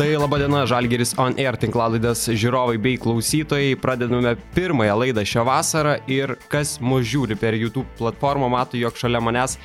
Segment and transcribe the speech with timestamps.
[0.00, 3.74] Tai laba diena, Žalgeris On Air tinklalaidės žiūrovai bei klausytojai.
[3.76, 9.20] Pradedame pirmąją laidą šią vasarą ir kas mus žiūri per YouTube platformą, mato, jog šalia
[9.20, 9.58] manęs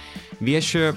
[0.44, 0.90] vieši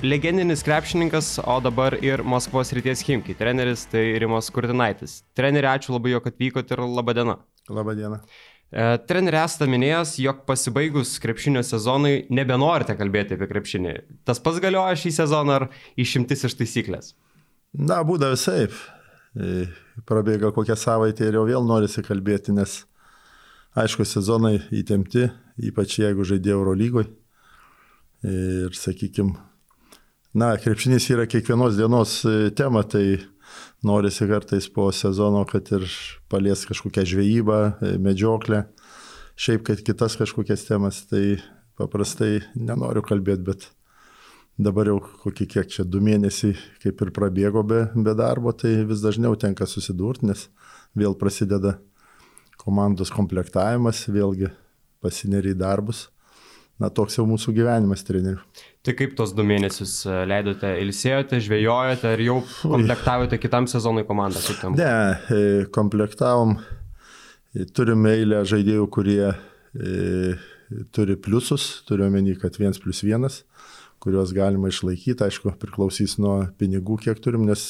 [0.00, 3.36] legendinis krepšininkas, o dabar ir Maskvos ryties Himki.
[3.36, 5.18] Treneris tai Rimas Kurtinaitis.
[5.36, 7.36] Treneri, ačiū labai, jog atvykote ir laba diena.
[7.68, 8.22] Labą dieną.
[8.72, 13.94] E, treneri esate minėjęs, jog pasibaigus krepšinio sezonui nebenorite kalbėti apie krepšinį.
[14.24, 17.12] Tas pats galioja šį sezoną ar išimtis iš taisyklės?
[17.76, 18.70] Na, būda visai.
[19.36, 19.66] E,
[20.08, 22.84] prabėga kokią savaitę ir jau vėl norisi kalbėti, nes
[23.76, 25.26] aišku, sezonai įtempti,
[25.68, 27.10] ypač jeigu žaidė Euro lygoje.
[28.26, 29.36] Ir sakykime,
[30.34, 33.20] na, krepšinis yra kiekvienos dienos e, tema, tai
[33.84, 35.84] norisi kartais po sezono, kad ir
[36.32, 38.64] palies kažkokią žvejybą, e, medžioklę,
[39.36, 41.36] šiaip kad kitas kažkokias temas, tai
[41.76, 43.68] paprastai nenoriu kalbėti, bet
[44.56, 49.04] dabar jau kokie kiek čia du mėnesiai kaip ir prabėgo be, be darbo, tai vis
[49.04, 50.48] dažniau tenka susidurti, nes
[50.96, 51.76] vėl prasideda
[52.60, 54.50] komandos komplektavimas, vėlgi
[55.04, 56.06] pasineri į darbus.
[56.76, 58.42] Na, toks jau mūsų gyvenimas trenerių.
[58.84, 64.42] Tai kaip tos du mėnesius e, leidote, ilsėjote, žvejojote ir jau komplektavote kitam sezonui komandą?
[64.76, 64.90] Ne,
[65.32, 65.38] e,
[65.72, 66.52] komplektavom,
[67.56, 70.36] e, turime eilę žaidėjų, kurie e,
[70.92, 73.40] turi pliusus, turiu omeny, kad vienas plus vienas,
[74.06, 77.66] kuriuos galima išlaikyti, aišku, priklausys nuo pinigų, kiek turim, nes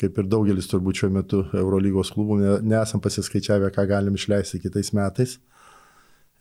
[0.00, 4.90] kaip ir daugelis turbūt šiuo metu Eurolygos klubų ne, nesam pasiskaičiavę, ką galim išleisti kitais
[4.96, 5.38] metais.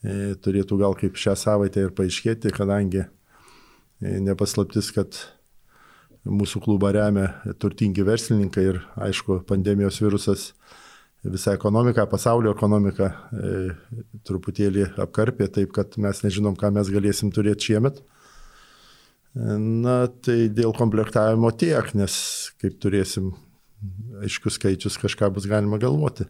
[0.02, 3.04] E, turėtų gal kaip šią savaitę ir paaiškėti, kadangi
[4.02, 5.18] E, nepaslaptis, kad
[6.26, 7.28] mūsų klubą remia
[7.62, 10.48] turtingi verslininkai ir aišku, pandemijos virusas
[11.22, 13.52] visą ekonomiką, pasaulio ekonomiką e,
[14.26, 18.02] truputėlį apkarpė, taip kad mes nežinom, ką mes galėsim turėti šiemet.
[18.02, 18.21] E,
[19.36, 22.14] na, tai dėl komplektavimo tiek, nes
[22.62, 23.32] kaip turėsim
[24.22, 26.28] aiškius skaičius, kažką bus galima galvoti.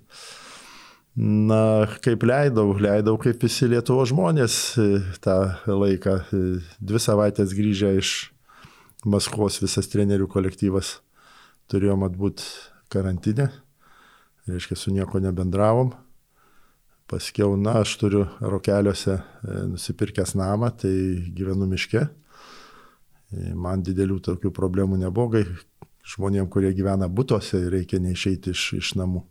[1.17, 4.85] Na, kaip leidau, leidau kaip visi Lietuvo žmonės e,
[5.19, 6.13] tą laiką.
[6.31, 6.43] E,
[6.79, 8.13] dvi savaitės grįžę iš
[9.01, 10.99] Maskvos visas trenerių kolektyvas
[11.71, 12.43] turėjom atbūt
[12.93, 13.47] karantinę,
[14.47, 15.91] reiškia, su nieko nebendravom.
[17.11, 20.93] Paskiau, na, aš turiu rokeliuose e, nusipirkęs namą, tai
[21.35, 22.05] gyvenu miške.
[23.31, 25.43] Man didelių tokių problemų nebuvo,
[26.11, 29.23] žmonėm, kurie gyvena būtose, reikia neišeiti iš, iš namų.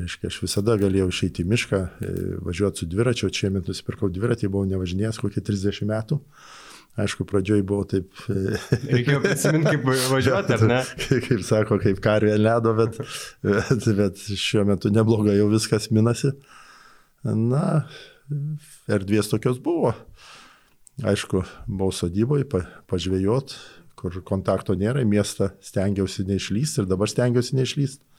[0.00, 4.50] Reiškia, aš visada galėjau išeiti į mišką, e, važiuoti su dviračiu, čia met nusipirkau dviratį,
[4.50, 6.18] buvau nevažinėjęs kokį 30 metų.
[7.04, 8.10] Aišku, pradžioj buvau taip.
[8.30, 8.58] E,
[8.90, 10.80] Reikėjo prisiminti, kaip važiuoti, ar ne?
[11.28, 12.98] kaip sako, kaip karvė ledo, bet,
[13.46, 16.34] bet, bet šiuo metu neblogai jau viskas minasi.
[17.24, 17.84] Na,
[18.90, 19.94] erdvės tokios buvo.
[21.02, 23.56] Aišku, buvau sodyboje, pa, pažvėjot,
[23.98, 28.14] kur kontakto nėra, į miestą stengiausi neišlysti ir dabar stengiausi neišlysti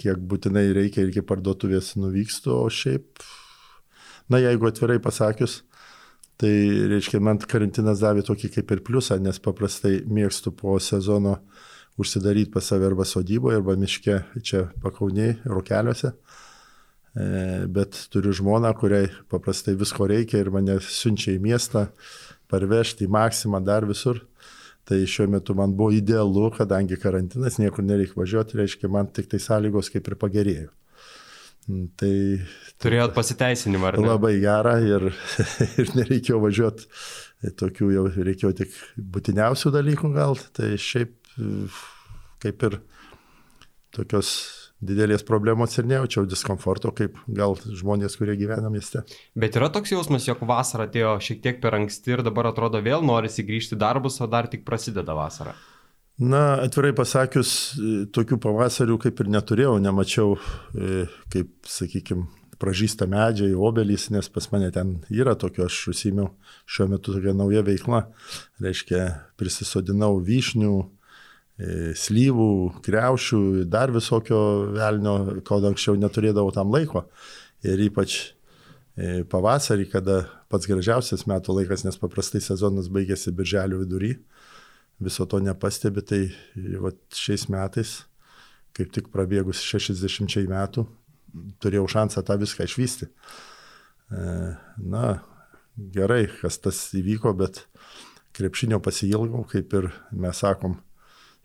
[0.00, 3.22] kiek būtinai reikia ir iki parduotuvės nuvykstu, o šiaip,
[4.32, 5.60] na jeigu atvirai pasakius,
[6.40, 6.52] tai
[6.90, 11.38] reiškia, man karantinas davė tokį kaip ir pliusą, nes paprastai mėgstu po sezono
[12.00, 16.14] užsidaryti pas save arba sodyboje, arba miške čia pakauniai, rokeliuose.
[16.14, 16.49] E,
[17.14, 21.88] bet turiu žmoną, kuriai paprastai visko reikia ir mane siunčia į miestą,
[22.50, 24.22] parvežti į maksimą dar visur.
[24.88, 29.38] Tai šiuo metu man buvo idealu, kadangi karantinas, niekur nereikia važiuoti, reiškia, man tik tai
[29.42, 30.70] sąlygos kaip ir pagerėjo.
[31.68, 32.14] Mm, tai
[32.80, 34.08] Turėjot pasiteisinimą, ar ne?
[34.08, 35.10] Labai gerą ir,
[35.82, 36.88] ir nereikėjo važiuoti,
[37.60, 38.74] tokių jau reikėjo tik
[39.14, 41.14] būtiniausių dalykų gal, tai šiaip
[42.40, 42.80] kaip ir
[43.94, 44.32] tokios
[44.80, 49.04] didelės problemos ir nejaučiau diskomforto, kaip gal žmonės, kurie gyvena mieste.
[49.38, 53.04] Bet yra toks jausmas, jog vasara atėjo šiek tiek per anksti ir dabar atrodo vėl
[53.04, 55.54] norisi grįžti darbus, o dar tik prasideda vasara.
[56.20, 57.54] Na, atvirai pasakius,
[58.12, 60.34] tokių pavasarių kaip ir neturėjau, nemačiau,
[60.76, 62.26] e, kaip, sakykime,
[62.60, 66.34] pražįsta medžiai, obelys, nes pas mane ten yra tokio, aš užsimiau
[66.68, 68.02] šiuo metu tokia nauja veikla,
[68.60, 69.06] reiškia,
[69.40, 70.74] prisisodinau vyšnių,
[71.98, 72.50] slyvų,
[72.84, 74.40] kreušių, dar visokio
[74.76, 77.04] velnio, ko anksčiau neturėdavau tam laiko.
[77.66, 78.16] Ir ypač
[78.96, 80.22] e, pavasarį, kada
[80.52, 84.14] pats gražiausias metų laikas, nes paprastai sezonas baigėsi birželio vidury,
[85.00, 86.22] viso to nepastebi, tai
[86.80, 88.00] va, šiais metais,
[88.76, 90.86] kaip tik prabėgus 60 metų,
[91.60, 93.10] turėjau šansą tą viską išvysti.
[94.10, 94.28] E,
[94.80, 95.06] na,
[95.76, 97.66] gerai, kas tas įvyko, bet
[98.36, 100.78] krepšinio pasilgau, kaip ir mes sakom,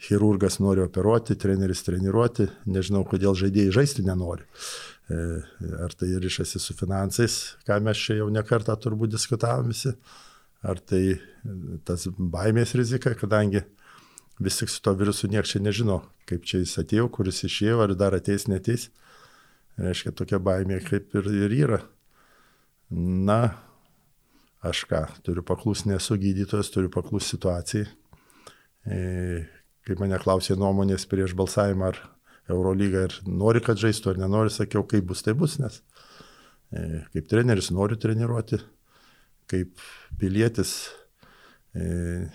[0.01, 4.45] chirurgas nori operuoti, treneris treniruoti, nežinau, kodėl žaidėjai žaisti nenori.
[5.06, 5.19] E,
[5.86, 9.94] ar tai ryšasi su finansais, ką mes čia jau nekartą turbūt diskutavom visi,
[10.65, 11.19] ar tai
[11.86, 13.63] tas baimės rizika, kadangi
[14.42, 17.95] vis tik su to virusu niekas čia nežino, kaip čia jis atėjo, kuris išėjo, ar
[17.95, 18.89] dar ateis, neteis.
[19.80, 21.81] Reiškia, tokia baimė kaip ir, ir yra.
[22.89, 23.56] Na,
[24.63, 27.86] aš ką, turiu paklusti, nesu gydytojas, turiu paklusti situacijai.
[29.86, 32.00] Kai mane klausė nuomonės prieš balsavimą, ar
[32.50, 35.82] Eurolyga ir nori, kad žaistų, ar nenori, sakiau, kaip bus, tai bus, nes
[36.74, 38.60] e, kaip treneris noriu treniruoti,
[39.50, 39.82] kaip
[40.22, 40.76] pilietis
[41.78, 42.26] e,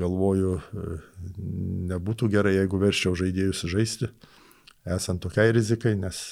[0.00, 0.98] galvoju, e,
[1.92, 4.10] nebūtų gerai, jeigu verščiau žaidėjus žaisti,
[4.96, 6.22] esant tokiai rizikai, nes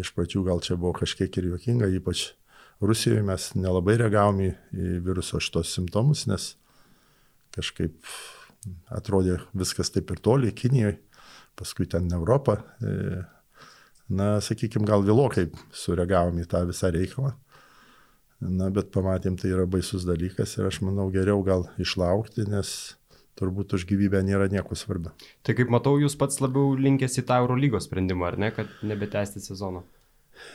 [0.00, 2.32] iš pradžių gal čia buvo kažkiek ir juokinga, ypač
[2.78, 6.52] Rusijoje mes nelabai reagavom į, į viruso šitos simptomus, nes
[7.56, 7.96] kažkaip
[8.94, 10.98] atrodė viskas taip ir toli, Kinijoje,
[11.58, 12.58] paskui ten Europą.
[12.82, 13.22] E,
[14.08, 17.34] na, sakykime, gal vėlokai sureagavom į tą visą reikalą.
[18.38, 22.70] Na, bet pamatėm, tai yra baisus dalykas ir aš manau geriau gal išlaukti, nes
[23.38, 25.10] turbūt už gyvybę nėra nieko svarbu.
[25.46, 29.42] Tai kaip matau, jūs pats labiau linkęs į tą Eurolygos sprendimą, ar ne, kad nebetęsti
[29.42, 29.82] sezono?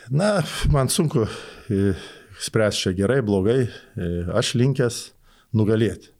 [0.08, 0.38] Na,
[0.72, 1.26] man sunku
[1.68, 1.92] e,
[2.40, 3.66] spręsti čia gerai, blogai.
[3.68, 5.00] E, aš linkęs
[5.56, 6.13] nugalėti.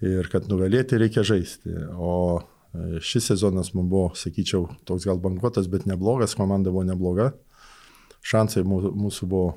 [0.00, 1.74] Ir kad nugalėti reikia žaisti.
[1.92, 7.32] O e, šis sezonas man buvo, sakyčiau, toks gal bankuotas, bet neblogas, komanda buvo nebloga
[8.26, 9.54] šansai mūsų buvo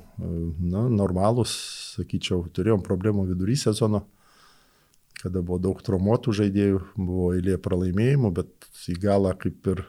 [0.58, 1.52] na, normalūs,
[1.98, 4.04] sakyčiau, turėjom problemų vidury sezono,
[5.20, 9.84] kada buvo daug traumuotų žaidėjų, buvo eilė pralaimėjimų, bet į galą kaip ir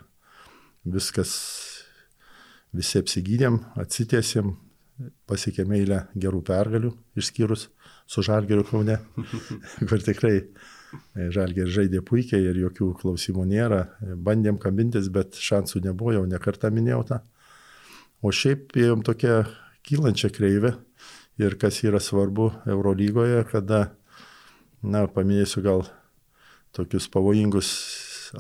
[0.86, 1.34] viskas,
[2.76, 4.54] visi apsigydėm, atsitiesėm,
[5.28, 7.70] pasiekėme eilę gerų pergalių, išskyrus
[8.08, 9.00] su Žalgeriu Kaune,
[9.90, 13.82] kur tikrai e, Žalgeris žaidė puikiai ir jokių klausimų nėra.
[14.16, 17.22] Bandėm kabintis, bet šansų nebuvo, jau nekartą minėjau tą.
[18.26, 19.44] O šiaip ėjom tokia
[19.86, 20.76] kylančia kreivė
[21.42, 23.90] ir kas yra svarbu Eurolygoje, kada,
[24.82, 25.86] na, paminėsiu gal
[26.76, 27.70] tokius pavojingus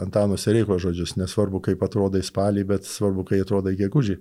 [0.01, 4.17] Antano Sereiko žodžius, nesvarbu kaip atrodai spalį, bet svarbu, kai atrodai gegužį.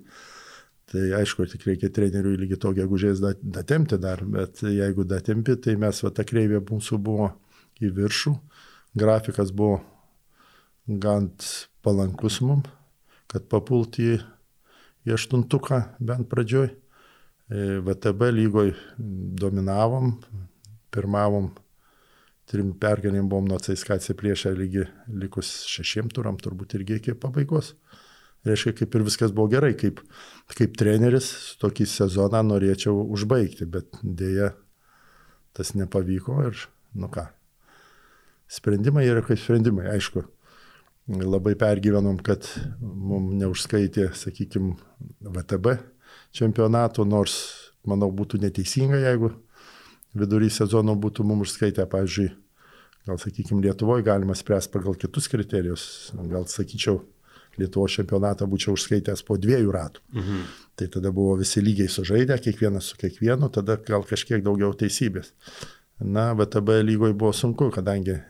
[0.91, 6.03] Tai aišku, tik reikia treneriui lygi to gegužės datemti dar, bet jeigu datempi, tai mes,
[6.05, 7.31] va, ta kreivė mūsų buvo
[7.81, 8.35] į viršų,
[8.93, 9.79] grafikas buvo
[10.85, 11.31] gan
[11.81, 12.61] palankus mum,
[13.31, 14.19] kad papulti į
[15.05, 16.71] į aštuntuką bent pradžioj.
[16.71, 18.73] E, VTB lygoj
[19.41, 20.15] dominavom,
[20.93, 21.51] pirmavom,
[22.49, 24.87] trim pergalėm buvom nuo CSKC priešą lygi
[25.21, 27.75] likus šešiem turam, turbūt irgi iki pabaigos.
[28.45, 30.03] Reiškia, kaip ir viskas buvo gerai, kaip,
[30.53, 31.31] kaip treneris
[31.61, 34.51] tokį sezoną norėčiau užbaigti, bet dėja
[35.55, 36.67] tas nepavyko ir,
[36.99, 37.25] nu ką,
[38.51, 40.21] sprendimai yra kaip sprendimai, aišku,
[41.07, 42.47] labai pergyvenom, kad
[42.81, 44.75] mums neužskaitė, sakykime,
[45.21, 45.77] VTB
[46.35, 47.35] čempionato, nors,
[47.87, 49.31] manau, būtų neteisinga, jeigu
[50.15, 52.29] vidury sezono būtų mums užskaitę, pavyzdžiui,
[53.09, 55.85] gal, sakykime, Lietuvoje galima spręsti pagal kitus kriterijus,
[56.31, 57.01] gal, sakyčiau,
[57.61, 60.03] Lietuvos čempionatą būčiau užskaitęs po dviejų ratų.
[60.15, 60.45] Mhm.
[60.75, 65.31] Tai tada buvo visi lygiai sužaidę, kiekvienas su kiekvienu, tada gal kažkiek daugiau teisybės.
[65.99, 68.23] Na, VTB lygoje buvo sunku, kadangi e,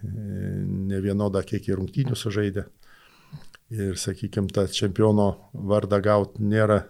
[0.91, 2.67] ne vienodą kiekį rungtynių sužaidė.
[3.73, 6.83] Ir, sakykime, tą čempiono vardą gauti nėra,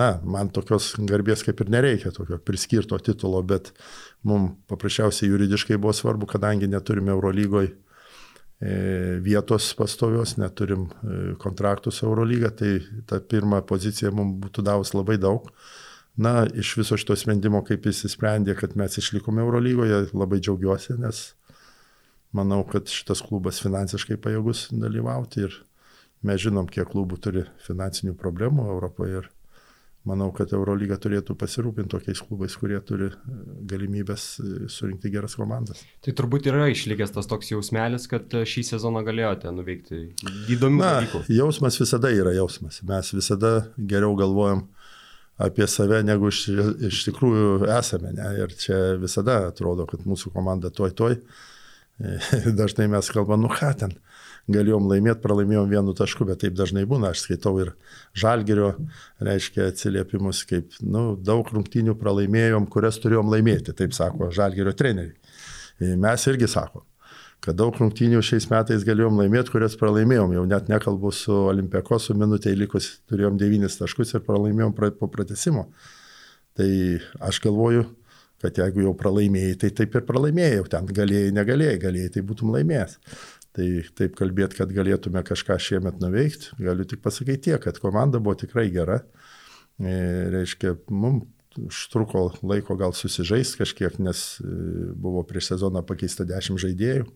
[0.00, 3.74] na, man tokios garbės kaip ir nereikia, tokio priskirto titulo, bet
[4.24, 7.74] mums paprasčiausiai juridiškai buvo svarbu, kadangi neturime Eurolygoje
[9.24, 12.74] vietos pastovios, neturim e, kontraktų su Eurolyga, tai
[13.08, 15.48] ta pirma pozicija mums būtų davus labai daug.
[16.20, 21.22] Na, iš viso šito sprendimo, kaip jis įsprendė, kad mes išlikome Eurolygoje, labai džiaugiuosi, nes
[22.36, 25.56] manau, kad šitas klubas finansiškai pajėgus dalyvauti ir
[26.26, 29.30] mes žinom, kiek klubų turi finansinių problemų Europoje ir
[30.08, 33.14] manau, kad Eurolyga turėtų pasirūpinti tokiais klubais, kurie turi e,
[33.68, 35.82] galimybės e, surinkti geras komandas.
[36.04, 40.02] Tai turbūt yra išlikęs tas toks jausmelis, kad e, šį sezoną galėjote nuveikti
[40.56, 41.22] įdomių dalykų.
[41.36, 42.80] Jausmas visada yra jausmas.
[42.88, 44.66] Mes visada geriau galvojam
[45.40, 46.46] apie save, negu iš,
[46.90, 48.14] iš tikrųjų esame.
[48.16, 48.32] Ne?
[48.40, 51.20] Ir čia visada atrodo, kad mūsų komanda toj toj.
[52.60, 53.92] Dažnai mes kalbam, nu ką ten,
[54.50, 57.12] galėjom laimėti, pralaimėjom vienu tašku, bet taip dažnai būna.
[57.12, 57.74] Aš skaitau ir
[58.16, 58.74] žalgerio,
[59.20, 65.16] reiškia, atsiliepimus, kaip nu, daug rungtynių pralaimėjom, kurias turėjom laimėti, taip sako žalgerio treneriai.
[66.00, 66.84] Mes irgi sakom
[67.40, 70.34] kad daug rungtynių šiais metais galėjom laimėti, kurias pralaimėjom.
[70.36, 75.70] Jau net nekalbu su Olimpiakosu, minutė likus turėjom devynis taškus ir pralaimėjom po pratesimo.
[76.58, 76.68] Tai
[77.24, 77.86] aš galvoju,
[78.40, 82.98] kad jeigu jau pralaimėjai, tai taip ir pralaimėjai, ten galėjai, negalėjai, galėjai, tai būtum laimėjęs.
[83.56, 83.66] Tai
[83.98, 88.68] taip kalbėti, kad galėtume kažką šiemet nuveikti, galiu tik pasakyti tiek, kad komanda buvo tikrai
[88.70, 89.00] gera.
[89.80, 89.94] E,
[90.36, 91.26] reiškia, mums
[91.58, 94.52] užtruko laiko gal susižaisti kažkiek, nes e,
[94.94, 97.08] buvo prieš sezoną pakeista 10 žaidėjų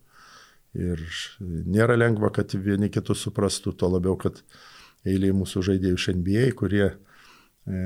[0.75, 1.01] Ir
[1.39, 4.41] nėra lengva, kad vieni kitus suprastų, to labiau, kad
[5.07, 6.95] eiliai mūsų žaidėjų iš NBA, kurie e,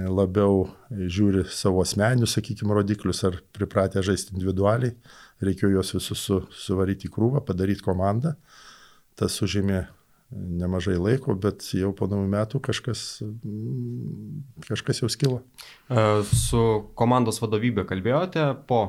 [0.08, 4.94] labiau žiūri savo asmeninius, sakykime, rodiklius ar pripratę žaisti individualiai,
[5.44, 8.34] reikėjo juos visus su, suvaryti į krūvą, padaryti komandą.
[9.18, 9.86] Tas užėmė
[10.30, 13.04] nemažai laiko, bet jau po naujų metų kažkas,
[14.66, 15.38] kažkas jau skilo.
[15.88, 16.62] E, su
[16.98, 18.82] komandos vadovybė kalbėjote po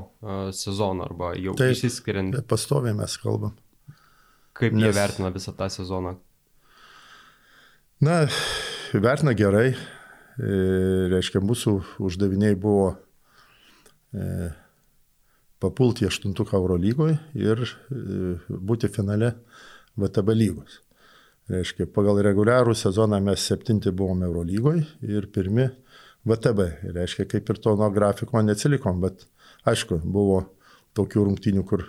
[0.55, 2.41] sezono arba jau Taip, išsiskiriant?
[2.49, 3.55] Pastoviai mes kalbam.
[4.59, 4.89] Kaip Nes...
[4.89, 6.17] jie vertina visą tą sezoną?
[8.03, 8.21] Na,
[8.93, 9.71] vertina gerai.
[10.39, 10.49] E,
[11.11, 12.93] reiškia, mūsų uždaviniai buvo
[14.15, 14.51] e,
[15.59, 19.33] papulti į aštuntuką Euro lygoje ir e, būti finale
[19.99, 20.79] VTB lygos.
[21.49, 25.67] Reiškia, pagal reguliarų sezoną mes septinti buvome Euro lygoje ir pirmi
[26.29, 26.67] VTB.
[26.95, 29.25] Reiškia, kaip ir to nuo grafiko neatsilikom, bet
[29.67, 30.43] aišku, buvo
[30.97, 31.87] tokių rungtynių, kur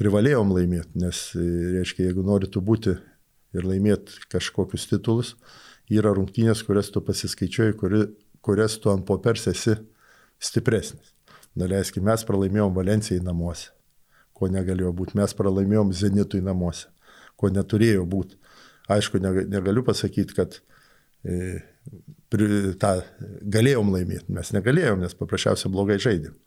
[0.00, 2.96] privalėjom laimėti, nes, e, reiškia, jeigu norėtų būti
[3.56, 5.34] ir laimėti kažkokius titulus,
[5.90, 8.02] yra rungtynės, kurias tu pasiskaičiuoji, kuri,
[8.40, 9.76] kurias tu ant popers esi
[10.40, 11.12] stipresnis.
[11.58, 13.72] Daleiskime, mes pralaimėjom Valencijai namuose,
[14.36, 16.88] ko negalėjo būti, mes pralaimėjom Zenitui namuose,
[17.40, 18.38] ko neturėjo būti.
[18.90, 20.60] Aišku, negaliu pasakyti, kad
[21.26, 21.60] e,
[22.30, 22.46] pri,
[22.80, 22.92] tą
[23.54, 26.38] galėjom laimėti, mes negalėjom, nes paprasčiausiai blogai žaidėm.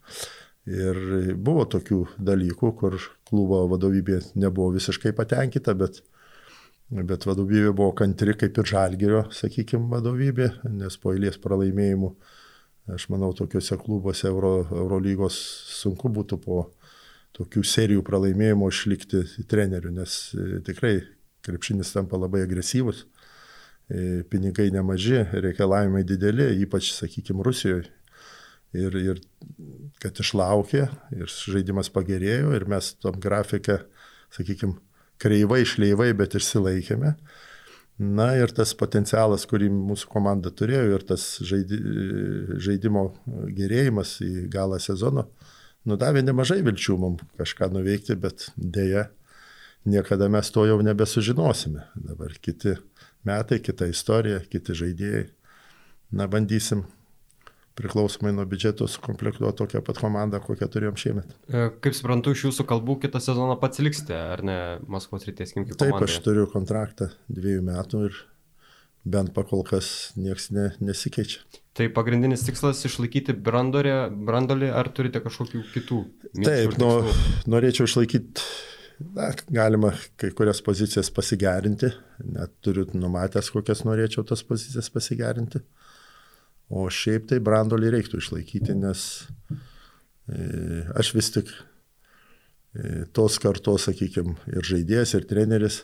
[0.64, 0.98] Ir
[1.44, 2.96] buvo tokių dalykų, kur
[3.28, 6.00] klubo vadovybė nebuvo visiškai patenkinta, bet,
[6.88, 12.14] bet vadovybė buvo kantri kaip ir žalgerio, sakykime, vadovybė, nes po eilės pralaimėjimų,
[12.92, 15.38] aš manau, tokiuose klubuose Euro, Eurolygos
[15.80, 16.58] sunku būtų po
[17.34, 20.98] tokių serijų pralaimėjimų išlikti treneriu, nes e, tikrai
[21.44, 23.04] krepšinis tampa labai agresyvus,
[23.88, 27.88] e, pinigai nemaži, reikalavimai dideli, ypač, sakykime, Rusijoje
[28.74, 29.22] ir, ir
[30.02, 30.84] kad išlaukė
[31.16, 33.80] ir žaidimas pagerėjo ir mes tom grafikę,
[34.34, 34.78] sakykime,
[35.22, 37.14] kreivai, šleivai, bet išsilaikėme.
[37.98, 41.78] Na ir tas potencialas, kurį mūsų komanda turėjo ir tas žaidi,
[42.58, 43.04] žaidimo
[43.54, 45.28] gerėjimas į galą sezono,
[45.86, 49.06] nudavė nemažai vilčių mums kažką nuveikti, bet dėja,
[49.86, 51.86] niekada mes to jau nebesužinosime.
[51.94, 52.74] Dabar kiti
[53.22, 55.28] metai, kita istorija, kiti žaidėjai.
[56.14, 56.82] Na, bandysim
[57.78, 61.32] priklausomai nuo biudžeto sukomplektuoti tokią pat komandą, kokią turėjom šiemet.
[61.50, 64.58] E, kaip suprantu, iš jūsų kalbų kitą sezoną pats liksite, ar ne
[64.90, 65.78] Maskvos ryties komandai?
[65.82, 68.20] Taip, aš turiu kontraktą dviejų metų ir
[69.04, 71.42] bent pakol kas niekas ne, nesikeičia.
[71.74, 75.98] Tai pagrindinis tikslas išlaikyti brandolį, ar turite kažkokių kitų?
[76.46, 76.90] Taip, nu,
[77.50, 78.44] norėčiau išlaikyti,
[79.16, 79.90] na, galima
[80.20, 81.90] kai kurias pozicijas pasigerinti,
[82.22, 85.64] net turiu numatęs, kokias norėčiau tas pozicijas pasigerinti.
[86.72, 89.04] O šiaip tai brandolį reiktų išlaikyti, nes
[90.32, 95.82] e, aš vis tik e, tos kartos, sakykime, ir žaidėjas, ir treneris,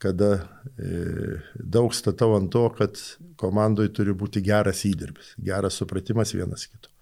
[0.00, 0.30] kada
[0.76, 3.00] e, daug statau ant to, kad
[3.40, 6.92] komandai turi būti geras įdirbis, geras supratimas vienas kito.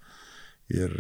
[0.75, 0.91] Ir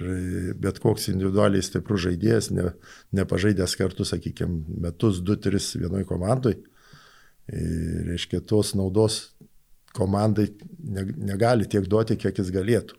[0.60, 2.68] bet koks individualiai stiprus žaidėjas, ne,
[3.16, 6.58] nepažaidęs kartu, sakykime, metus, du, tris vienoj komandai,
[7.48, 9.33] reiškia, tos naudos
[9.94, 10.48] komandai
[10.80, 12.98] negali tiek duoti, kiek jis galėtų.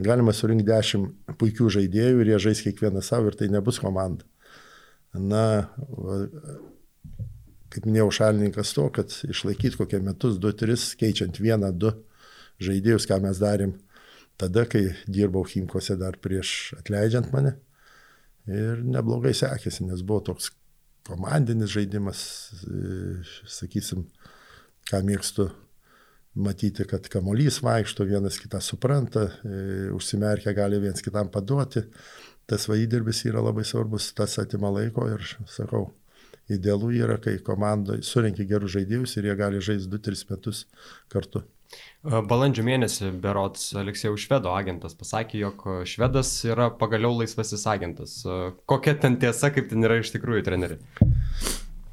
[0.00, 4.24] Galima surinkti dešimt puikių žaidėjų ir jie žais kiekvieną savo ir tai nebus komanda.
[5.12, 5.42] Na,
[5.90, 6.20] va,
[7.74, 11.92] kaip minėjau, šalininkas to, kad išlaikyti kokie metus, du, tris, keičiant vieną, du
[12.62, 13.74] žaidėjus, ką mes darėm
[14.40, 17.56] tada, kai dirbau Himkose dar prieš atleidžiant mane.
[18.48, 20.48] Ir neblogai sekėsi, nes buvo toks
[21.06, 22.22] komandinis žaidimas,
[23.48, 24.06] sakysim,
[24.88, 25.50] ką mėgstu
[26.34, 31.82] matyti, kad kamolys vaikšto, vienas kitą supranta, e, užsimerkę gali viens kitam paduoti.
[32.50, 35.90] Tas vaidarbis yra labai svarbus, tas atima laiko ir, sakau,
[36.50, 40.64] idealu yra, kai komanda surinkia gerus žaidėjus ir jie gali žaisti 2-3 metus
[41.12, 41.44] kartu.
[41.70, 48.20] E, balandžio mėnesį Berots Aleksėjų Švedo agentas pasakė, jog Švedas yra pagaliau laisvasis agentas.
[48.26, 50.80] E, kokia ten tiesa, kaip ten yra iš tikrųjų treneri?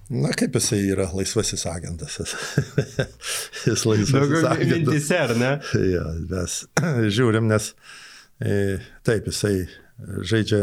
[0.07, 2.15] Na, kaip jisai yra laisvasis agentas.
[3.67, 4.69] Jis laisvasis Daugiau agentas.
[4.71, 5.49] Mintise, ar ne?
[5.91, 6.61] Ja, mes
[7.17, 7.73] žiūrim, nes
[8.39, 9.65] e, taip, jisai
[10.31, 10.61] žaidžia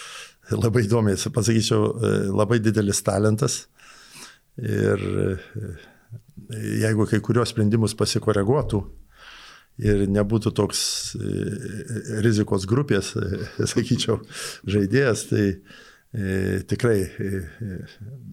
[0.64, 3.60] labai įdomiai, pasakyčiau, e, labai didelis talentas.
[4.58, 5.36] Ir e,
[6.82, 8.82] jeigu kai kurios sprendimus pasikoreguotų
[9.86, 10.82] ir nebūtų toks
[12.26, 13.14] rizikos grupės,
[13.76, 14.18] sakyčiau,
[14.66, 15.46] žaidėjas, tai
[16.68, 17.42] tikrai e,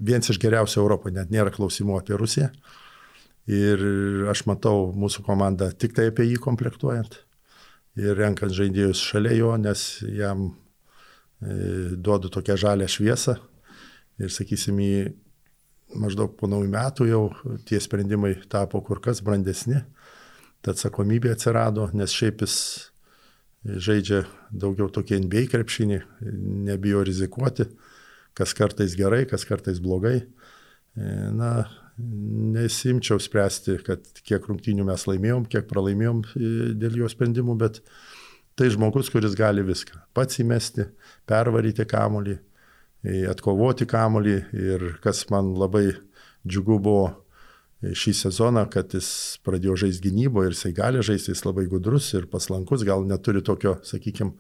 [0.10, 2.50] vienas iš geriausių Europoje, net nėra klausimų apie Rusiją.
[3.50, 3.82] Ir
[4.30, 7.22] aš matau mūsų komandą tik tai apie jį komplektuojant
[8.00, 13.40] ir renkant žaidėjus šalia jo, nes jam e, duodu tokią žalę šviesą
[14.20, 17.24] Ir sakysim, į maždaug po naujų metų jau
[17.68, 19.80] tie sprendimai tapo kur kas brandesni,
[20.62, 22.56] ta atsakomybė atsirado, nes šiaip jis
[23.66, 26.00] žaidžia daugiau tokie NBA krepšinį,
[26.70, 27.68] nebijo rizikuoti,
[28.38, 30.22] kas kartais gerai, kas kartais blogai.
[30.96, 31.68] Na,
[32.00, 37.82] nesimčiau spręsti, kad kiek rungtynių mes laimėjom, kiek pralaimėjom e, dėl jo sprendimų, bet
[38.60, 40.00] tai žmogus, kuris gali viską.
[40.16, 40.88] Pats įmesti,
[41.30, 42.38] pervaryti kamolį,
[43.04, 45.90] e, atkovoti kamolį ir kas man labai
[46.48, 47.18] džiugu buvo e,
[47.80, 52.28] šį sezoną, kad jis pradėjo žaisti gynybo ir jisai gali žaisti, jis labai gudrus ir
[52.32, 54.34] paslankus, gal neturi tokio, sakykime,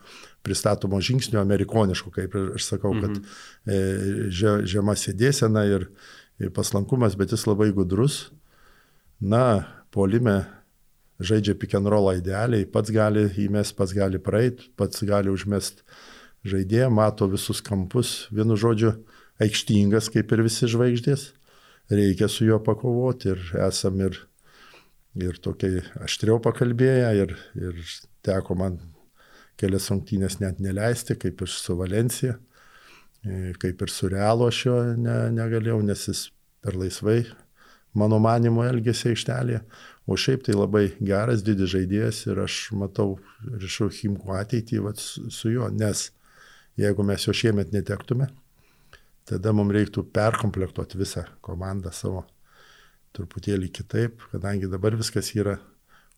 [0.44, 3.24] pristatomo žingsnio amerikoniško, kaip aš sakau, kad mhm.
[3.72, 5.88] e, žema sėdėsena ir,
[6.56, 8.30] paslankumas, bet jis labai gudrus.
[9.20, 10.46] Na, polime
[11.20, 15.84] žaidžia roll idealiai, pats gali įmest, pats gali praeiti, pats gali užmest
[16.48, 19.04] žaidėją, mato visus kampus, vienu žodžiu,
[19.40, 21.34] aikštingas kaip ir visi žvaigždės.
[21.90, 24.20] Reikia su juo pakovoti ir esam ir,
[25.18, 27.80] ir tokiai aštriau pakalbėję ir, ir
[28.26, 28.78] teko man
[29.60, 32.38] kelias rungtynės net neleisti, kaip ir su Valencija.
[33.26, 36.28] E, kaip ir su Realo aš jo ne, negalėjau, nes jis
[36.64, 37.24] per laisvai,
[37.98, 39.64] mano manimo, elgėsi aikštelėje.
[40.10, 45.52] O šiaip tai labai geras, didis žaidėjas ir aš matau ryšau Himko ateitį vat, su
[45.52, 46.08] juo, nes
[46.80, 48.30] jeigu mes jo šiemet netektume,
[49.30, 52.26] tada mums reiktų perkomplektuoti visą komandą savo
[53.18, 55.58] truputėlį kitaip, kadangi dabar viskas yra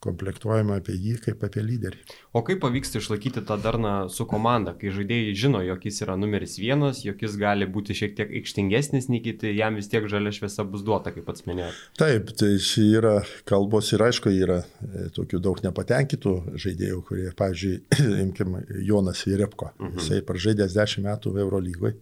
[0.02, 2.00] komplektuojama apie jį kaip apie lyderį.
[2.34, 6.58] O kaip pavyksta išlaikyti tą darną su komanda, kai žaidėjai žino, jog jis yra numeris
[6.58, 10.66] vienas, jog jis gali būti šiek tiek aikštingesnis nei kiti, jam vis tiek žalia šviesa
[10.66, 11.86] bus duota, kaip pats minėjote.
[12.02, 12.56] Taip, tai
[12.88, 13.16] yra
[13.50, 17.76] kalbos ir aišku, yra e, tokių daug nepatenkintų žaidėjų, kurie, pavyzdžiui,
[18.26, 20.00] imkim Jonas Irepko, mhm.
[20.02, 22.00] jisai pražaidęs 10 metų Eurolygoje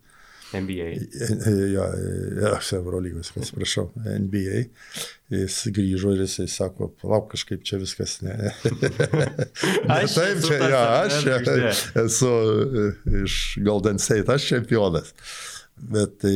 [0.53, 0.87] NBA.
[1.73, 1.85] Jo,
[2.55, 4.63] aš Eurolygos, atsiprašau, NBA.
[5.33, 8.33] Jis grįžo ir jisai sako, palauk, kažkaip čia viskas ne.
[9.19, 12.31] ne aš taip, čia, ja, aš čia esu
[13.23, 15.13] iš Golden State, aš čempionas.
[15.77, 16.35] Bet tai,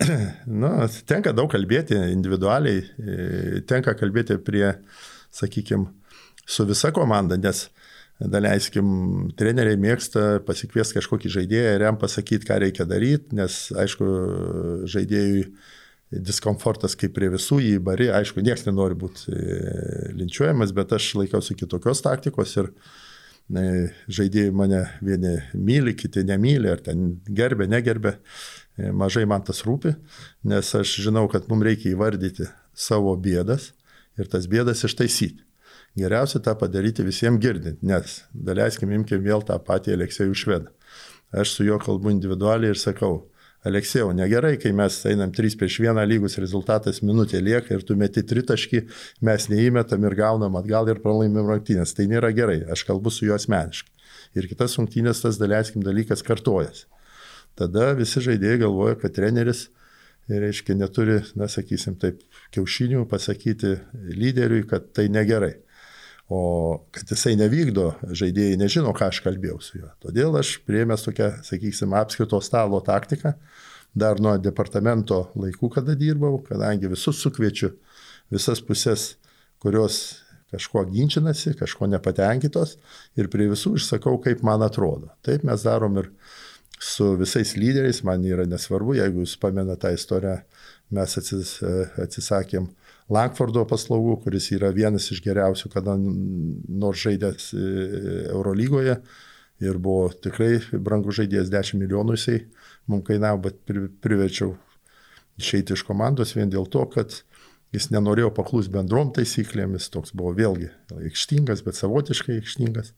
[0.62, 0.72] nu,
[1.08, 2.82] tenka daug kalbėti individualiai,
[3.68, 4.70] tenka kalbėti prie,
[5.34, 5.92] sakykime,
[6.44, 7.66] su visa komanda, nes
[8.20, 8.88] daleiskim,
[9.38, 14.10] treneriai mėgsta pasikviesti kažkokį žaidėją ir jam pasakyti, ką reikia daryti, nes, aišku,
[14.90, 15.48] žaidėjui
[16.22, 19.56] diskomfortas kaip prie visų jį bari, aišku, niekas nenori būti e,
[20.18, 22.70] linčiuojamas, bet aš laikausi kitokios taktikos ir
[23.54, 23.64] ne,
[24.06, 28.14] žaidėjai mane vieni myli, kiti nemyli, ar ten gerbė, negerbė,
[28.78, 29.96] e, mažai man tas rūpi,
[30.46, 33.72] nes aš žinau, kad mums reikia įvardyti savo bėdas
[34.20, 35.42] ir tas bėdas ištaisyti.
[35.98, 40.72] Geriausia tą padaryti visiems girdint, nes, daleiskim, imkim vėl tą patį Aleksėjų švedą.
[41.34, 43.28] Aš su juo kalbu individualiai ir sakau,
[43.64, 48.20] Aleksėjau, negerai, kai mes einam 3 prieš 1 lygus rezultatas minutė lieka ir tu meti
[48.20, 48.82] tritaškį,
[49.24, 51.94] mes neįmetam ir gaunam atgal ir pralaimim rungtynės.
[51.96, 53.88] Tai nėra gerai, aš kalbu su juo asmeniškai.
[54.36, 56.84] Ir kitas rungtynės tas, daleiskim, dalykas kartojas.
[57.56, 59.70] Tada visi žaidėjai galvoja, kad treneris,
[60.28, 62.20] reiškia, neturi, na, sakysim, taip,
[62.52, 63.78] kiaušinių pasakyti
[64.12, 65.54] lyderiui, kad tai negerai.
[66.32, 66.40] O
[66.94, 69.90] kad jisai nevykdo, žaidėjai nežino, ką aš kalbėjau su juo.
[70.00, 73.34] Todėl aš priėmęs tokią, sakysim, apskrito stalo taktiką,
[73.94, 77.74] dar nuo departamento laikų, kada dirbau, kadangi visus sukviečiu,
[78.32, 79.14] visas pusės,
[79.60, 80.00] kurios
[80.54, 82.76] kažkuo ginčinasi, kažko nepatenkintos
[83.18, 85.12] ir prie visų išsakau, kaip man atrodo.
[85.26, 86.10] Taip mes darom ir
[86.80, 90.40] su visais lyderiais, man yra nesvarbu, jeigu jūs pamena tą istoriją,
[90.94, 91.56] mes atsis,
[92.00, 92.68] atsisakėm
[93.12, 97.64] Lankfordo paslaugų, kuris yra vienas iš geriausių, kada nors žaidęs e,
[98.32, 98.96] Eurolygoje
[99.64, 102.38] ir buvo tikrai brangų žaidėjas 10 milijonų jisai
[102.90, 103.60] mums kainavo, bet
[104.04, 104.54] priverčiau
[105.40, 107.20] išeiti iš komandos vien dėl to, kad
[107.74, 112.94] jis nenorėjo paklus bendrom taisyklėmis, toks buvo vėlgi aikštingas, bet savotiškai aikštingas,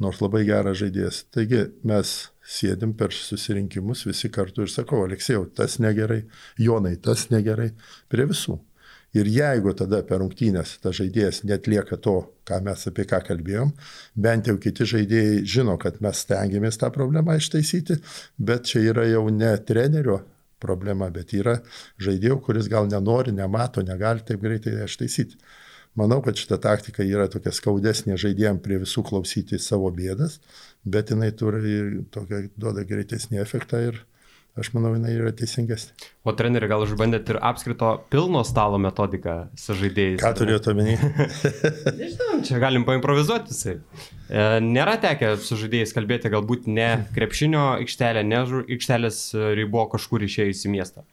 [0.00, 1.24] nors labai geras žaidėjas.
[1.34, 6.24] Taigi mes sėdim per susirinkimus visi kartu ir sakau, Aleksėjau, tas negerai,
[6.58, 7.70] Jonai, tas negerai,
[8.10, 8.58] prie visų.
[9.18, 13.72] Ir jeigu tada per rungtynės tas žaidėjas netlieka to, ką mes apie ką kalbėjom,
[14.14, 17.98] bent jau kiti žaidėjai žino, kad mes stengiamės tą problemą ištaisyti,
[18.38, 20.20] bet čia yra jau ne trenerio
[20.62, 21.56] problema, bet yra
[21.98, 25.40] žaidėjų, kuris gal nenori, nemato, negali taip greitai ištaisyti.
[25.98, 30.38] Manau, kad šita taktika yra tokia skaudesnė žaidėjim prie visų klausyti savo bėdas,
[30.86, 33.98] bet jinai turi tokia, duoda greitesnį efektą ir
[34.58, 35.94] aš manau, jinai yra teisingesnė.
[36.26, 40.18] O treneri, gal išbandėt ir apskrito pilno stalo metodiką su žaidėjais?
[40.22, 40.96] Ką turėjote omeny?
[42.00, 43.76] Nežinau, čia galim paimprovizuoti.
[43.76, 49.22] E, nėra tekę su žaidėjais kalbėti, galbūt ne krepšinio aikštelė, ne aikštelės
[49.58, 51.06] ribo kažkur išėjus į miestą.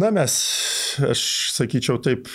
[0.00, 0.34] Na, mes,
[1.04, 2.30] aš sakyčiau taip,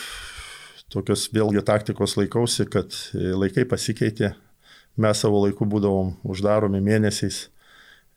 [0.93, 4.35] tokios vėlgi taktikos laikausi, kad laikai pasikeitė,
[4.97, 7.47] mes savo laiku būdavom uždaromi mėnesiais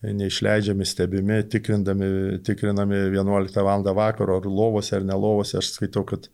[0.03, 3.85] neišleidžiami, stebimi, tikrinami 11 val.
[3.85, 5.59] vakaro, ar lovose, ar nelovose.
[5.59, 6.29] Aš skaitau, kad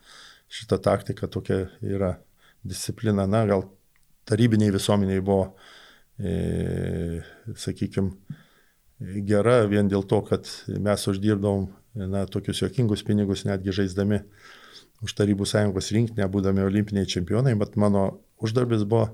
[0.48, 2.16] šita taktika tokia yra
[2.62, 3.26] disciplina.
[3.26, 3.66] Na, gal
[4.26, 5.56] tarybiniai visuomeniai buvo,
[6.18, 7.22] e,
[7.58, 8.14] sakykime,
[9.26, 11.66] gera vien dėl to, kad mes uždirbdavom
[12.06, 14.22] na, tokius jokingus pinigus, netgi žaisdami
[15.04, 19.10] už Tarybų sąjungos rinkinį, būdami olimpiniai čempionai, bet mano uždarbis buvo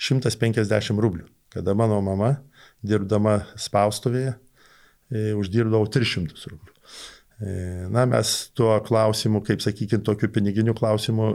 [0.00, 2.38] 150 rublių, kada mano mama
[2.86, 4.34] dirbdama spaustuvėje,
[5.12, 6.74] e, uždirbdavau 300 rublių.
[7.42, 7.54] E,
[7.92, 11.32] na, mes tuo klausimu, kaip sakykime, tokiu piniginiu klausimu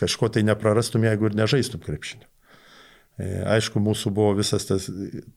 [0.00, 2.26] kažko tai neprarastum, jeigu ir nežaistum krepšinio.
[3.14, 4.88] E, aišku, mūsų buvo visas tas,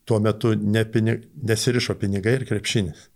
[0.07, 3.09] tuo metu ne pinig, nesirišo pinigai ir krepšinis.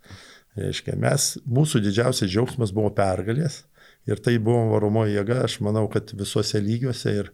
[0.60, 3.62] Reiškia, mes, mūsų didžiausias džiaugsmas buvo pergalės
[4.10, 7.34] ir tai buvo varomoji jėga, aš manau, kad visuose lygiuose ir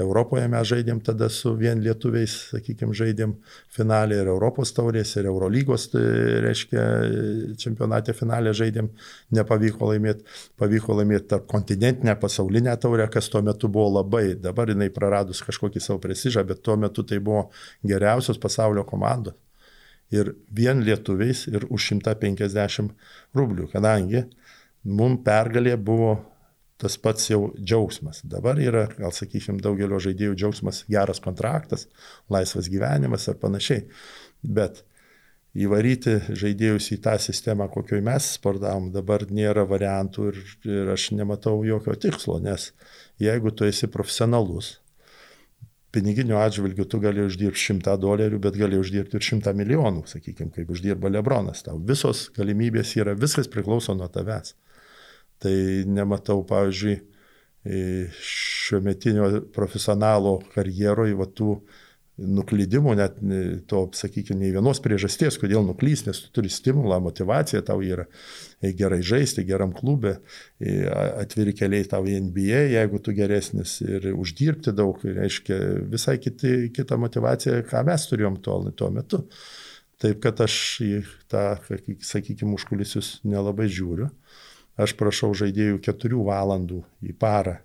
[0.00, 3.32] Europoje mes žaidėm tada su vien lietuviais, sakykime, žaidėm
[3.72, 6.02] finalį ir Europos taurės, ir Eurolygos, tai
[6.44, 6.82] reiškia,
[7.62, 8.90] čempionate finalė žaidėm,
[9.38, 10.26] nepavyko laimėti,
[10.60, 15.80] pavyko laimėti tarp kontinentinę pasaulinę taurę, kas tuo metu buvo labai, dabar jinai praradus kažkokį
[15.80, 17.46] savo prestižą, bet tuo metu tai buvo
[17.84, 19.38] geriausios pasaulio komandos.
[20.12, 22.92] Ir vien lietuviais ir už 150
[23.34, 24.26] rublių, kadangi
[24.86, 26.16] mums pergalė buvo
[26.80, 28.20] tas pats jau džiaugsmas.
[28.28, 31.86] Dabar yra, gal sakykime, daugelio žaidėjų džiaugsmas geras kontraktas,
[32.32, 33.86] laisvas gyvenimas ar panašiai.
[34.44, 34.82] Bet
[35.56, 41.62] įvaryti žaidėjus į tą sistemą, kokioje mes sportavom, dabar nėra variantų ir, ir aš nematau
[41.64, 42.70] jokio tikslo, nes
[43.22, 44.76] jeigu tu esi profesionalus,
[45.96, 50.70] piniginiu atžvilgiu tu gali uždirbti 100 dolerių, bet gali uždirbti ir 100 milijonų, sakykime, kaip
[50.74, 51.64] uždirba Lebronas.
[51.64, 54.52] Tau visos galimybės yra, viskas priklauso nuo tavęs.
[55.42, 55.56] Tai
[55.92, 56.96] nematau, pavyzdžiui,
[58.22, 61.56] šiuo metinio profesionalo karjeroje va tų
[62.16, 63.18] nuklydimų, net
[63.68, 68.06] to, sakykime, nei vienos priežasties, kodėl nuklys, nes tu turi stimulą, motivaciją, tau yra
[68.62, 70.14] gerai žaisti, geram klube,
[71.20, 75.60] atviri keliai tau į NBA, jeigu tu geresnis ir uždirbti daug, reiškia
[75.92, 79.26] visai kiti, kita motivacija, ką mes turėjom tuo, tuo metu.
[80.00, 80.90] Taip kad aš į
[81.32, 81.44] tą,
[82.04, 84.10] sakykime, užkulisius nelabai žiūriu.
[84.76, 87.58] Aš prašau žaidėjų 4 valandų į parą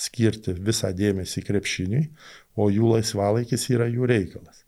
[0.00, 2.02] skirti visą dėmesį krepšiniui,
[2.56, 4.64] o jų laisvalaikis yra jų reikalas.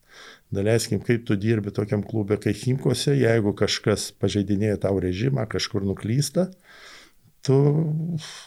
[0.52, 6.50] Daleiskim, kaip tu dirbi tokiam klube kaip Himkose, jeigu kažkas pažeidinėja tau režimą, kažkur nuklysta,
[7.44, 7.56] tu,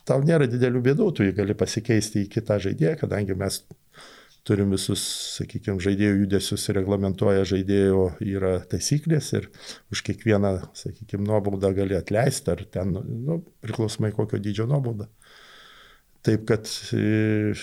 [0.06, 3.64] tau nėra didelių bėdų, tu jį gali pasikeisti į kitą žaidėją, kadangi mes
[4.46, 5.02] turim visus,
[5.40, 9.50] sakykime, žaidėjų judesius reglamentuoja žaidėjo yra taisyklės ir
[9.94, 12.94] už kiekvieną, sakykime, nuobaudą gali atleisti ar ten,
[13.26, 15.10] nu, priklausomai kokio dydžio nuobaudą.
[16.26, 17.54] Taip kad e,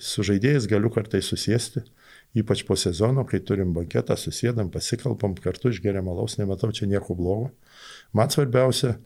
[0.00, 1.82] su žaidėjais galiu kartai susėsti,
[2.36, 7.50] ypač po sezono, kai turim banketą, susėdam, pasikalbam, kartu išgeriam alaus, nematau čia nieko blogo.
[8.16, 8.98] Man svarbiausia,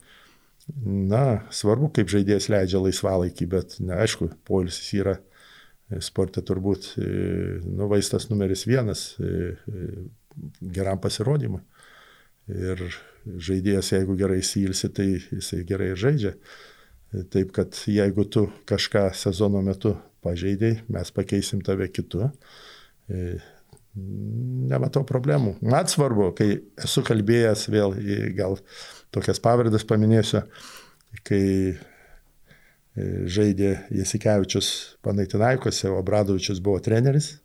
[0.83, 5.19] na, svarbu, kaip žaidėjas leidžia laisvalaikį, bet, na, aišku, polisis yra
[5.99, 7.07] sporte turbūt e,
[7.67, 9.89] nu, vaistas numeris vienas e, e,
[10.77, 11.63] geram pasirodymui.
[12.51, 12.83] Ir
[13.27, 16.35] žaidėjas, jeigu gerai įsilsi, tai jisai gerai ir žaidžia.
[17.31, 22.31] Taip kad jeigu tu kažką sezono metu pažeidėjai, mes pakeisim tave kitu.
[24.71, 25.57] Nematau problemų.
[25.67, 26.49] Man svarbu, kai
[26.79, 27.95] esu kalbėjęs vėl,
[28.39, 28.59] gal
[29.15, 30.45] tokias pavardas paminėsiu,
[31.27, 31.43] kai
[32.97, 34.71] žaidė Jasikevičius
[35.05, 37.37] Panaitinaikose, o Bradovičius buvo treneris.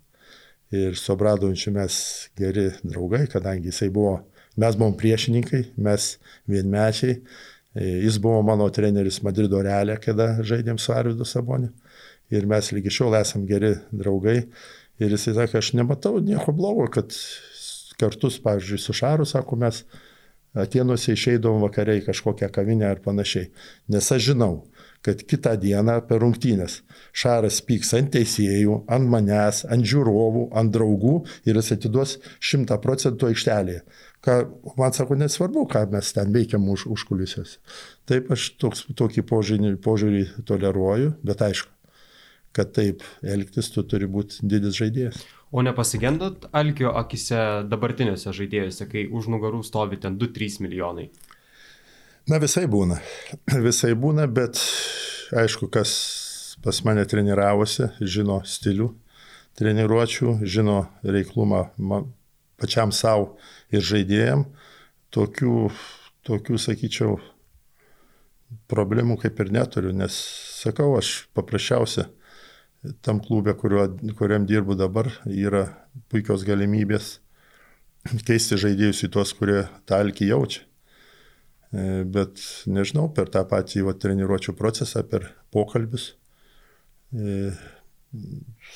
[0.73, 1.97] Ir su Bradovičiu mes
[2.37, 4.17] geri draugai, kadangi jisai buvo,
[4.57, 6.15] mes buvom priešininkai, mes
[6.49, 7.19] vienmečiai.
[7.75, 11.69] E, jis buvo mano treneris Madrido Realė, kada žaidėm su Arvidu Saboniu.
[12.33, 14.39] Ir mes lygi šiol esam geri draugai.
[14.97, 17.13] Ir jisai sakė, aš nematau nieko blogo, kad
[17.99, 19.83] kartus, pavyzdžiui, su Šaru, sako, mes
[20.55, 23.49] Atienuose išeidavom vakariai kažkokią kavinę ar panašiai.
[23.91, 24.61] Nes aš žinau,
[25.05, 26.79] kad kitą dieną per rungtynės
[27.15, 33.29] Šaras pyks ant teisėjų, ant manęs, ant žiūrovų, ant draugų ir jis atiduos šimtą procentų
[33.29, 33.83] aikštelėje.
[34.25, 34.39] Ką,
[34.79, 37.59] man sako, nesvarbu, ką mes ten veikiam už, užkulisiuose.
[38.09, 41.69] Taip aš toks, tokį požiūrį, požiūrį toleruoju, bet aišku,
[42.55, 45.21] kad taip elgtis tu turi būti didis žaidėjas.
[45.55, 47.37] O nepasigendot alkio akise
[47.69, 51.11] dabartiniuose žaidėjuose, kai už nugarų stovi ten 2-3 milijonai?
[52.25, 52.97] Na visai būna.
[53.67, 54.57] Visai būna, bet
[55.35, 55.91] aišku, kas
[56.65, 58.89] pas mane treniravosi, žino stilių
[59.55, 61.61] treniruočių, žino reiklumą
[62.59, 63.35] pačiam savo
[63.69, 64.47] ir žaidėjim.
[65.15, 65.69] Tokių,
[66.27, 67.19] tokių, sakyčiau,
[68.73, 70.17] problemų kaip ir neturiu, nes
[70.57, 72.09] sakau, aš paprasčiausia
[73.05, 75.67] tam klube, kuriuo, kuriam dirbu dabar, yra
[76.11, 77.19] puikios galimybės
[78.27, 80.65] keisti žaidėjus į tuos, kurie tą alkį jaučia.
[81.75, 82.39] E, bet
[82.71, 86.13] nežinau, per tą patį va, treniruočio procesą, per pokalbius,
[87.11, 87.49] e,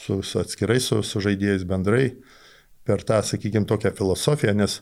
[0.01, 2.09] su, su atskirai su, su žaidėjais bendrai,
[2.83, 4.79] per tą, sakykime, tokią filosofiją, nes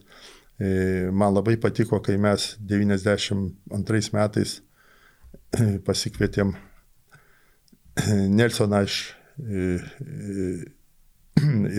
[0.58, 4.58] e, man labai patiko, kai mes 92 metais
[5.88, 6.56] pasikvietėm
[8.38, 8.97] Nelsoną iš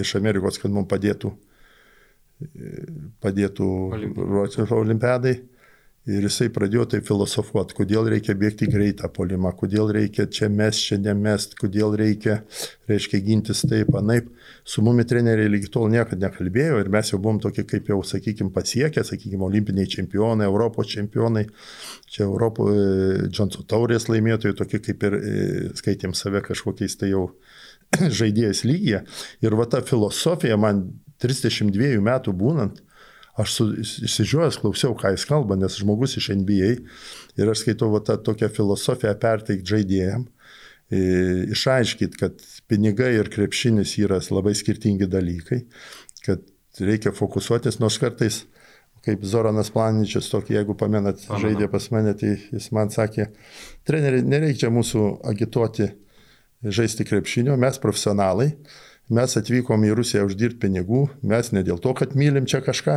[0.03, 1.33] iš Amerikos, kad mums padėtų,
[3.23, 3.69] padėtų
[4.79, 5.35] olimpiadai.
[6.09, 10.97] Ir jisai pradėjo tai filosofuoti, kodėl reikia bėgti greitą polimą, kodėl reikia čia mes, čia
[11.05, 12.39] nemest, kodėl reikia,
[12.89, 14.31] reiškia, gintis taip, anaip.
[14.65, 18.55] Su mumi treneriai lygi tol niekada nekalbėjo ir mes jau buvom tokie, kaip jau, sakykime,
[18.55, 21.45] pasiekę, sakykime, olimpiniai čempionai, Europos čempionai,
[22.09, 22.71] čia Europo
[23.29, 25.37] Džonso taurės laimėtojai, tokie kaip ir e,
[25.77, 27.27] skaitėm save kažkokiais tai jau
[28.23, 29.05] žaidėjas lygyje.
[29.45, 30.87] Ir va ta filosofija man
[31.21, 32.81] 32 metų būnant,
[33.39, 33.69] aš su,
[34.09, 36.73] išsižiojęs klausiau, ką jis kalba, nes žmogus iš NBA
[37.39, 40.27] ir aš skaitau va, tą tokią filosofiją perteikti žaidėjim,
[41.55, 45.63] išaiškit, kad pinigai ir krepšinis yra labai skirtingi dalykai,
[46.25, 46.45] kad
[46.81, 48.43] reikia fokusuotis, nors kartais,
[49.05, 51.45] kaip Zoranas Planičius, tokį, jeigu pamenat, Pamenu.
[51.45, 53.29] žaidė pas mane, tai jis man sakė,
[53.87, 55.93] treneri, nereikia mūsų agituoti
[56.65, 58.51] žaisti krepšinio, mes profesionalai,
[59.09, 62.97] Mes atvykom į Rusiją uždirbti pinigų, mes ne dėl to, kad mylim čia kažką,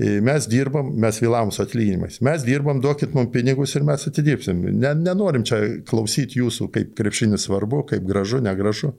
[0.00, 2.22] e, mes dirbam, mes vėlavom su atlyginimais.
[2.24, 4.64] Mes dirbam, duokit mums pinigus ir mes atidirbsim.
[4.72, 8.94] Ne, nenorim čia klausyti jūsų, kaip krepšinis svarbu, kaip gražu, negražu.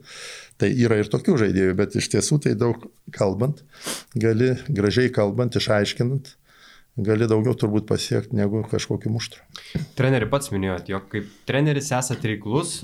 [0.62, 3.64] Tai yra ir tokių žaidėjų, bet iš tiesų tai daug kalbant,
[4.14, 6.36] gali gražiai kalbant, išaiškinant,
[7.02, 9.42] gali daugiau turbūt pasiekti negu kažkokiu muštru.
[9.98, 12.78] Treneri pats minėjot, jog kaip treneris esate reiklus,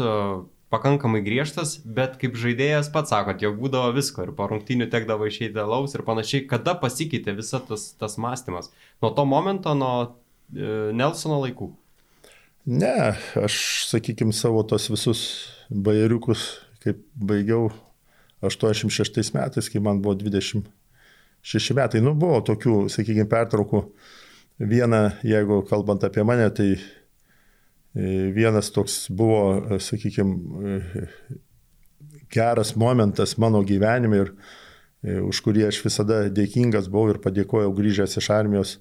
[0.70, 5.58] pakankamai griežtas, bet kaip žaidėjas pats sakot, jog būdavo visko ir po rungtynių tekdavo išeiti
[5.58, 8.70] laus ir panašiai, kada pasikeitė visas tas, tas mąstymas?
[9.02, 11.72] Nuo to momento, nuo e, Nelsono laikų?
[12.70, 13.56] Ne, aš,
[13.90, 15.24] sakykime, savo tos visus
[15.70, 17.72] bajeriukus, kaip baigiau
[18.46, 23.84] 86 metais, kai man buvo 26 metai, nu buvo tokių, sakykime, pertraukų.
[24.60, 26.74] Viena, jeigu kalbant apie mane, tai
[27.94, 30.80] vienas toks buvo, e, sakykime,
[32.30, 34.32] geras momentas mano gyvenime ir
[35.02, 38.80] e, už kurį aš visada dėkingas buvau ir padėkojau grįžęs iš armijos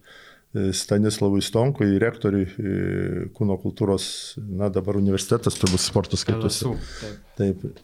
[0.50, 6.72] Stanislavui Stonkui, rektoriui kūno kultūros, na dabar universitetas turbūt sporto skaitosi.
[7.38, 7.60] Taip.
[7.62, 7.84] Taip.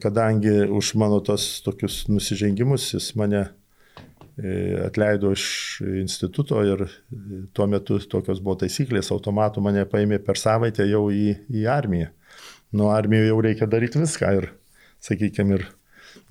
[0.00, 3.65] Kadangi už mano tos tokius nusižengimus jis mane E,
[4.36, 5.46] atleido iš
[6.02, 6.84] instituto ir
[7.56, 12.10] tuo metu tokios buvo taisyklės, automatų mane paėmė per savaitę jau į, į armiją.
[12.76, 14.50] Nuo armijoje jau reikia daryti viską ir,
[15.00, 15.66] sakykime, ir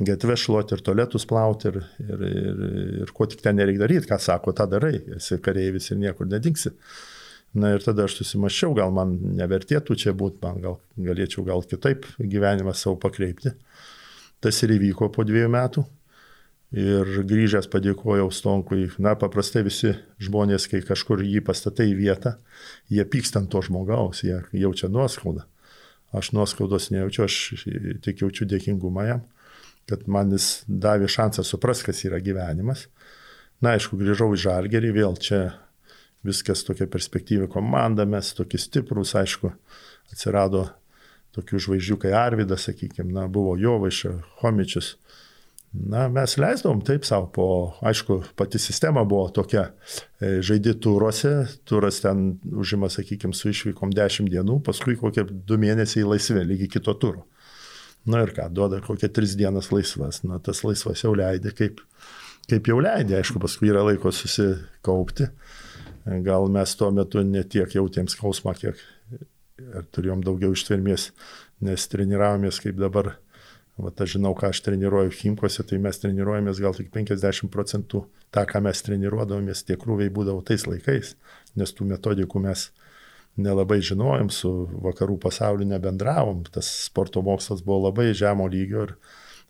[0.05, 2.63] gatvę šluoti, ir tualetus plauti, ir, ir, ir,
[3.05, 6.75] ir ko tik ten nereikia daryti, ką sako, tą darai, esi kareivis ir niekur nedingsi.
[7.55, 12.03] Na ir tada aš susimaščiau, gal man nevertėtų čia būti, man gal galėčiau gal kitaip
[12.19, 13.55] gyvenimą savo pakreipti.
[14.43, 15.85] Tas ir įvyko po dviejų metų.
[16.73, 18.87] Ir grįžęs padėkojau Stonkui.
[18.97, 22.35] Na, paprastai visi žmonės, kai kažkur jį pastatai į vietą,
[22.89, 25.45] jie pyksta ant to žmogaus, jie jaučia nuoskaudą.
[26.15, 27.35] Aš nuoskaudos nejaučiu, aš
[28.03, 29.21] tik jaučiu dėkingumą jam,
[29.89, 32.87] kad man jis davė šansą suprasti, kas yra gyvenimas.
[33.61, 35.41] Na, aišku, grįžau į Žalgerį, vėl čia
[36.25, 39.53] viskas tokia perspektyvi komanda, mes tokie stiprus, aišku,
[40.11, 40.65] atsirado
[41.35, 44.95] tokių žvaigždžių kaip Arvidas, sakykime, na, buvo Jovaiša, Homičius
[45.75, 47.45] Na, mes leisdavom taip savo, po,
[47.85, 49.65] aišku, pati sistema buvo tokia,
[50.21, 51.33] e, žaidi turuose,
[51.67, 56.95] turas ten užima, sakykime, su išvykom 10 dienų, paskui kokie 2 mėnesiai laisvi, lygiai kito
[57.01, 57.25] turo.
[58.07, 61.81] Na ir ką, duoda kokie 3 dienas laisvas, na tas laisvas jau leidė, kaip,
[62.49, 65.31] kaip jau leidė, aišku, paskui yra laiko susikaupti.
[66.25, 68.79] Gal mes tuo metu netiek jautėm skausmą, kiek
[69.95, 71.09] turėjom daugiau ištvermės,
[71.65, 73.15] nes treniravomės kaip dabar
[73.75, 78.45] Vat aš žinau, ką aš treniruoju Himkose, tai mes treniruojamės gal tik 50 procentų tą,
[78.47, 81.15] ką mes treniruodavomės, tie krūviai būdavo tais laikais,
[81.59, 82.69] nes tų metodikų mes
[83.35, 84.51] nelabai žinojom, su
[84.85, 88.95] vakarų pasauliu nebendravom, tas sporto mokslas buvo labai žemo lygio ir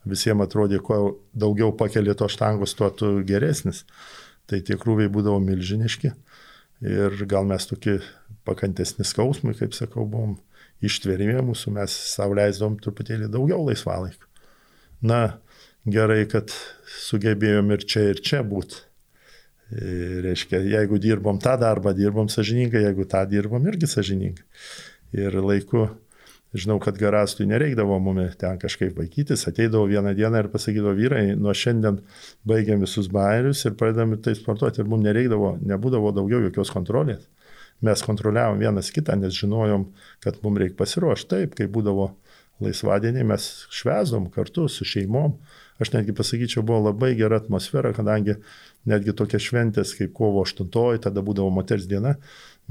[0.10, 3.84] visiems atrodė, kuo daugiau pakeli to štangos, tuo tu geresnis.
[4.50, 6.12] Tai tie krūviai būdavo milžiniški
[6.86, 8.00] ir gal mes tokie
[8.46, 10.36] pakantesni skausmui, kaip sakau, buvom
[10.84, 14.28] ištverimi mūsų, mes savo leisdom truputėlį daugiau laisvalaikio.
[15.06, 15.38] Na,
[15.86, 16.54] gerai, kad
[17.06, 18.82] sugebėjom ir čia, ir čia būti.
[19.74, 24.46] E, reiškia, jeigu dirbom tą darbą, dirbom sažininkai, jeigu tą dirbom irgi sažininkai.
[25.16, 25.88] Ir laiku
[26.56, 31.54] žinau, kad garastui nereikdavo mumi ten kažkaip vaikytis, ateidavo vieną dieną ir pasakydavo vyrai, nuo
[31.54, 32.00] šiandien
[32.48, 37.28] baigiam visus bairius ir pradedam tai sportuoti ir mums nereikdavo, nebūdavo daugiau jokios kontrolės.
[37.84, 39.90] Mes kontroliavom vienas kitą, nes žinojom,
[40.24, 42.14] kad mums reikia pasiruošti taip, kai būdavo
[42.64, 45.36] laisvadieniai, mes švezom kartu su šeimom.
[45.84, 48.38] Aš netgi pasakyčiau, buvo labai gera atmosfera, kadangi
[48.88, 52.16] netgi tokia šventės kaip kovo 8, tada būdavo moters diena,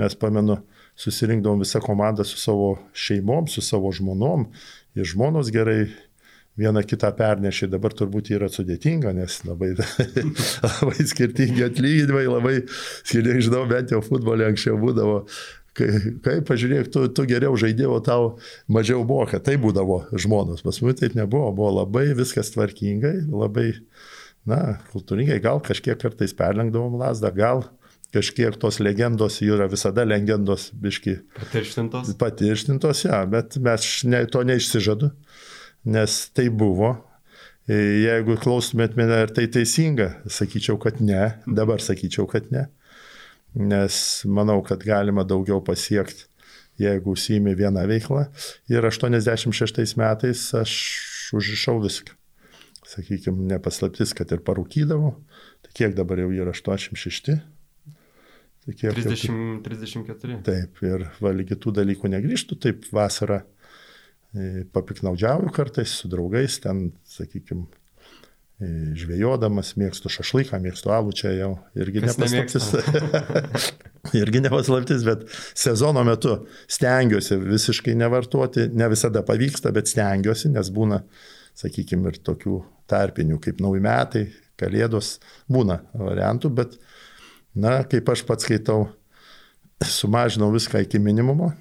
[0.01, 0.63] mes pamenu,
[0.97, 4.49] susirinkdavom visą komandą su savo šeimom, su savo žmonom.
[4.95, 5.91] Ir žmonos gerai
[6.61, 9.73] vieną kitą pernešė, dabar turbūt yra sudėtinga, nes labai,
[10.79, 15.21] labai skirtingi atlyginimai, labai skirtingai, žinau, bent jau futbolė anksčiau būdavo,
[15.75, 18.35] kaip, kai, pažiūrėk, tu, tu geriau žaidėjai, tau
[18.71, 23.73] mažiau moka, tai būdavo žmonos, pas mus taip nebuvo, buvo labai viskas tvarkingai, labai,
[24.47, 27.67] na, kultūringai, gal kažkiek kartais perlenkdavom lasdą, gal
[28.15, 31.17] kažkiek tos legendos yra visada legendos, biški.
[31.35, 32.13] Patirštintos.
[32.21, 35.11] Patirštintos, ja, bet mes ne, to neišsižadu,
[35.85, 36.95] nes tai buvo.
[37.65, 42.67] E, jeigu klaustumėt mane, ar tai teisinga, sakyčiau, kad ne, dabar sakyčiau, kad ne,
[43.57, 43.97] nes
[44.29, 46.27] manau, kad galima daugiau pasiekti,
[46.81, 48.27] jeigu užsiimi vieną veiklą.
[48.73, 50.75] Ir 86 metais aš
[51.37, 52.17] užrišau viską.
[52.85, 55.15] Sakykime, nepaslaptis, kad ir parūkydavau.
[55.65, 57.33] Tai kiek dabar jau yra 86?
[58.65, 60.37] Tai kiek, 30, 34.
[60.45, 63.54] Taip, ir valgi tų dalykų negrįžtų, taip vasarą e,
[64.75, 67.67] papiknaudžiauju kartais su draugais, ten, sakykime,
[68.99, 72.71] žvejodamas, mėgstu šašlyką, mėgstu alų, čia jau irgi nepaslaptis.
[74.23, 75.27] irgi nepaslaptis, bet
[75.59, 76.37] sezono metu
[76.71, 81.03] stengiuosi visiškai nevartoti, ne visada pavyksta, bet stengiuosi, nes būna,
[81.59, 84.25] sakykime, ir tokių tarpinių kaip nauji metai,
[84.61, 85.17] kalėdos,
[85.51, 86.79] būna variantų, bet
[87.55, 88.89] Na, kaip aš pats skaitau,
[89.87, 91.53] sumažinau viską iki minimumo,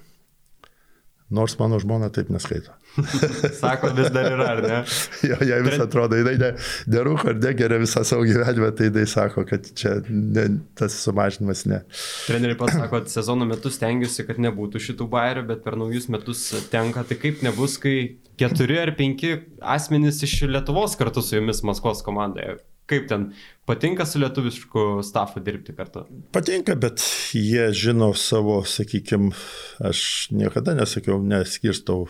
[1.34, 2.74] nors mano žmona taip neskaito.
[3.62, 4.80] Sako, vis dar yra, ar ne?
[5.30, 6.52] jo, jai vis atrodo, jinai ne,
[6.94, 10.46] nerūko ir negeria visą savo gyvenimą, tai jinai sako, kad čia ne,
[10.80, 11.82] tas sumažinimas ne.
[12.28, 16.46] Treneriai pats sako, kad sezono metu stengiuosi, kad nebūtų šitų bairių, bet per naujus metus
[16.74, 17.98] tenka, tai kaip nebus, kai
[18.40, 23.30] keturi ar penki asmenys iš Lietuvos kartu su jumis Maskvos komandoje Kaip ten
[23.66, 26.04] patinka su lietuvišku stafu dirbti kartu?
[26.36, 29.32] Patinka, bet jie žino savo, sakykime,
[29.80, 30.02] aš
[30.36, 32.08] niekada nesakiau, neskirstau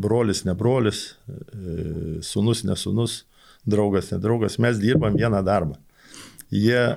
[0.00, 1.02] brolis, ne brolis,
[2.24, 3.24] sunus, ne sunus,
[3.68, 5.76] draugas, ne draugas, mes dirbam vieną darbą.
[6.48, 6.96] Jie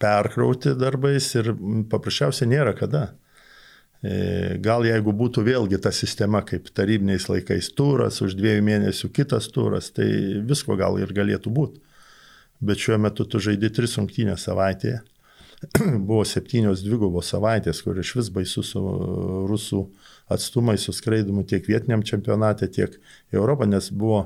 [0.00, 1.52] perkrauti darbais ir
[1.92, 3.12] paprasčiausiai nėra kada.
[4.00, 9.50] E, gal jeigu būtų vėlgi ta sistema kaip tarybiniais laikais turas, už dviejų mėnesių kitas
[9.52, 10.08] turas, tai
[10.48, 11.84] visko gal ir galėtų būti
[12.60, 15.00] bet šiuo metu tu žaidži tris rungtynės savaitėje.
[16.08, 18.80] Buvo septynios dvigubos savaitės, kur iš vis baisu su
[19.50, 19.82] rusų
[20.32, 22.96] atstumai, su skraidimu tiek vietiniam čempionate, tiek
[23.32, 24.22] Europą, nes buvo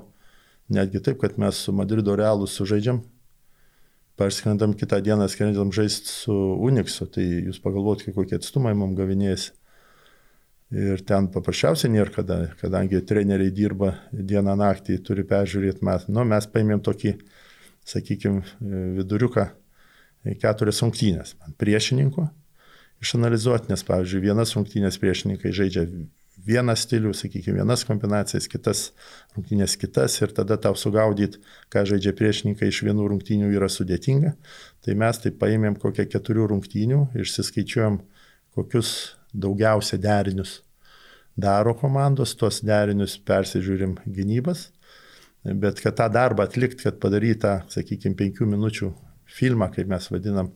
[0.70, 3.02] netgi taip, kad mes su Madrido Realu sužaidžiam,
[4.16, 9.52] parskrendam kitą dieną, skrendam žaisti su Uniksu, tai jūs pagalvokite, kokie atstumai mums gavinėjasi.
[10.74, 16.06] Ir ten paprasčiausiai nėra kada, kadangi treneriai dirba dieną naktį, turi peržiūrėti mes.
[16.08, 17.12] Nu, mes paėmėm tokį
[17.88, 18.42] sakykime,
[18.98, 19.48] viduriuką
[20.40, 22.26] keturias rungtynės priešininkų
[23.04, 25.84] išanalizuoti, nes, pavyzdžiui, vienas rungtynės priešininkai žaidžia
[26.44, 28.84] vieną stilių, sakykime, vienas kombinacijas, kitas
[29.36, 31.40] rungtynės kitas ir tada tau sugaudyti,
[31.72, 34.34] ką žaidžia priešininkai iš vienų rungtynių yra sudėtinga.
[34.84, 38.00] Tai mes tai paėmėm kokią keturių rungtynių, išsiskaičiuojam,
[38.56, 40.60] kokius daugiausia derinius
[41.36, 44.68] daro komandos, tuos derinius persižiūrim gynybas
[45.44, 48.88] Bet kad tą darbą atlikti, kad padarytą, sakykime, penkių minučių
[49.28, 50.48] filmą, kaip mes vadinam,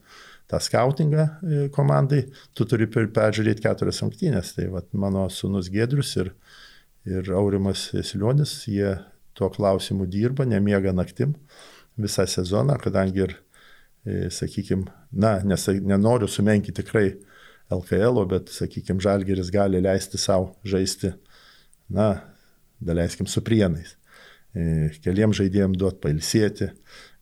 [0.49, 2.23] tą skautingą e, komandai,
[2.57, 4.55] tu turi peržiūrėti keturias rungtynės.
[4.57, 6.33] Tai vat, mano sunus Gedrius ir,
[7.05, 8.95] ir Aurimas Silionis, jie
[9.37, 11.37] tuo klausimu dirba, nemiega naktim
[12.01, 13.37] visą sezoną, kadangi ir,
[14.09, 17.11] e, sakykime, na, nes, nenoriu sumenkinti tikrai
[17.75, 21.13] LKL, bet, sakykime, Žalgeris gali leisti savo žaisti,
[21.93, 22.15] na,
[22.81, 23.98] daleiskim, su prienais.
[24.57, 26.71] E, keliem žaidėjim duoti pailsėti,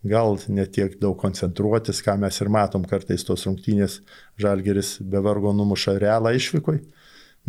[0.07, 4.01] gal netiek daug koncentruotis, ką mes ir matom kartais tos rungtynės,
[4.39, 6.81] Žalgeris be vargo numuša realą išvykoj,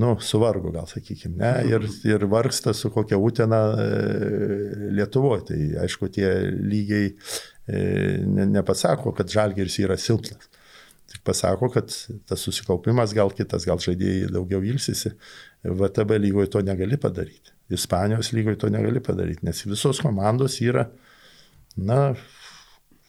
[0.01, 3.87] nu, suvargo gal, sakykime, ne, ir, ir vargsta su kokia utena e,
[4.97, 5.43] Lietuvoje.
[5.49, 7.81] Tai aišku, tie lygiai e,
[8.25, 10.49] ne, nepasako, kad žalgeris yra silpnas.
[11.07, 11.93] Tik pasako, kad
[12.27, 15.13] tas susikaupimas gal kitas, gal žaidėjai daugiau ilsisi.
[15.63, 17.56] VTB lygoje to negali padaryti.
[17.73, 20.87] Ispanijos lygoje to negali padaryti, nes visos komandos yra,
[21.77, 22.13] na,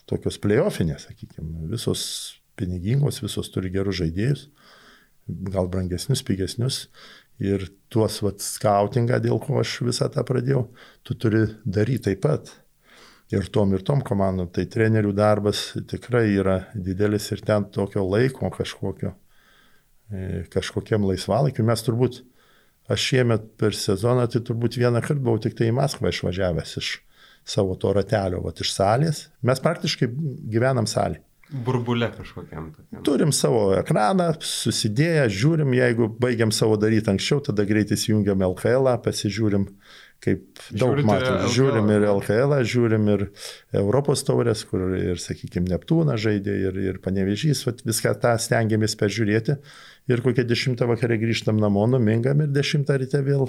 [0.08, 2.02] tokios playoffinės, sakykime, visos
[2.58, 4.48] pinigingos, visos turi gerus žaidėjus,
[5.52, 6.86] gal brangesnius, pigesnius.
[7.38, 10.64] Ir tuos, vat, skautingą, dėl ko aš visą tą pradėjau,
[11.06, 12.50] tu turi daryti taip pat.
[13.30, 14.48] Ir tom ir tom komandom.
[14.50, 19.12] Tai trenerių darbas tikrai yra didelis ir ten tokio laiko kažkokio,
[20.10, 21.66] e, kažkokiam laisvalaikiu.
[21.68, 22.22] Mes turbūt,
[22.88, 26.96] aš šiemet per sezoną, tai turbūt vieną kartą buvau tik tai į Maskvą išvažiavęs iš
[27.48, 29.24] savo to ratelio, vat, iš salės.
[29.46, 30.10] Mes praktiškai
[30.52, 31.22] gyvenam salį.
[31.48, 32.66] Burbulė kažkokiam.
[32.74, 33.04] Tokiam.
[33.06, 39.64] Turim savo ekraną, susidėję, žiūrim, jeigu baigiam savo daryti anksčiau, tada greitai įjungiam LKL, pasižiūrim,
[40.24, 41.38] kaip daug Žiūrite matom.
[41.38, 41.54] LKL?
[41.54, 43.24] Žiūrim ir LKL, žiūrim ir
[43.80, 49.56] Europos taurės, kur ir, sakykime, Neptūna žaidė, ir, ir Panevežys, viską tą stengiamės peržiūrėti.
[50.08, 53.44] Ir kokią dešimtą vakarą grįžtam namo, numingam ir dešimtą ryte vėl,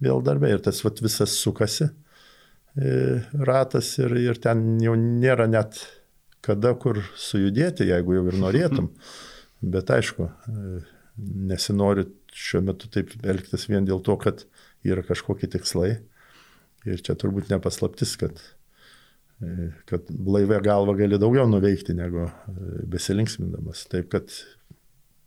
[0.00, 0.54] vėl darbė.
[0.54, 2.92] Ir tas vat visas sukasi e,
[3.44, 5.82] ratas ir, ir ten jau nėra net
[6.44, 8.88] kada kur sujudėti, jeigu jau ir norėtum.
[9.74, 10.80] Bet aišku, e,
[11.50, 14.46] nesinori šiuo metu taip elgtis vien dėl to, kad
[14.86, 15.98] yra kažkokie tikslai.
[16.88, 18.40] Ir čia turbūt nepaslaptis, kad,
[19.44, 22.30] e, kad blaivę galvą gali daugiau nuveikti negu
[22.88, 23.84] besilinksmindamas.
[23.92, 24.32] Taip kad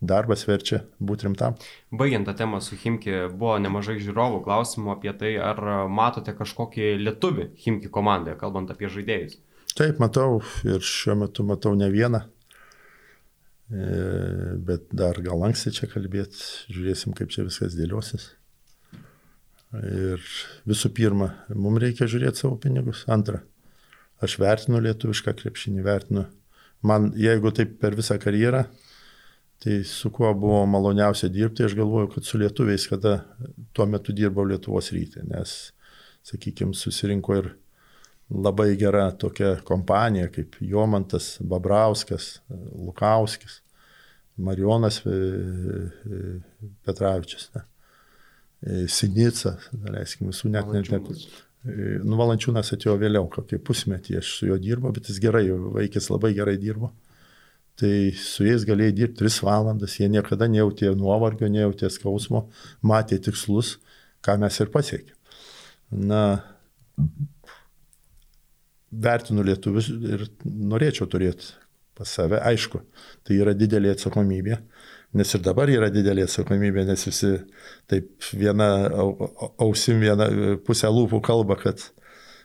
[0.01, 1.55] darbas verčia būti rimtam.
[1.93, 5.61] Baigiant tą temą su Himki, buvo nemažai žiūrovų klausimų apie tai, ar
[5.93, 9.37] matote kažkokį lietuvį Himki komandoje, kalbant apie žaidėjus.
[9.77, 12.25] Taip, matau ir šiuo metu matau ne vieną.
[13.71, 16.41] E, Bet dar gal anksti čia kalbėti,
[16.73, 18.33] žiūrėsim, kaip čia viskas dėliosis.
[19.71, 20.19] Ir
[20.67, 23.05] visų pirma, mums reikia žiūrėti savo pinigus.
[23.07, 23.39] Antra,
[24.19, 26.25] aš vertinu lietuvišką krepšinį, vertinu.
[26.83, 28.65] Man, jeigu taip per visą karjerą,
[29.61, 33.19] tai su kuo buvo maloniausia dirbti, aš galvoju, kad su lietuviais, kada
[33.73, 35.53] tuo metu dirbau Lietuvos rytė, nes,
[36.25, 37.51] sakykime, susirinko ir
[38.31, 43.59] labai gera tokia kompanija kaip Jomantas, Babrauskas, Lukauskis,
[44.41, 46.39] Marijonas e, e,
[46.85, 47.63] Petravičius, ne?
[48.61, 49.55] E, Sinica,
[49.89, 50.91] leiskim, visų net net.
[50.93, 55.43] net Nuvalančiūnas atėjo vėliau, kokį pusmetį aš su juo dirbau, bet jis gerai,
[55.75, 56.89] vaikis labai gerai dirbo.
[57.81, 62.43] Tai su jais galėjai dirbti 3 valandas, jie niekada nejautė nuovargio, nejautė skausmo,
[62.85, 63.79] matė tikslus,
[64.21, 65.17] ką mes ir pasiekėme.
[66.11, 66.21] Na,
[68.91, 71.55] vertinu lietuvius ir norėčiau turėti
[71.97, 72.37] pas save.
[72.51, 72.83] Aišku,
[73.25, 74.59] tai yra didelė atsakomybė,
[75.17, 77.33] nes ir dabar yra didelė atsakomybė, nes visi
[77.91, 78.69] taip viena
[79.57, 80.29] ausim, viena
[80.67, 81.83] pusę lūpų kalba, kad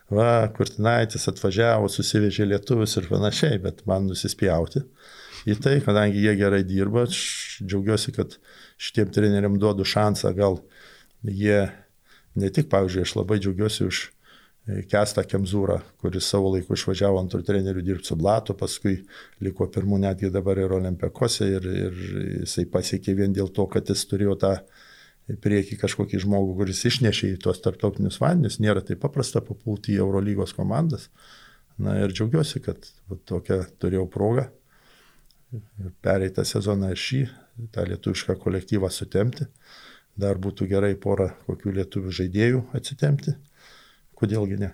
[0.09, 4.87] va, Kurtinaitis atvažiavo, susivežė lietuvius ir panašiai, bet man nusispjauti
[5.47, 8.37] į tai, kadangi jie gerai dirba, aš džiaugiuosi, kad
[8.83, 10.61] šitiem treneriam duodu šansą, gal
[11.23, 11.67] jie
[12.37, 14.05] ne tik, pavyzdžiui, aš labai džiaugiuosi už
[14.91, 18.97] Kestą Kemzūrą, kuris savo laiku išvažiavo antrų trenerių dirbti su Blatu, paskui
[19.47, 22.01] liko pirmų netgi dabar ir Olimpekose ir, ir
[22.41, 24.57] jisai pasiekė vien dėl to, kad jis turėjo tą
[25.43, 30.55] prieki kažkokį žmogų, kuris išnešė į tuos tarptautinius vandenis, nėra taip paprasta papulti į Eurolygos
[30.59, 31.09] komandas.
[31.79, 34.49] Na ir džiaugiuosi, kad va, tokią turėjau progą
[36.05, 37.21] pereitą sezoną ir šį,
[37.73, 39.49] tą lietuvišką kolektyvą sutemti.
[40.17, 43.37] Dar būtų gerai porą kokių lietuvių žaidėjų atsitemti
[44.17, 44.73] kodėlgi ne.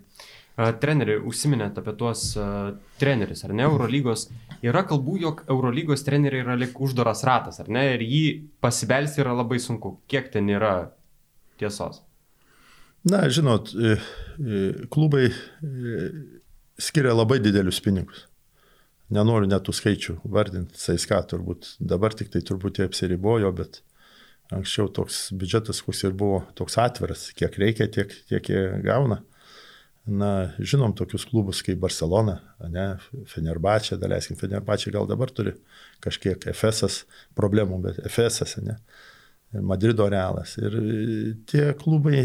[0.83, 4.27] Treneri, užsiminėt apie tuos uh, trenerius, ar ne, Eurolygos.
[4.63, 8.25] Yra kalbų, jog Eurolygos treneriai yra lik uždaras ratas, ar ne, ir jį
[8.63, 9.97] pasibelsti yra labai sunku.
[10.13, 10.75] Kiek ten yra
[11.61, 12.03] tiesos?
[13.09, 13.73] Na, žinot,
[14.93, 15.33] klubai
[16.79, 18.29] skiria labai didelius pinigus.
[19.13, 23.83] Nenoriu net tų skaičių vardinti, Saiska turbūt dabar tik tai truputį apsiribojo, bet
[24.53, 29.23] anksčiau toks biudžetas, koks ir buvo, toks atviras, kiek reikia, tiek, tiek jie gauna.
[30.03, 32.41] Na, žinom tokius klubus kaip Barcelona,
[32.73, 32.87] ne,
[33.31, 35.53] Fenerbačia, daleiskim, Fenerbačia gal dabar turi
[36.03, 37.05] kažkiek FSS
[37.39, 38.81] problemų, bet FSS, ne,
[39.63, 40.57] Madrido realas.
[40.59, 40.75] Ir
[41.47, 42.25] tie klubai,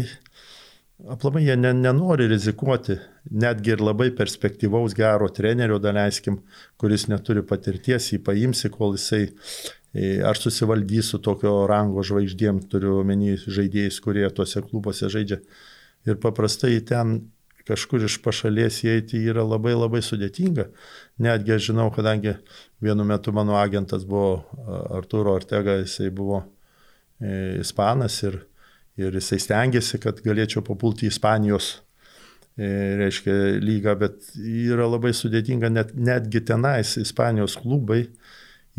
[1.06, 2.98] aplamai jie ne, nenori rizikuoti,
[3.30, 6.40] netgi ir labai perspektyvaus gero trenerio, daleiskim,
[6.80, 9.28] kuris neturi patirties, jį paimsi, kol jisai
[10.26, 15.40] ar susivaldys su tokio rango žvaigždėm, turiu omeny žaidėjais, kurie tuose klubuose žaidžia.
[16.06, 17.18] Ir paprastai ten
[17.68, 20.68] kažkur iš pašalies įeiti yra labai labai sudėtinga.
[21.24, 22.36] Netgi aš žinau, kadangi
[22.84, 24.44] vienu metu mano agentas buvo
[24.96, 26.42] Arturo Ortega, jisai buvo
[27.20, 28.40] e, ispanas ir,
[28.98, 31.70] ir jisai stengiasi, kad galėčiau papulti į Ispanijos
[32.58, 32.68] e,
[33.02, 38.04] reiškia, lygą, bet yra labai sudėtinga net, netgi tenais Ispanijos klubai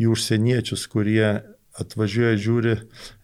[0.00, 1.40] į užsieniečius, kurie
[1.78, 2.74] atvažiuoja, žiūri,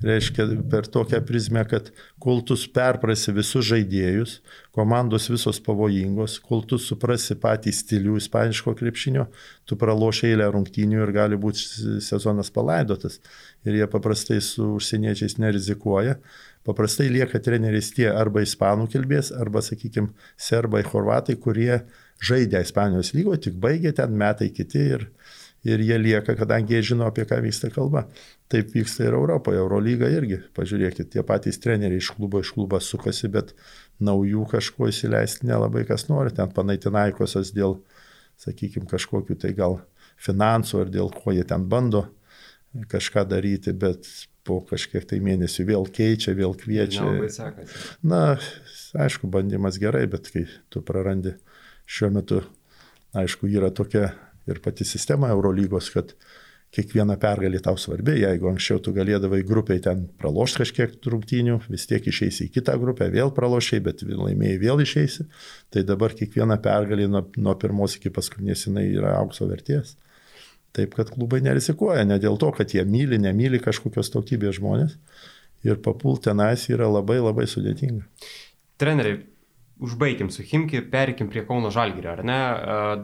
[0.07, 1.91] reiškia, per tokią prizmę, kad
[2.23, 4.39] kol tu perprasi visus žaidėjus,
[4.77, 9.27] komandos visos pavojingos, kol tu suprasi patį stilių ispaniško krepšinio,
[9.67, 13.19] tu praloši eilę rungtynių ir gali būti sezonas palaidotas.
[13.67, 16.21] Ir jie paprastai su užsieniečiais nerizikuoja.
[16.67, 20.11] Paprastai lieka treneriais tie arba ispanų kilbės, arba, sakykime,
[20.41, 21.85] serbai, horvatai, kurie
[22.23, 25.05] žaidė Ispanijos lygoje, tik baigė ten metai kiti ir,
[25.67, 28.07] ir jie lieka, kadangi jie žino, apie ką vyksta kalba.
[28.51, 30.41] Taip vyksta ir Europoje, Eurolyga irgi.
[30.59, 33.55] Pažiūrėkit, tie patys treneriai iš klubo iš klubo sukasi, bet
[34.03, 36.35] naujų kažko įsileisti nelabai kas nori.
[36.35, 37.81] Ten panaitinaikosas dėl,
[38.43, 39.81] sakykime, kažkokiu tai gal
[40.23, 42.07] finansų ar dėl ko jie ten bando
[42.91, 44.07] kažką daryti, bet
[44.47, 47.05] po kažkiek tai mėnesių vėl keičia, vėl kviečia.
[48.07, 48.23] Na,
[48.95, 51.35] aišku, bandymas gerai, bet kai tu prarandi
[51.87, 52.41] šiuo metu,
[53.17, 54.13] aišku, yra tokia
[54.47, 56.15] ir pati sistema Eurolygos, kad
[56.75, 62.05] kiekviena pergalė tau svarbi, jeigu anksčiau tu galėdavai grupiai ten pralošti kažkiek rungtynių, vis tiek
[62.11, 65.29] išeisi į kitą grupę, vėl pralošiai, bet laimėjai vėl išeisi,
[65.73, 69.95] tai dabar kiekviena pergalė nuo, nuo pirmos iki paskutinės jinai yra aukso vertės.
[70.77, 74.99] Taip, kad klubai nerizikuoja, ne dėl to, kad jie myli, nemyli kažkokios tautybės žmonės
[75.65, 78.05] ir papult tenais yra labai labai sudėtinga.
[78.77, 79.23] Treneriai,
[79.81, 82.37] užbaigim su Himki, perikim prie Kauno Žalgirio, ar ne?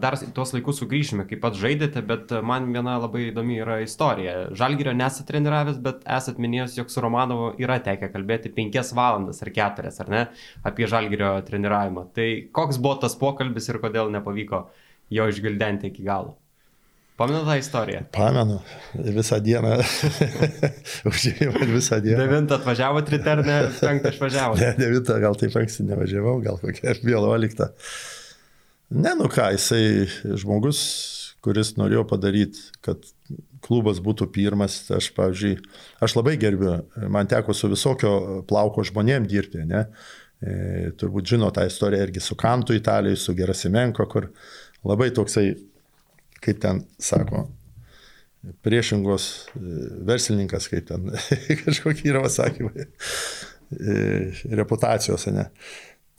[0.00, 4.36] Dar tuos laikus sugrįšime, kaip pat žaidėte, bet man viena labai įdomi yra istorija.
[4.56, 9.52] Žalgirio nesate treniravęs, bet esate minėjęs, jog su Romanovu yra tekę kalbėti 5 valandas ar
[9.56, 10.22] 4, ar ne,
[10.68, 12.06] apie Žalgirio treniravimą.
[12.16, 12.28] Tai
[12.60, 14.66] koks buvo tas pokalbis ir kodėl nepavyko
[15.12, 16.38] jo išgildenti iki galo?
[17.16, 18.04] Pamenu tą istoriją?
[18.12, 18.58] Pamenu,
[18.94, 19.76] visą dieną.
[21.10, 22.18] Užžiūrėjau visą dieną.
[22.24, 24.56] Devintą atvažiavo triternė, penktą išvažiavo.
[24.60, 27.72] Ne, devintą gal taip anksti nevažiavau, gal kokia vienuolikta.
[28.92, 30.08] Ne, nu ką, jisai
[30.40, 30.80] žmogus,
[31.44, 33.04] kuris norėjo padaryti, kad
[33.64, 34.80] klubas būtų pirmas.
[34.92, 35.58] Aš, pavyzdžiui,
[36.04, 36.78] aš labai gerbiu,
[37.12, 39.84] man teko su visokio plauko žmonėm dirbti, ne?
[40.42, 40.54] E,
[40.98, 44.32] turbūt žino tą istoriją irgi su Kantu Italijoje, su Gerasimenko, kur
[44.82, 45.52] labai toksai
[46.42, 47.46] kaip ten sako,
[48.62, 49.64] priešingos e,
[50.08, 51.10] verslininkas, kaip ten
[51.64, 53.98] kažkokie yra pasakymai, e,
[54.58, 55.46] reputacijos, ne.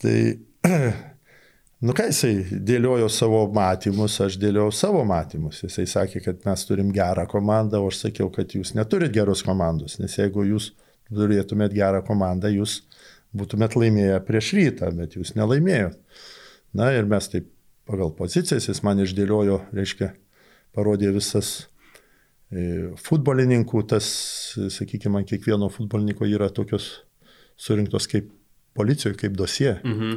[0.00, 0.16] Tai,
[1.84, 5.60] nu ką jisai dėliojo savo matymus, aš dėliojau savo matymus.
[5.66, 9.98] Jisai sakė, kad mes turim gerą komandą, o aš sakiau, kad jūs neturit geros komandos,
[10.00, 10.72] nes jeigu jūs
[11.12, 12.80] turėtumėt gerą komandą, jūs
[13.36, 15.98] būtumėt laimėję prieš rytą, bet jūs nelaimėjot.
[16.74, 17.50] Na ir mes taip
[17.88, 20.12] pagal pozicijas, jis man išdėliojo, reiškia,
[20.74, 21.50] parodė visas
[22.50, 24.06] e, futbolininkų, tas,
[24.76, 27.04] sakykime, kiekvieno futbolininko yra tokios
[27.60, 28.32] surinktos kaip
[28.74, 29.76] policijoje, kaip dosie.
[29.84, 30.16] Mhm.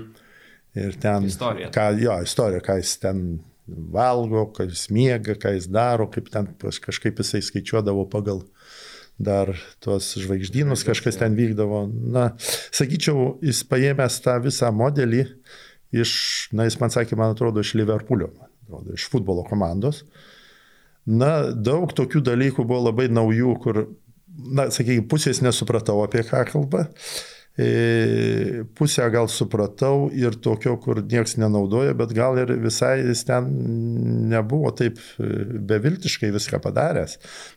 [0.77, 1.71] Ir ten, istorija.
[1.73, 3.21] Ką, jo, istorija, ką jis ten
[3.67, 8.43] valgo, ką jis miega, ką jis daro, kaip ten kažkaip jisai skaičiuodavo pagal
[9.17, 9.49] dar
[9.81, 11.87] tuos žvaigždynus, kažkas ten vykdavo.
[11.89, 12.29] Na,
[12.69, 15.25] sakyčiau, jis paėmęs tą visą modelį
[15.95, 16.11] iš,
[16.55, 18.31] na, jis man sakė, man atrodo, iš Liverpoolio,
[18.65, 20.03] atrodo, iš futbolo komandos.
[21.07, 23.81] Na, daug tokių dalykų buvo labai naujų, kur,
[24.27, 26.87] na, sakykime, pusės nesupratau, apie ką kalba.
[27.57, 33.47] E, pusę gal supratau ir tokio, kur nieks nenaudoja, bet gal ir visai jis ten
[34.29, 35.29] nebuvo taip e,
[35.71, 37.15] beviltiškai viską padaręs,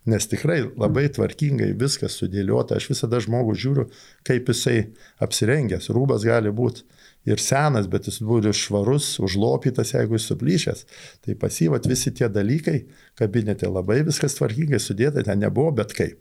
[0.09, 2.79] nes tikrai labai tvarkingai viskas sudėliota.
[2.81, 3.87] Aš visada žmogų žiūriu,
[4.25, 4.79] kaip jisai
[5.21, 5.91] apsirengęs.
[5.93, 6.89] Rūbas gali būti
[7.29, 10.87] ir senas, bet jis būtų švarus, užlopytas, jeigu jis suplyšęs.
[11.27, 12.85] Tai pasyvat visi tie dalykai,
[13.19, 16.19] kabinete labai viskas tvarkingai sudėta, ten nebuvo bet kaip.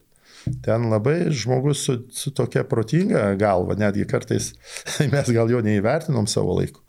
[0.64, 4.54] Ten labai žmogus su, su tokia protinga galva, netgi kartais
[5.14, 6.84] mes gal jo neįvertinom savo laiku.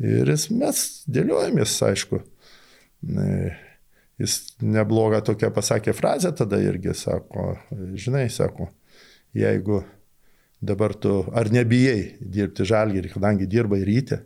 [0.00, 2.22] Ir jis, mes dėliojamės, aišku.
[4.20, 7.54] Jis neblogą tokią pasakė frazę tada irgi, sako,
[7.96, 8.68] žinai, sako,
[9.36, 9.82] jeigu
[10.60, 14.20] dabar tu ar nebijai dirbti žalgerį, kadangi dirbai ryte.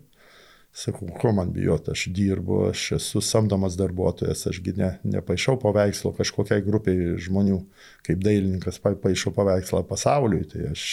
[0.74, 6.64] Sakau, ko man bijoti, aš dirbu, aš esu samdomas darbuotojas, ašgi ne, nepaišau paveikslo kažkokiai
[6.66, 7.60] grupiai žmonių,
[8.02, 10.88] kaip dailininkas paišo paveikslą pasauliui, tai aš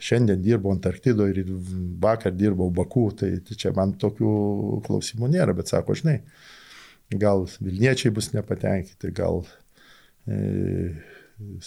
[0.00, 1.50] šiandien dirbu Antarktidoje ir
[2.06, 4.30] vakar dirbau Baku, tai, tai čia man tokių
[4.86, 6.20] klausimų nėra, bet sako, žinai,
[7.10, 9.42] gal Vilniečiai bus nepatenkinti, gal
[10.30, 10.94] e,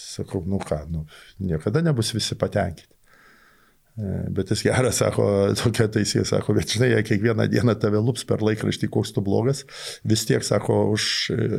[0.00, 1.04] sakau, nu ką, nu,
[1.44, 2.93] niekada nebus visi patenkinti.
[3.94, 5.24] E, bet jis geras, sako,
[5.62, 9.62] tokia taisė, sako, bet žinai, jei kiekvieną dieną tave lups per laikraštį, koks tu blogas,
[10.02, 11.58] vis tiek, sako, už, e,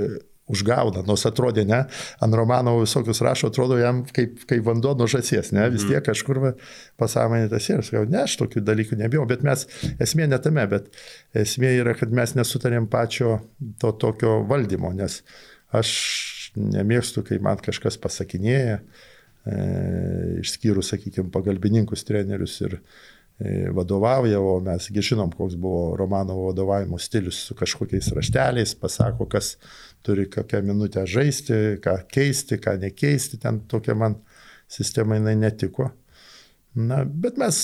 [0.52, 1.80] užgauna, nors atrodė, ne,
[2.22, 5.96] ant Romanovo visokius rašo, atrodo jam kaip, kaip vanduo nuo žasies, ne, vis mhm.
[5.96, 6.42] tiek kažkur
[7.02, 9.66] pasąmonė tas ir, sakau, ne, aš tokių dalykų nebijau, bet mes,
[10.04, 10.92] esmė ne tame, bet
[11.46, 13.40] esmė yra, kad mes nesutarėm pačio
[13.82, 15.22] to tokio valdymo, nes
[15.76, 15.96] aš
[16.56, 18.82] nemėgstu, kai man kažkas pasakinėja,
[19.46, 22.80] išskyrus, sakykime, pagalbininkus, trenerius ir
[23.40, 29.58] E, vadovauja, o mesgi žinom, koks buvo Romanovo vadovavimo stilius su kažkokiais rašteliais, pasako, kas
[30.08, 34.16] turi kokią minutę žaisti, ką keisti, ką nekeisti, ten tokia man
[34.72, 35.90] sistema jinai netiko.
[36.80, 37.60] Na, bet mes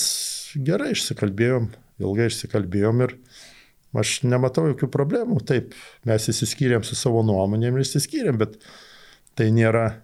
[0.60, 1.72] gerai išsikalbėjom,
[2.04, 3.16] ilgai išsikalbėjom ir
[3.96, 5.40] aš nematau jokių problemų.
[5.48, 5.72] Taip,
[6.04, 8.60] mes įsiskyrėm su savo nuomonėm ir įsiskyrėm, bet
[9.40, 10.02] tai nėra,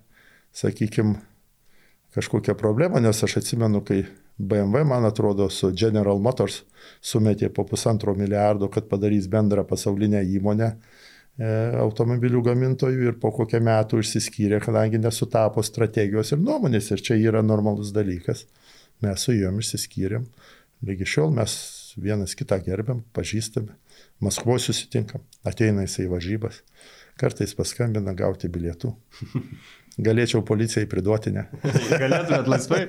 [0.57, 1.19] sakykime,
[2.15, 4.03] kažkokia problema, nes aš atsimenu, kai
[4.39, 6.63] BMW, man atrodo, su General Motors
[7.03, 10.77] sumetė po pusantro milijardo, kad padarys bendrą pasaulinę įmonę e,
[11.83, 17.43] automobilių gamintojų ir po kokią metų išsiskyrė, kadangi nesutapo strategijos ir nuomonės ir čia yra
[17.43, 18.47] normalus dalykas.
[19.03, 20.25] Mes su juom išsiskyrėm.
[20.87, 21.53] Lygi šiol mes
[21.99, 23.75] vienas kitą gerbiam, pažįstame,
[24.23, 26.63] Maskvoje susitinkam, ateina jisai važybas,
[27.19, 28.95] kartais paskambina gauti bilietų.
[29.99, 31.47] Galėčiau policijai priduoti, ne?
[32.03, 32.83] Galėtumėt laisvai.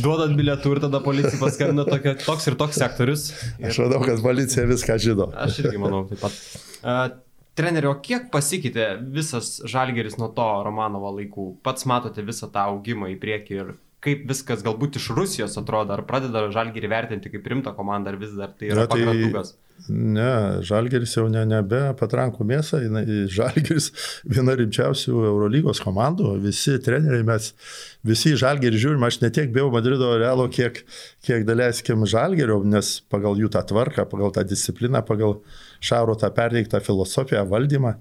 [0.00, 3.26] Duodant bilietų ir tada policija paskambina tokio, toks ir toks sektorius.
[3.58, 3.72] Ir...
[3.72, 5.28] Aš manau, kad policija viską žino.
[5.34, 6.38] Aš irgi manau taip pat.
[6.80, 7.02] Uh,
[7.58, 11.46] Treneri, o kiek pasikeitė visas žalgeris nuo to Romanovo laikų?
[11.66, 13.72] Pats matote visą tą augimą į priekį ir
[14.04, 18.32] kaip viskas galbūt iš Rusijos atrodo, ar pradeda žalgerį vertinti kaip rimtą komandą, ar vis
[18.38, 19.52] dar tai yra ja, tai, pagratukas?
[19.88, 22.80] Ne, žalgeris jau ne, nebe patrankų mėsą,
[23.32, 23.90] žalgeris
[24.28, 27.52] viena rimčiausių Eurolygos komandų, visi treneriai mes,
[28.06, 30.82] visi žalgerį žiūrim, aš ne tiek bijau Madrido realo, kiek,
[31.26, 35.38] kiek daleiskim žalgerio, nes pagal jų tą tvarką, pagal tą discipliną, pagal
[35.80, 37.94] Šauro tą perteiktą filosofiją, valdymą,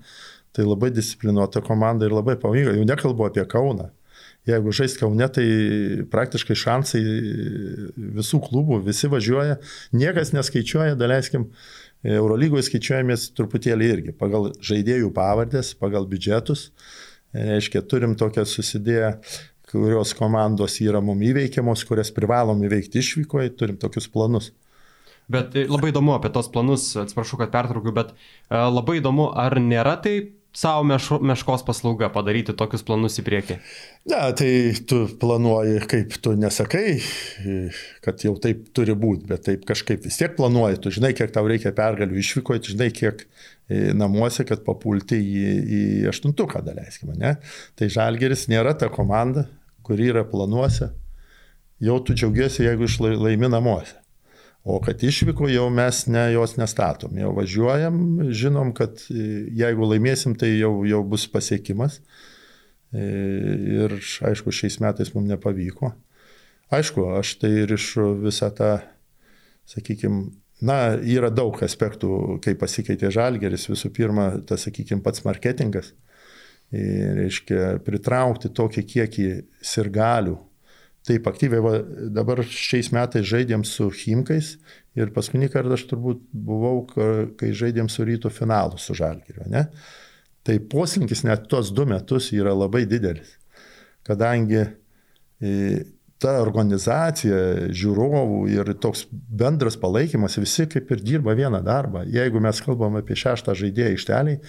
[0.55, 3.91] tai labai disciplinuota komanda ir labai pavyko, jau nekalbu apie Kauną
[4.49, 5.45] jeigu žais Kaune, tai
[6.11, 7.03] praktiškai šansai
[8.19, 9.59] visų klubų, visi važiuoja,
[9.95, 11.49] niekas neskaičiuoja, daleiskim,
[12.07, 16.69] Eurolygoje skaičiuojamės truputėlį irgi pagal žaidėjų pavardės, pagal biudžetus.
[17.35, 19.11] Reiškia, turim tokią susidėję,
[19.69, 24.53] kurios komandos yra mum įveikiamos, kurias privalom įveikti išvykoje, turim tokius planus.
[25.29, 28.15] Bet labai įdomu apie tos planus, atsiprašau, kad pertraukiu, bet
[28.49, 33.57] labai įdomu, ar nėra taip savo mešo, meškos paslauga padaryti tokius planus į priekį?
[34.09, 34.49] Ne, tai
[34.89, 36.97] tu planuoji, kaip tu nesakai,
[38.05, 41.45] kad jau taip turi būti, bet taip kažkaip vis tiek planuoji, tu žinai, kiek tau
[41.49, 45.45] reikia pergalių išvykoje, tu žinai, kiek e, namuose, kad papulti į,
[45.79, 45.81] į
[46.13, 47.35] aštuntuką, daleiskime, ne?
[47.79, 49.45] Tai Žalgeris nėra ta komanda,
[49.85, 50.91] kuri yra planuose,
[51.83, 53.99] jau tu džiaugiesi, jeigu išlaimi namuose.
[54.63, 57.99] O kad išvyko jau mes ne, jos nestatom, jau važiuojam,
[58.35, 62.01] žinom, kad e, jeigu laimėsim, tai jau, jau bus pasiekimas.
[62.91, 63.05] E,
[63.79, 63.95] ir
[64.27, 65.93] aišku, šiais metais mums nepavyko.
[66.75, 68.73] Aišku, aš tai rišu visą tą,
[69.69, 70.27] sakykime,
[70.65, 73.69] na, yra daug aspektų, kaip pasikeitė žalgeris.
[73.71, 75.93] Visų pirma, tas, sakykime, pats marketingas.
[76.75, 79.29] Ir, reiškia, pritraukti tokį kiekį
[79.65, 80.35] sirgalių
[81.07, 81.77] Taip, aktyviai va,
[82.11, 84.55] dabar šiais metais žaidėm su Himkais
[84.99, 86.83] ir paskutinį kartą aš turbūt buvau,
[87.39, 89.47] kai žaidėm su rytų finalu su Žalgiriu.
[89.47, 89.69] Ne?
[90.43, 93.31] Tai poslinkis net tuos du metus yra labai didelis,
[94.07, 95.53] kadangi e,
[96.19, 102.03] ta organizacija, žiūrovų ir toks bendras palaikymas, visi kaip ir dirba vieną darbą.
[102.11, 104.41] Jeigu mes kalbam apie šeštą žaidėją išteliai,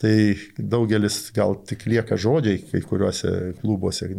[0.00, 3.32] tai daugelis gal tik lieka žodžiai kai kuriuose
[3.62, 4.10] klubuose,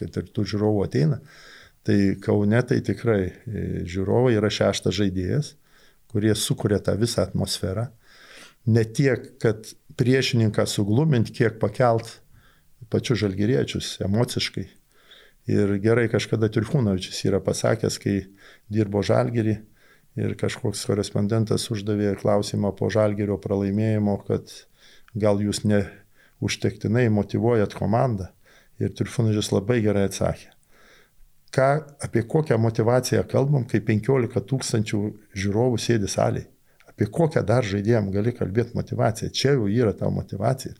[0.00, 1.20] kad ir tų žiūrovų ateina.
[1.86, 3.32] Tai Kaune tai tikrai e,
[3.86, 5.52] žiūrovai yra šeštas žaidėjas,
[6.10, 7.86] kurie sukuria tą visą atmosferą.
[8.66, 9.68] Ne tiek, kad
[10.00, 12.16] priešininką suglumint, kiek pakelt
[12.90, 14.66] pačius žalgyriečius emociškai.
[15.46, 18.16] Ir gerai kažkada Turkūnovičius yra pasakęs, kai
[18.72, 19.54] dirbo žalgyrį
[20.16, 24.50] ir kažkoks korespondentas uždavė klausimą po žalgyrio pralaimėjimo, kad
[25.16, 25.84] gal jūs ne
[26.44, 28.30] užtektinai motivuojat komandą.
[28.76, 30.50] Ir Turkūnovičius labai gerai atsakė.
[31.56, 31.68] Ką,
[32.04, 35.00] apie kokią motivaciją kalbam, kai 15 tūkstančių
[35.32, 36.50] žiūrovų sėdi salėje?
[36.90, 39.30] Apie kokią dar žaidėjim gali kalbėti motivaciją?
[39.32, 40.74] Čia jau yra ta motivacija.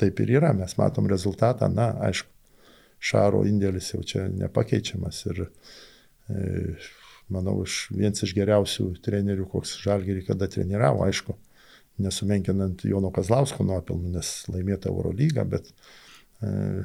[0.00, 2.28] Taip ir yra, mes matom rezultatą, na, aišku,
[2.98, 6.38] Šaro indėlis jau čia nepakeičiamas ir e,
[7.30, 11.36] manau, iš, vienas iš geriausių trenerių, koks Žalgerį kada treniravo, aišku,
[12.02, 15.72] nesumenkinant Jono Kazlausko nuopelnų, nes laimėta Eurolygą, bet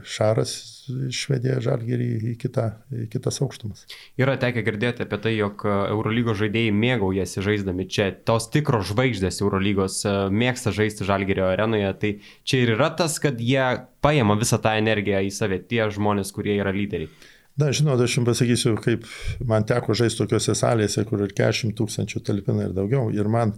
[0.10, 0.54] Šaras
[0.90, 3.84] išvedė žalgerį į, kitą, į kitas aukštumas.
[4.18, 8.08] Yra tekę girdėti apie tai, jog Eurolygos žaidėjai mėgaujasi žaisdami čia.
[8.26, 10.00] Tos tikros žvaigždės Eurolygos
[10.34, 11.94] mėgsta žaisti žalgerio arenoje.
[12.02, 12.12] Tai
[12.50, 13.68] čia ir yra tas, kad jie
[14.02, 17.14] paima visą tą energiją į save, tie žmonės, kurie yra lyderiai.
[17.62, 19.06] Na, žinot, aš jums pasakysiu, kaip
[19.46, 23.12] man teko žaisti tokiuose salėse, kur ir 40 tūkstančių talpina ir daugiau.
[23.14, 23.54] Ir man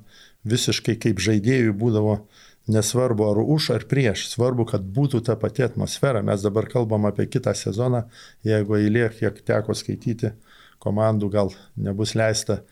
[0.46, 2.20] visiškai kaip žaidėjui būdavo
[2.66, 6.24] Nesvarbu ar už ar prieš, svarbu, kad būtų ta pati atmosfera.
[6.26, 8.08] Mes dabar kalbam apie kitą sezoną,
[8.42, 10.32] jeigu eilė, kiek teko skaityti,
[10.82, 12.64] komandų gal nebus leista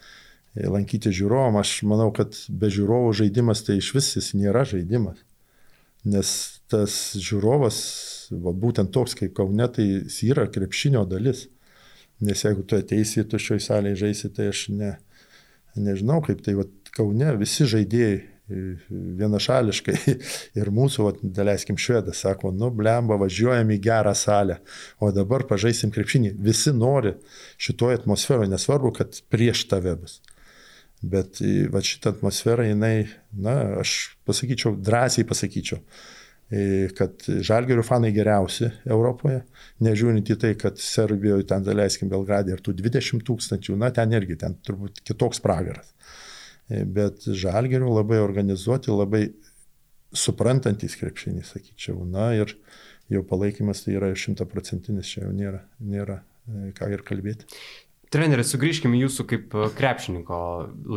[0.57, 1.59] lankyti žiūrovom.
[1.61, 5.21] Aš manau, kad be žiūrovų žaidimas tai iš vis jis nėra žaidimas.
[6.09, 6.34] Nes
[6.74, 7.78] tas žiūrovas,
[8.34, 11.45] va, būtent toks kaip Kaune, tai jis yra krepšinio dalis.
[12.24, 14.95] Nes jeigu tu ateisi į tuščioj salėje žaisi, tai aš ne,
[15.78, 18.21] nežinau kaip tai, va, Kaune visi žaidėjai
[19.19, 19.95] vienašališkai
[20.59, 24.59] ir mūsų, daleiskim, švedas sako, nu, blemba, važiuojam į gerą salę,
[24.99, 26.33] o dabar pažaisim krepšinį.
[26.43, 27.15] Visi nori
[27.61, 30.19] šitoje atmosferoje, nesvarbu, kad prieš tave bus.
[31.03, 31.41] Bet
[31.71, 35.81] va šitą atmosferą jinai, na, aš pasakyčiau, drąsiai pasakyčiau,
[36.95, 39.41] kad žalgerių fanai geriausi Europoje,
[39.83, 44.37] nežiūrint į tai, kad Serbijoje, ten, daleiskim, Belgradė ir tų 20 tūkstančių, na, ten irgi,
[44.43, 45.95] ten turbūt kitoks pragaras
[46.70, 49.28] bet žalgerių labai organizuoti, labai
[50.14, 52.03] suprantantis krepšinį, sakyčiau.
[52.07, 52.55] Na ir
[53.11, 57.49] jau palaikymas tai yra šimtaprocentinis, čia jau nėra, nėra e, ką ir kalbėti.
[58.14, 60.39] Treneris, sugrįžkime jūsų kaip e, krepšininko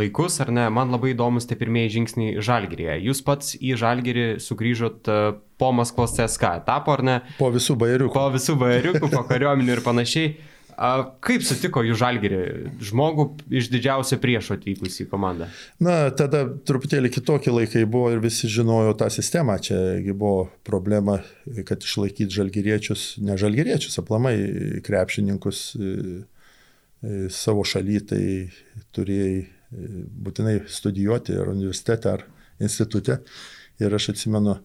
[0.01, 0.67] laikus, ar ne?
[0.73, 2.99] Man labai įdomus tie pirmieji žingsniai žalgerėje.
[3.09, 5.21] Jūs pats į žalgerį sugrįžot e,
[5.57, 7.17] po Maskvos CSK etapo, ar ne?
[7.41, 8.13] Po visų bairiukų.
[8.17, 10.37] Po visų bairiukų, po kariuomenių ir panašiai.
[10.77, 10.89] A,
[11.25, 12.39] kaip sutiko jų žalgerį,
[12.85, 13.25] žmogų
[13.61, 15.49] iš didžiausio priešo atvykus į komandą?
[15.81, 19.57] Na, tada truputėlį kitokie laikai buvo ir visi žinojo tą sistemą.
[19.65, 21.23] Čiagi buvo problema,
[21.69, 24.37] kad išlaikyti žalgeriečius, ne žalgeriečius, aplamai
[24.85, 28.23] krepšininkus e, e, savo šaly, tai
[28.97, 29.49] turėjai e,
[30.29, 32.29] būtinai studijuoti ar universitete, ar
[32.61, 33.23] institute.
[33.81, 34.61] Ir aš atsimenu,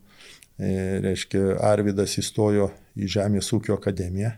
[0.59, 2.67] reiškia, Arvidas įstojo
[2.99, 4.35] į Žemės ūkio akademiją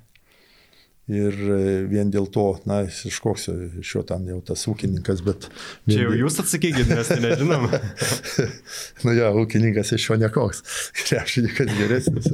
[1.11, 1.55] Ir e,
[1.91, 3.49] vien dėl to, na, iš koks
[3.81, 5.49] iš jo ten jau tas ūkininkas, bet...
[5.89, 7.65] Čia jau jūs atsakykit, mes tai nežinom.
[9.03, 10.63] nu jo, ūkininkas iš jo nekoks,
[11.09, 12.31] krepšininkas geresnis.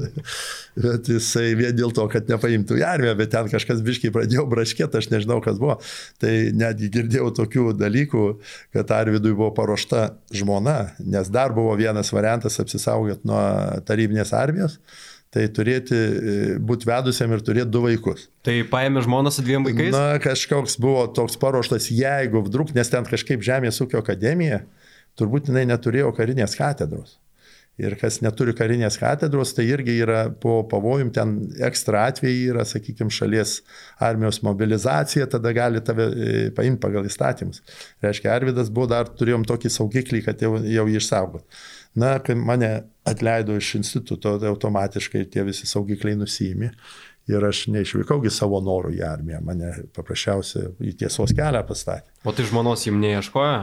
[0.78, 5.02] bet jisai vien dėl to, kad nepaimtų į armiją, bet ten kažkas biškai pradėjo braškėti,
[5.02, 5.80] aš nežinau, kas buvo.
[6.22, 8.26] Tai netgi girdėjau tokių dalykų,
[8.78, 13.42] kad Arvidui buvo paruošta žmona, nes dar buvo vienas variantas apsisaugoti nuo
[13.90, 14.78] tarybinės armijos
[15.34, 18.28] tai turėti, e, būti vedusiam ir turėti du vaikus.
[18.46, 19.94] Tai paėmė žmoną su dviem vaikais?
[19.94, 24.64] Na, kažkoks buvo toks paruoštas, jeigu vdruk, nes ten kažkaip Žemės ūkio akademija,
[25.20, 27.20] turbūt jinai neturėjo karinės katedros.
[27.80, 33.14] Ir kas neturi karinės katedros, tai irgi yra po pavojum, ten ekstra atvejai yra, sakykime,
[33.14, 33.62] šalies
[34.04, 37.62] armijos mobilizacija, tada gali tave e, paimti pagal įstatymus.
[38.04, 41.64] Reiškia, Arvidas buvo dar, turėjom tokį saugiklį, kad jau, jau jį išsaugot.
[41.98, 42.70] Na, kai mane
[43.10, 46.70] atleido iš instituto, tai automatiškai tie visi saugikliai nusijimi.
[47.30, 52.10] Ir aš neišvykaugi savo norų į armiją, mane paprasčiausiai į tiesos kelią pastatė.
[52.26, 53.60] O tai žmonos jums neieškoja?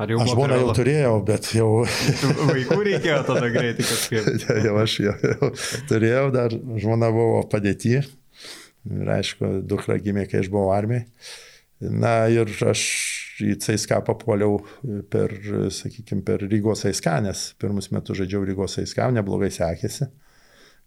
[0.00, 1.68] Ar jau aš žmoną jau turėjau, bet jau...
[2.48, 4.30] Vaikų reikėjo tada greitai kažkaip.
[4.46, 5.50] ja, jau aš jau, jau
[5.90, 8.00] turėjau, dar žmona buvo padėti.
[8.88, 11.04] Ir aišku, dukra gimė, kai aš buvau armijai.
[11.82, 12.82] Na ir aš
[13.46, 14.60] į CSK papuoliau
[15.12, 15.34] per,
[15.74, 20.08] sakykime, per Rygos ASK, nes pirmus metus žaidžiau Rygos ASK, neblogai sekėsi,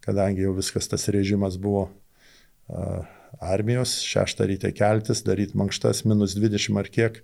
[0.06, 3.04] kadangi jau viskas tas režimas buvo uh,
[3.40, 7.20] armijos, šeštą ryte keltis, daryti mankštas, minus 20 ar kiek.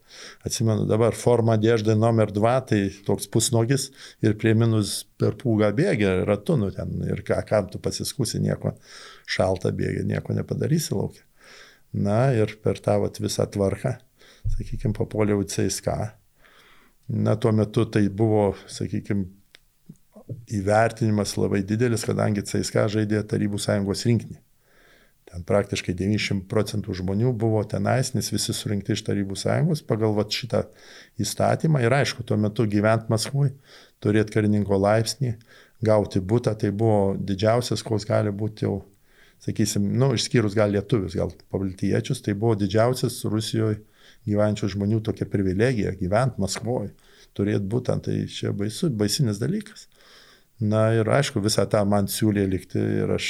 [0.47, 3.89] Atsimenu dabar, forma dėždai numer 2, tai toks pusnogis
[4.25, 8.77] ir prie minus per pūgą bėgi ratu, nu ten ir ką, kam tu pasiskusi, nieko
[9.31, 11.25] šaltą bėgi, nieko nepadarysi laukia.
[11.93, 13.99] Na ir per tą vat, visą tvarką
[14.51, 15.97] sakykime, papuoliau į CSK.
[17.13, 19.27] Na, tuo metu tai buvo, sakykime,
[20.53, 24.39] įvertinimas labai didelis, kadangi CSK žaidė Tarybų sąjungos rinkinį.
[25.33, 30.33] Ten praktiškai 90 procentų žmonių buvo tenais, nes visi surinkti iš Tarybų sąjungos pagal vat,
[30.35, 30.65] šitą
[31.23, 31.83] įstatymą.
[31.85, 33.53] Ir aišku, tuo metu gyvent Maskvui,
[34.05, 35.37] turėti karininko laipsnį,
[35.85, 38.83] gauti būtą, tai buvo didžiausias, koks gali būti jau,
[39.43, 43.81] sakysim, nu, išskyrus gal lietuvius, gal pabaltiečius, tai buvo didžiausias Rusijoje
[44.29, 46.93] gyvenčių žmonių tokia privilegija gyventi Maskvoje,
[47.37, 49.89] turėti būtent, tai čia baisu, baisinis dalykas.
[50.63, 53.27] Na ir aišku, visą tą man siūlė likti ir aš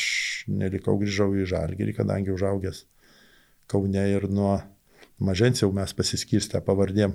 [0.53, 2.85] nelikau grįžau į Žalgirį, kadangi užaugęs
[3.73, 4.59] Kaune ir nuo
[5.23, 7.15] mažens jau mes pasiskirstę pavardėm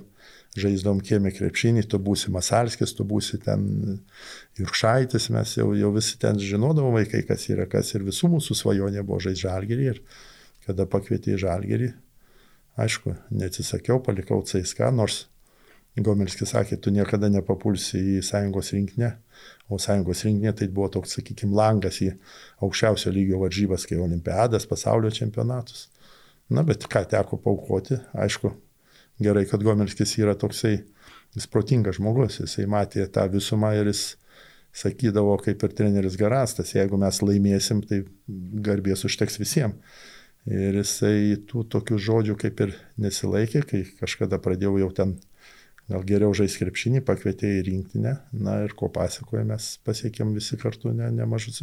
[0.58, 3.68] žaisdom kiemė krepšinį, tu būsi Masalskis, tu būsi ten
[4.58, 9.06] Jurkšaitis, mes jau, jau visi ten žinodavom vaikai, kas yra kas ir visų mūsų svajonė
[9.06, 10.02] buvo žaisti žalgerį ir
[10.66, 11.92] kada pakvietė į žalgerį,
[12.78, 15.26] aišku, neatsisakiau, palikau CSK, nors
[15.98, 19.08] Gomelskis sakė, tu niekada nepapulsi į sąjungos rinkinę,
[19.74, 22.12] o sąjungos rinkinė tai buvo toks, sakykime, langas į
[22.62, 25.88] aukščiausio lygio varžybas, kai olimpiadas, pasaulio čempionatus.
[26.54, 28.54] Na, bet ką teko paukoti, aišku,
[29.26, 30.76] gerai, kad Gomelskis yra toksai,
[31.36, 34.04] jis protingas žmogus, jisai matė tą visumą ir jis
[34.78, 38.04] sakydavo, kaip ir treneris Garastas, jeigu mes laimėsim, tai
[38.70, 39.82] garbės užteks visiems.
[40.48, 45.18] Ir jisai tų tokių žodžių kaip ir nesilaikė, kai kažkada pradėjau jau ten
[45.88, 50.92] gal geriau žais krepšinį, pakvietė į rinktinę, na ir ko pasakoja, mes pasiekėm visi kartu
[50.96, 51.54] ne, nemažų,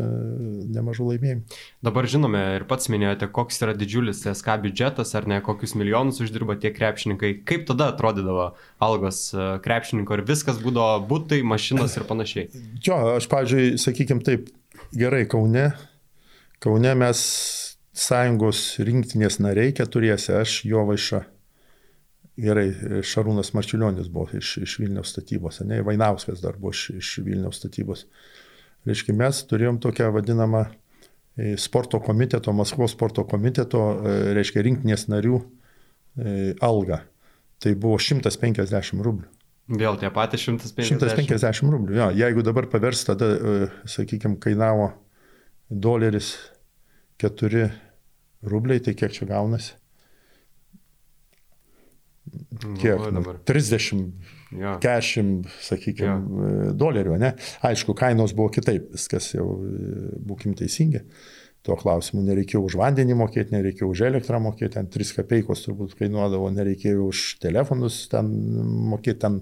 [0.73, 1.59] nemažų laimėjimų.
[1.85, 6.57] Dabar žinome ir pats minėjote, koks yra didžiulis SK biudžetas, ar ne, kokius milijonus uždirba
[6.61, 8.51] tie krepšininkai, kaip tada atrodydavo
[8.85, 12.49] algos e, krepšininko ir viskas būdavo būtai, mašinos ir panašiai.
[12.81, 14.49] Jo, aš, pavyzdžiui, sakykime taip,
[14.97, 15.69] gerai, Kaune,
[16.65, 17.21] Kaune mes
[17.95, 21.25] sąjungos rinktinės nariai keturiese, aš jo vaiša
[22.35, 22.67] Gerai,
[23.07, 28.09] Šarūnas Marčiulionis buvo iš, iš Vilniaus statybos, ne, Vainauskas dar buvo iš, iš Vilniaus statybos.
[28.89, 35.39] Reiškia, mes turėjom tokią vadinamą e, sporto komiteto, Maskvos sporto komiteto, e, reiškia, rinktinės narių
[35.39, 37.05] e, algą.
[37.63, 39.31] Tai buvo 150 rublių.
[39.79, 41.07] Vėl tie patys 150.
[41.15, 41.95] 150 rublių.
[41.97, 43.31] Jo, jeigu dabar pavers, tada,
[43.89, 44.91] sakykime, kainavo
[45.71, 46.35] doleris
[47.23, 47.71] 4
[48.51, 49.77] rubliai, tai kiek čia gaunasi?
[52.81, 54.05] kiek, nu, 30,
[54.59, 54.75] ja.
[54.81, 56.75] 40, sakykime, ja.
[56.79, 57.33] dolerių, ne?
[57.67, 59.47] Aišku, kainos buvo kitaip, viskas jau,
[60.27, 61.05] būkim teisingi.
[61.65, 66.51] Tuo klausimu nereikėjo už vandenį mokėti, nereikėjo už elektrą mokėti, ten 3 kapeikos turbūt kainuodavo,
[66.53, 68.29] nereikėjo už telefonus ten
[68.93, 69.39] mokėti, ten,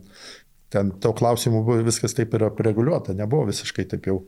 [0.70, 4.20] ten to klausimu buvo viskas taip yra reguliuota, nebuvo visiškai taip jau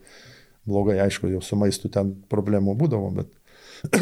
[0.67, 3.95] blogai, aišku, jau su maistu ten problemų būdavo, bet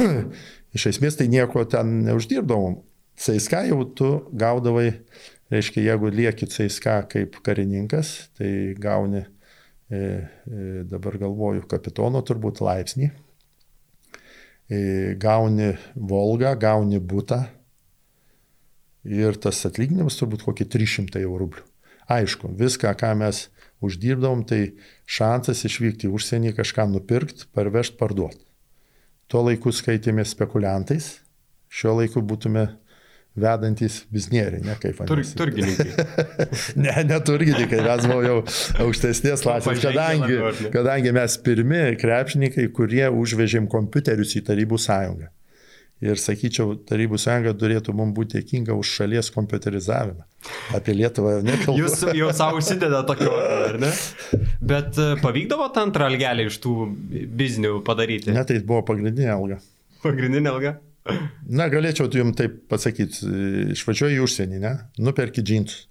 [0.76, 2.80] iš esmės tai nieko ten neuždirbdavom.
[3.18, 4.88] CSK jau tu gaudavai,
[5.52, 9.24] reiškia, jeigu lieki CSK kaip karininkas, tai gauni,
[9.92, 13.10] e, e, dabar galvoju, kapitono turbūt laipsnį,
[14.72, 14.78] e,
[15.20, 17.44] gauni Volgą, gauni būtą
[19.04, 21.52] ir tas atlyginimas turbūt kokį 300 eurų.
[22.12, 23.46] Aišku, viską, ką mes
[23.84, 28.42] uždirbdavom, tai šansas išvykti į užsienį kažką nupirkti, parvežti, parduoti.
[29.30, 31.18] Tuo laiku skaitėme spekuliantais,
[31.72, 32.66] šiuo laiku būtume
[33.38, 34.98] vedantys biznieriai, ne kaip.
[35.08, 36.06] Tur, turgininkai.
[36.84, 38.40] ne, ne turgininkai, mes buvome jau
[38.86, 40.40] aukštesnės klasės, kadangi,
[40.74, 45.30] kadangi mes pirmi krepšininkai, kurie užvežėm kompiuterius į Tarybų sąjungą.
[46.02, 50.24] Ir sakyčiau, Tarybų sąjunga turėtų mums būti dėkinga už šalies kompiuterizavimą.
[50.74, 51.78] Apie Lietuvą jau nekalbu.
[51.78, 53.90] Jūs jau savo užsideda tokio, ar ne?
[54.58, 56.74] Bet e, pavykdavo tą antrą algelį iš tų
[57.38, 58.34] biznių padaryti?
[58.34, 59.60] Ne, tai buvo pagrindinė alga.
[60.02, 60.74] Pagrindinė alga?
[61.46, 63.30] Na, galėčiau jums taip pasakyti,
[63.76, 64.74] išvažiuoji į užsienį, ne?
[65.02, 65.86] Nuperki džinsus.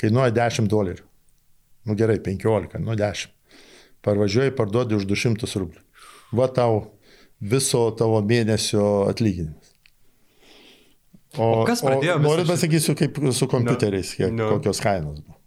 [0.00, 1.06] Kainuoja 10 dolerių.
[1.86, 3.30] Nu gerai, 15, nu 10.
[4.06, 5.82] Parvažiuoji, parduodi už 200 rublių.
[6.36, 6.86] Va tau
[7.40, 9.74] viso tavo mėnesio atlyginimas.
[11.38, 12.16] O, o kas pradėjo?
[12.18, 14.50] O, noriu pasakysiu, kaip su kompiuteriais, kiek, no.
[14.56, 15.38] kokios kainos buvo.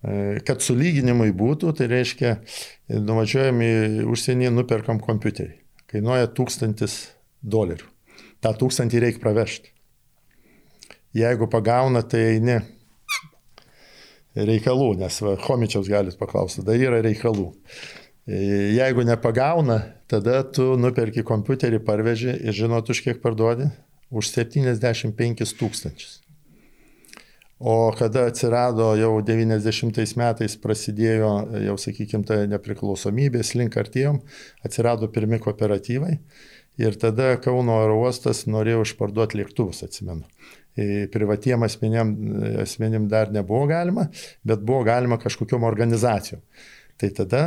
[0.00, 2.34] E, kad sulyginimui būtų, tai reiškia,
[2.96, 3.72] nuvažiuojam į
[4.10, 5.54] užsienį, nuperkam kompiuterį.
[5.90, 6.90] Kainuoja 1000
[7.40, 7.86] dolerių.
[8.40, 9.72] Ta tūkstantį reikia pravežti.
[11.16, 12.60] Jeigu pagauna, tai eini
[14.38, 17.48] reikalų, nes va, homičiaus galit paklausti, tai yra reikalų.
[18.28, 23.70] Jeigu nepagauna, tada tu nuperki kompiuterį, parveži ir žinot, už kiek parduodi?
[24.10, 26.18] Už 75 tūkstančius.
[27.60, 31.32] O kada atsirado jau 90 metais prasidėjo,
[31.66, 34.22] jau sakykime, ta nepriklausomybės link artėjom,
[34.64, 36.14] atsirado pirmi kooperatyvai
[36.80, 40.24] Ir tada Kauno oro uostas norėjo išparduoti lėktuvus, atsimenu.
[40.78, 42.12] E, privatiem asmenim,
[42.62, 44.06] asmenim dar nebuvo galima,
[44.46, 46.40] bet buvo galima kažkokiam organizacijom.
[47.00, 47.42] Tai tada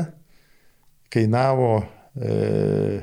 [1.14, 1.84] kainavo
[2.16, 3.02] e,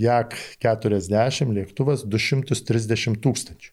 [0.00, 3.72] JAK 40 lėktuvas 230 tūkstančių.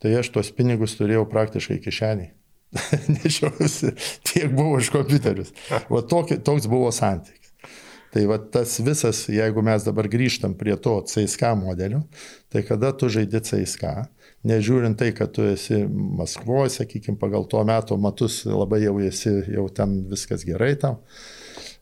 [0.00, 2.32] Tai aš tuos pinigus turėjau praktiškai kišeniai.
[3.18, 3.92] Nešiausi,
[4.24, 5.50] tiek buvo iš kompiuterius.
[5.90, 7.50] O toks buvo santykis.
[8.10, 12.00] Tai va tas visas, jeigu mes dabar grįžtam prie to CSK modelio,
[12.50, 13.92] tai kada tu žaidži CSK,
[14.50, 19.68] nežiūrint tai, kad tu esi Maskvoje, sakykime, pagal tuo metu matus labai jau esi, jau
[19.70, 21.39] ten viskas gerai tau, e,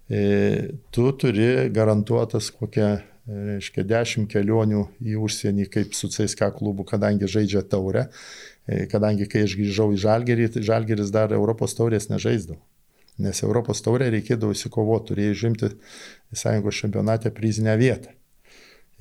[0.09, 2.97] tu turi garantuotas kokią
[3.29, 8.07] reiškia 10 kelionių į užsienį kaip su CSK klubu, kadangi žaidžia taurę,
[8.67, 12.61] e, kadangi kai aš grįžau į Žalgerį, tai Žalgeris dar Europos taurės nežaisdavo.
[13.19, 15.73] Nes Europos taurė reikėdavo įsikovoti, turėjai žimti
[16.33, 18.15] sąjungos čempionate prizinę vietą.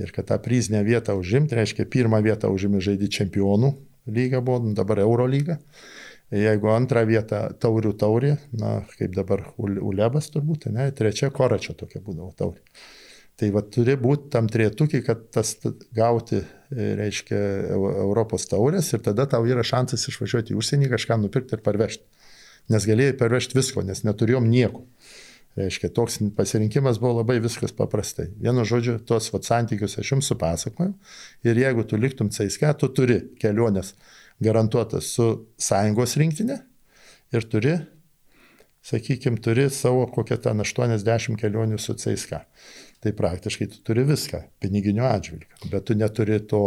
[0.01, 3.75] Ir kad tą prizinę vietą užimti, reiškia pirmą vietą užimi žaidži čempionų
[4.07, 5.59] lyga buvo, dabar Euro lyga.
[6.35, 12.33] Jeigu antrą vietą taurių taurė, na, kaip dabar Ulebas turbūt, ne, trečia Koračio tokia būdavo
[12.35, 12.63] taurė.
[13.37, 15.53] Tai va turi būti tam trietukiai, kad tas
[15.95, 17.39] gauti, e, reiškia,
[17.77, 22.03] Europos taurės ir tada tau yra šansas išvažiuoti į užsienį, kažką nupirkti ir parvežti.
[22.73, 24.83] Nes galėjai parvežti visko, nes neturėjom nieko.
[25.57, 28.27] Reiškia, toks pasirinkimas buvo labai viskas paprastai.
[28.37, 30.91] Vienu žodžiu, tuos vat, santykius aš jums supasakojau
[31.49, 33.95] ir jeigu tu liktum CSK, tu turi keliones
[34.43, 35.25] garantuotas su
[35.57, 36.59] sąjungos rinktinė
[37.33, 37.73] ir turi,
[38.85, 42.43] sakykime, turi savo kokią ten 80 kelionių su CSK.
[43.01, 46.63] Tai praktiškai tu turi viską piniginiu atžvilgiu, bet tu neturi to,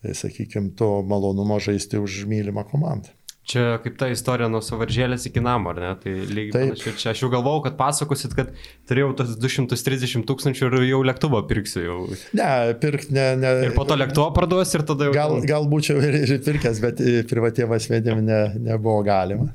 [0.00, 3.17] sakykime, to malonumo žaisti už mylimą komandą.
[3.48, 5.92] Čia kaip ta istorija nuo savaržėlės iki namo, ar ne?
[6.02, 6.96] Tai lygiai panašiai.
[7.00, 8.50] Čia aš jau galvojau, kad pasakosit, kad
[8.90, 11.84] turėjau tas 230 tūkstančių ir jau lėktuvą pirksiu.
[11.86, 11.98] Jau.
[12.36, 12.50] Ne,
[12.82, 13.54] pirk, ne, ne.
[13.70, 15.14] Ir po to lėktuvą parduos ir tada jau.
[15.16, 19.48] Gal, gal būčiau ir, ir pirkęs, bet privatiem asmenėm ne, nebuvo galima.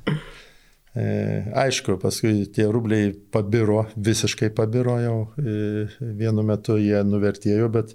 [0.94, 1.06] E,
[1.54, 7.94] aišku, paskui tie rubliai pabiro, visiškai pabiro jau, e, vienu metu jie nuvertėjo, bet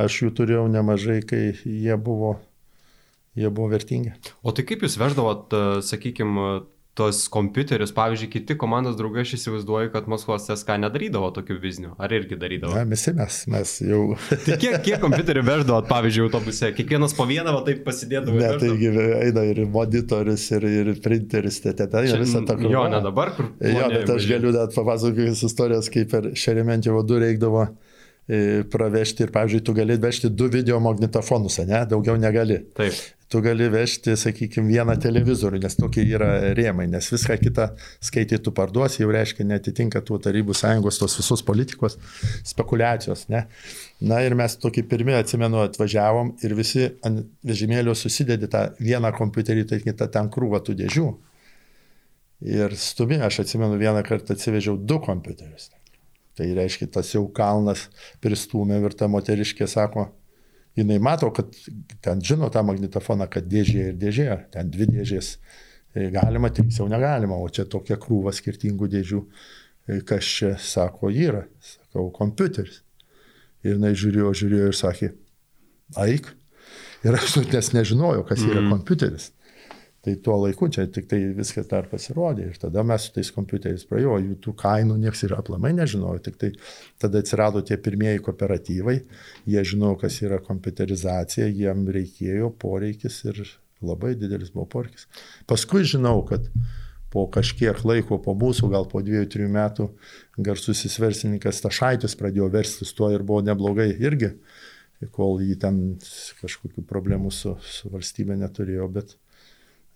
[0.00, 2.38] aš jų turėjau nemažai, kai jie buvo
[3.36, 4.16] jie buvo vertingi.
[4.42, 6.48] O tai kaip jūs veždavot, e, sakykime,
[6.96, 11.90] tos kompiuterius, pavyzdžiui, kiti komandos draugai, aš įsivaizduoju, kad Maskvos SK nedarydavo tokių biznių.
[12.00, 12.72] Ar irgi darydavo?
[12.72, 14.00] Na, visi mes, mes jau.
[14.46, 16.70] tai kiek, kiek kompiuterių veždavot, pavyzdžiui, autobuse?
[16.78, 18.38] Kiekvienas po vieną, va taip pasidėdavo.
[18.40, 18.88] Ne, taigi
[19.28, 22.70] eina ir monitorius, ir, ir printeris, tai ten tai visą tą kur.
[22.72, 23.52] Jo, ne dabar, kur.
[23.60, 29.36] Jo, bet aš galiu net papasakoti istorijas, kaip per Šerementėvo du reikdavo e, pravežti ir,
[29.36, 32.62] pavyzdžiui, tu gali vežti du video magnetofonus, ne, daugiau negali.
[32.80, 32.96] Taip
[33.28, 37.68] tu gali vežti, sakykime, vieną televizorių, nes tokie yra rėmai, nes viską kitą
[38.04, 41.98] skaitai tu parduosi, jau reiškia netitinka tų tarybų sąjungos tos visos politikos
[42.46, 43.26] spekulacijos.
[43.32, 43.46] Ne?
[44.06, 49.66] Na ir mes tokį pirmie, atsimenu, atvažiavom ir visi ant vežimėlio susidedi tą vieną kompiuterį,
[49.72, 51.08] tai kitą ten krūvą tų dėžių.
[52.46, 55.72] Ir stumi, aš atsimenu, vieną kartą atsivežiau du kompiuterius.
[56.36, 57.86] Tai reiškia, tas jau kalnas
[58.20, 60.10] pristumė ir ta moteriškė sako,
[60.76, 61.52] jinai mato, kad
[62.04, 65.36] ten žino tą magnetofoną, kad dėžė ir dėžė, ten dvi dėžės
[65.94, 69.22] e, galima, trys jau negalima, o čia tokia krūva skirtingų dėžių,
[69.88, 72.82] e, kas čia sako yra, sakau, kompiuteris.
[73.64, 75.12] Ir jinai žiūrėjo, žiūrėjo ir sakė,
[76.02, 76.28] aik.
[77.06, 78.70] Ir aš nes nežinojau, kas yra mm.
[78.74, 79.30] kompiuteris.
[80.06, 83.82] Tai tuo laiku čia tik tai viskas dar pasirodė ir tada mes su tais kompiuteriais
[83.90, 86.52] praėjo, jų tų kainų niekas ir aplamai nežinojo, tik tai
[87.02, 88.94] tada atsirado tie pirmieji kooperatyvai,
[89.50, 93.42] jie žinojo, kas yra kompiuterizacija, jiem reikėjo poreikis ir
[93.82, 95.08] labai didelis buvo poreikis.
[95.50, 96.46] Paskui žinau, kad
[97.10, 99.90] po kažkiek laiko, po mūsų, gal po dviejų, trijų metų,
[100.38, 104.36] garsusis verslininkas Tašaitis pradėjo verstis tuo ir buvo neblogai irgi,
[105.10, 105.84] kol jį ten
[106.38, 109.18] kažkokių problemų su, su valstybė neturėjo, bet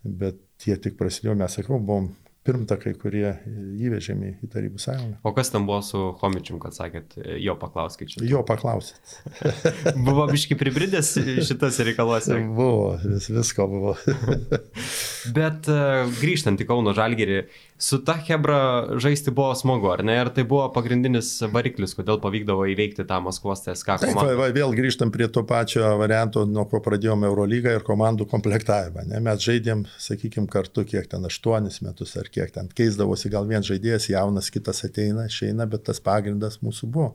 [0.05, 2.11] bet tie tik prasidėjo, mes sakau, buvom
[2.47, 3.35] pirmtakai, kurie
[3.85, 5.19] įvežėme į Tarybų sąjungą.
[5.29, 8.23] O kas tam buvo su Homičium, kad sakėt, jo paklauskit čia?
[8.25, 9.19] Jo paklausėt.
[10.09, 11.13] buvo biški pribridęs
[11.47, 12.39] šitas reikaluose.
[12.49, 13.97] Buvo, vis, visko buvo.
[15.37, 17.43] Bet uh, grįžtant į Kauno Žalgirį,
[17.81, 20.15] su ta Hebra žaisti buvo smagu, ar ne?
[20.21, 24.27] Ir tai buvo pagrindinis variklis, kodėl pavykdavo įveikti tą Maskvos TSK komandą.
[24.29, 29.07] Taip, va, vėl grįžtam prie to pačio varianto, nuo ko pradėjome Eurolygą ir komandų komplektavimą.
[29.09, 29.23] Ne?
[29.25, 32.69] Mes žaidėm, sakykime, kartu kiek ten, aštuonis metus ar kiek ten.
[32.69, 37.15] Keisdavosi gal vien žaidėjas, jaunas, kitas ateina, išeina, bet tas pagrindas mūsų buvo.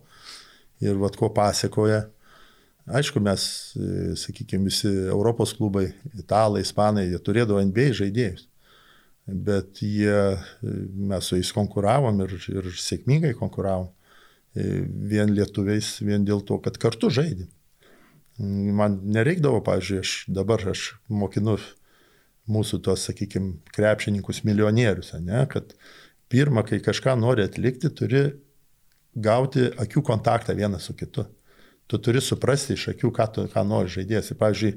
[0.81, 2.07] Ir vad ko pasiekoja.
[2.85, 3.45] Aišku, mes,
[4.21, 8.49] sakykime, visi Europos klubai, italai, ispanai, jie turėdavo NBA žaidėjus
[9.25, 13.89] bet jie, mes su jais konkuravom ir, ir sėkmingai konkuravom.
[14.55, 17.49] E, vien lietuviais, vien dėl to, kad kartu žaidėm.
[18.75, 21.55] Man nereikdavo, pavyzdžiui, aš dabar aš mokinu
[22.51, 25.73] mūsų tos, sakykime, krepšininkus milijonierius, ne, kad
[26.29, 28.27] pirmą, kai kažką nori atlikti, turi
[29.15, 31.25] gauti akių kontaktą vienas su kitu
[31.87, 34.33] tu turi suprasti iš akių, ką, tu, ką nori žaidėjas.
[34.39, 34.71] Pavyzdžiui,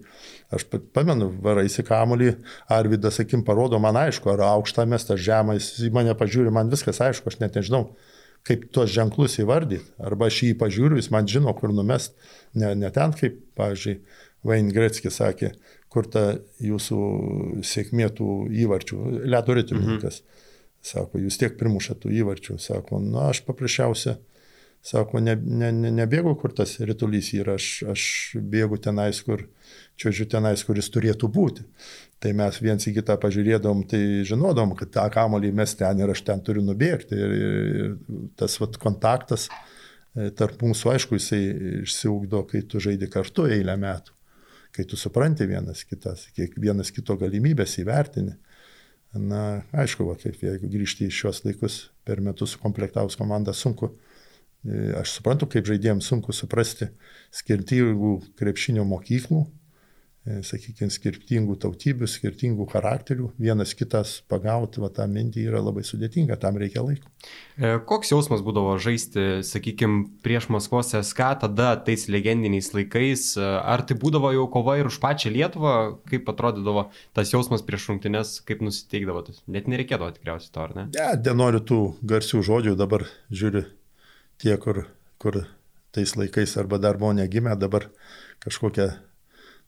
[0.54, 2.34] aš pamenu, varaisi kamuolį,
[2.74, 7.00] Arvidas, sakim, parodo man aišku, ar aukštą mestas žemą, jis į mane pažiūri, man viskas
[7.04, 7.86] aišku, aš net nežinau,
[8.48, 9.86] kaip tuos ženklus įvardyti.
[10.04, 12.16] Arba aš jį pažiūriu, jis man žino, kur numest,
[12.52, 14.00] ne, ne ten, kaip, pavyzdžiui,
[14.46, 15.50] Vain Gretskis sakė,
[15.90, 16.98] kur ta jūsų
[17.66, 18.34] sėkmė tų
[18.64, 20.20] įvarčių, ledo ritulininkas.
[20.22, 20.44] Mhm.
[20.88, 22.54] Sako, jūs tiek primušat tų įvarčių.
[22.62, 24.14] Sako, na, aš paprasčiausia
[24.82, 28.02] Sako, ne, ne, ne, nebėgu, kur tas rytulys yra, aš, aš
[28.38, 29.42] bėgu tenais, kur,
[29.98, 31.66] čiūžiu tenais, kuris turėtų būti.
[32.22, 36.22] Tai mes viens į kitą pažiūrėdom, tai žinodom, kad tą kamolį mes ten ir aš
[36.26, 37.18] ten turiu nubėgti.
[37.18, 37.92] Ir, ir
[38.38, 41.42] tas vat, kontaktas e, tarp mūsų, aišku, jisai
[41.82, 44.14] išsiugdo, kai tu žaidi kartu eilę metų,
[44.74, 48.38] kai tu supranti vienas kitas, kiekvienas kito galimybės įvertini.
[49.18, 53.94] Na, aišku, va, kaip jeigu grįžti į šios laikus per metus komplektavus komandą sunku,
[54.98, 56.90] aš suprantu, kaip žaidėjams sunku suprasti
[57.34, 59.44] skirtingų krepšinio mokyklų,
[60.26, 66.40] e, sakykime, skirtingų tautybių, skirtingų charakterių, vienas kitas pagauti, va tą mintį yra labai sudėtinga,
[66.42, 67.06] tam reikia laiko.
[67.54, 73.98] E, koks jausmas būdavo žaisti, sakykime, prieš Maskvos SK, tada tais legendiniais laikais, ar tai
[74.00, 75.74] būdavo jau kova ir už pačią Lietuvą,
[76.10, 80.90] kaip atrodydavo tas jausmas prieš rungtynes, kaip nusiteikdavo, net nereikėdavo tikriausiai to, ar ne?
[80.98, 83.68] Ne, nenoriu tų garsių žodžių, dabar žiūri
[84.42, 84.84] tie, kur,
[85.22, 85.42] kur
[85.94, 87.88] tais laikais arba dar buvo negimę, dabar
[88.44, 88.88] kažkokią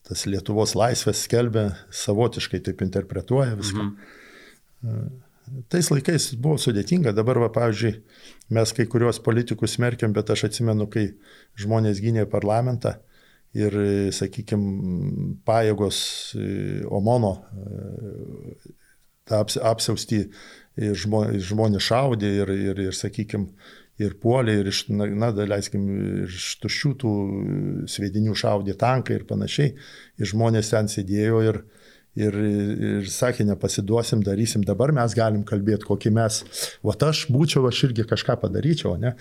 [0.06, 3.90] tas Lietuvos laisvės skelbia, savotiškai taip interpretuoja viską.
[4.82, 5.18] Mhm.
[5.72, 7.96] Tais laikais buvo sudėtinga, dabar, va, pavyzdžiui,
[8.54, 11.08] mes kai kuriuos politikus smerkiam, bet aš atsimenu, kai
[11.58, 12.94] žmonės gynė parlamentą
[13.58, 13.74] ir,
[14.14, 15.98] sakykime, pajėgos
[16.86, 17.32] Omono
[19.26, 20.20] tą apsiaustį
[20.78, 23.50] žmonės šaudė ir, ir, ir sakykime,
[24.01, 25.84] ir puolė, ir iš, na, na daleiskim,
[26.26, 27.12] iš tuščių tų
[27.90, 29.74] sviedinių šaudė tankai ir panašiai.
[30.20, 31.61] Ir žmonės ten sėdėjo ir,
[32.18, 36.40] ir, ir sakė, nepasiduosim, darysim, dabar mes galim kalbėti, kokį mes,
[36.82, 39.14] o aš būčiau, aš irgi kažką padaryčiau, ne?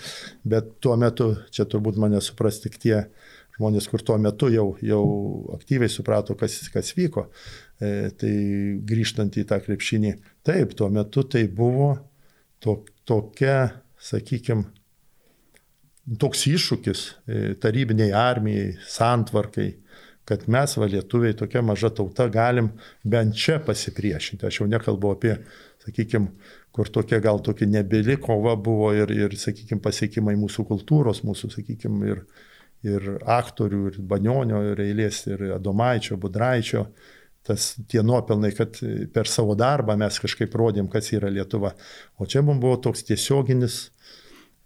[0.48, 3.04] Bet tuo metu, čia turbūt mane supras tik tie
[3.60, 5.04] žmonės, kur tuo metu jau, jau
[5.58, 7.28] aktyviai suprato, kas, kas vyko.
[7.80, 8.32] E, tai
[8.88, 10.16] grįžtant į tą krepšinį,
[10.48, 11.92] taip, tuo metu tai buvo
[12.64, 13.60] to, tokia
[14.00, 14.68] sakykime,
[16.20, 19.70] toks iššūkis e, tarybiniai armijai, santvarkai,
[20.30, 22.72] kad mes, va lietuviai, tokia maža tauta, galim
[23.04, 24.46] bent čia pasipriešinti.
[24.46, 25.36] Aš jau nekalbu apie,
[25.86, 26.30] sakykime,
[26.76, 32.14] kur tokia gal tokia nebili kova buvo ir, ir sakykime, pasiekimai mūsų kultūros, mūsų, sakykime,
[32.14, 32.22] ir,
[32.86, 36.86] ir aktorių, ir Banionio, ir eilės, ir Adomaičio, Budraičio.
[37.50, 38.78] Tas tie nuopelnai, kad
[39.14, 41.74] per savo darbą mes kažkaip rodėm, kas yra Lietuva.
[42.22, 43.88] O čia mums buvo toks tiesioginis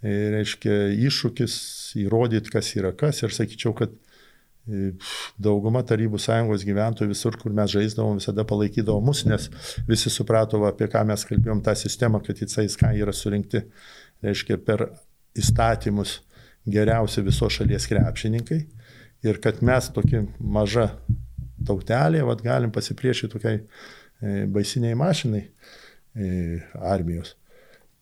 [0.03, 0.73] reiškia,
[1.07, 1.53] iššūkis
[2.03, 3.21] įrodyti, kas yra kas.
[3.23, 4.91] Ir sakyčiau, kad e,
[5.41, 9.49] dauguma Tarybų sąjungos gyventojų visur, kur mes žaisdavom, visada palaikydavo mus, nes
[9.87, 13.63] visi suprato, apie ką mes kalbėjom, tą sistemą, kad į CSK yra surinkti,
[14.25, 14.89] reiškia, per
[15.39, 16.19] įstatymus
[16.69, 18.59] geriausi viso šalies krepšininkai
[19.23, 20.89] ir kad mes tokia maža
[21.67, 26.29] tautelė, vad galim pasipriešyti tokiai e, baisiniai mašinai e,
[26.79, 27.35] armijos.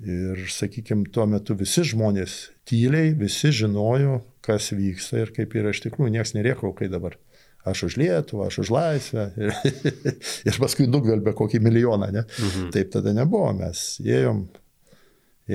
[0.02, 5.84] Ir, sakykime, tuo metu visi žmonės tyliai, visi žinojo, kas vyksta ir kaip yra iš
[5.84, 7.20] tikrųjų, niekas nerėkau, kai dabar.
[7.62, 9.28] Aš už Lietuvą, aš už laisvę.
[9.38, 9.52] Ir,
[10.50, 12.26] ir paskui nugvelbė kokį milijoną, ne?
[12.26, 12.72] Mhm.
[12.74, 14.48] Taip tada nebuvo, mes ėjom,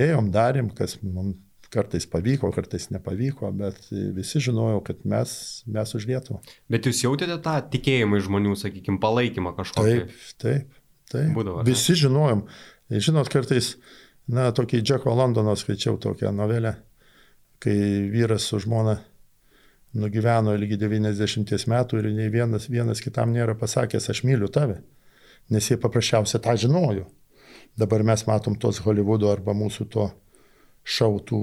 [0.07, 1.41] ėjom, darėm, kas mums
[1.73, 5.37] kartais pavyko, kartais nepavyko, bet visi žinojo, kad mes,
[5.67, 6.41] mes už Lietuvą.
[6.73, 10.01] Bet jūs jautėte tą tikėjimą iš žmonių, sakykime, palaikymą kažkokį?
[10.01, 10.81] Taip, taip,
[11.13, 11.31] taip.
[11.37, 12.47] Būdavo, visi žinojom.
[12.87, 13.75] Žinot, kartais
[14.27, 16.73] Na, tokį Džeko Londono skaičiau tokią novelę,
[17.63, 17.77] kai
[18.11, 18.97] vyras su žmona
[19.97, 24.81] nugyveno ilgi 90 metų ir nei vienas, vienas kitam nėra pasakęs, aš myliu tave,
[25.49, 27.07] nes jie paprasčiausiai tą žinojo.
[27.79, 30.09] Dabar mes matom tos Hollywoodo arba mūsų to
[30.87, 31.41] šautų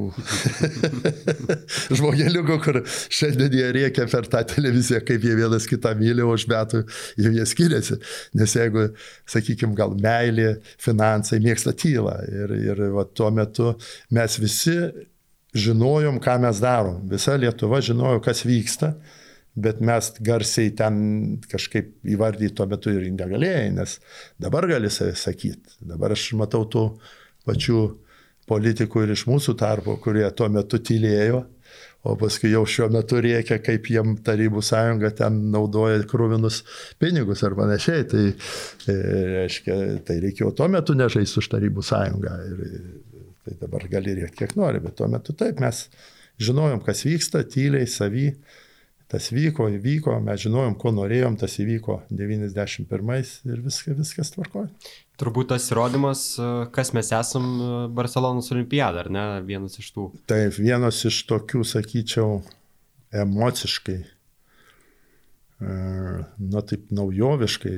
[1.98, 6.84] žmogeliukų, kur šiandien jie reikia per tą televiziją, kaip jie vienas kitą myli, už metų
[7.20, 8.00] jau jie skiriasi.
[8.40, 8.88] Nes jeigu,
[9.30, 12.16] sakykime, gal meilė, finansai mėgsta tylą.
[12.32, 13.74] Ir, ir va, tuo metu
[14.16, 14.78] mes visi
[15.54, 17.04] žinojom, ką mes darom.
[17.12, 18.94] Visa Lietuva žinojo, kas vyksta.
[19.54, 20.96] Bet mes garsiai ten
[21.46, 24.00] kažkaip įvardyti tuo metu ir negalėjai, nes
[24.42, 25.78] dabar gali sakyti.
[25.92, 26.88] Dabar aš matau tų
[27.46, 27.84] pačių
[28.50, 31.44] politikų ir iš mūsų tarpo, kurie tuo metu tylėjo,
[32.04, 36.62] o paskui jau šiuo metu reikia, kaip jiem Tarybų sąjunga ten naudoja krūvinus
[37.00, 38.08] pinigus ar panašiai.
[38.12, 38.24] Tai,
[38.92, 38.98] e,
[39.38, 42.34] reiškia, tai reikėjo tuo metu nežaisti už Tarybų sąjungą.
[42.50, 45.86] Ir, tai dabar gali rėkti kiek nori, bet tuo metu taip mes
[46.44, 48.34] žinojom, kas vyksta, tyliai, savy.
[49.12, 52.88] Tas vyko, įvyko, mes žinojom, ko norėjom, tas įvyko 91
[53.52, 54.70] ir viskas, viskas tvarkoja.
[55.22, 56.24] Turbūt tas įrodymas,
[56.74, 60.08] kas mes esam e, Barcelonos olimpiada, ar ne, vienas iš tų.
[60.30, 62.40] Taip, vienas iš tokių, sakyčiau,
[63.22, 64.00] emociškai,
[65.62, 65.78] e,
[66.56, 67.76] na taip naujoviškai,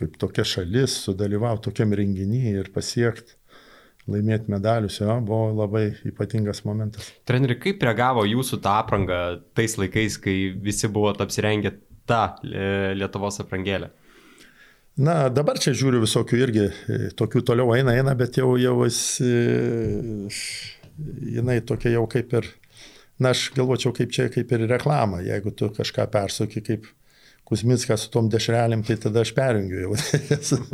[0.00, 3.36] kaip tokia šalis, sudalyvauti tokiam renginiui ir pasiekti
[4.10, 7.08] laimėti medalius, jo, buvo labai ypatingas momentas.
[7.28, 9.20] Treneri, kaip reagavo jūsų tą aprangą
[9.56, 11.72] tais laikais, kai visi buvo apsirengę
[12.08, 12.66] tą e,
[12.98, 13.90] Lietuvos aprangėlę?
[15.00, 19.00] Na, dabar čia žiūriu visokių irgi, e, tokių toliau eina, eina, bet jau, jau jis,
[19.24, 20.28] e,
[21.34, 22.50] jinai tokia jau kaip ir,
[23.18, 26.86] na, aš galvočiau, kaip čia, kaip ir reklama, jeigu tu kažką persuki, kaip
[27.44, 29.96] Kusmickas su tom dešrelėm, tai tada aš perjungiu jau.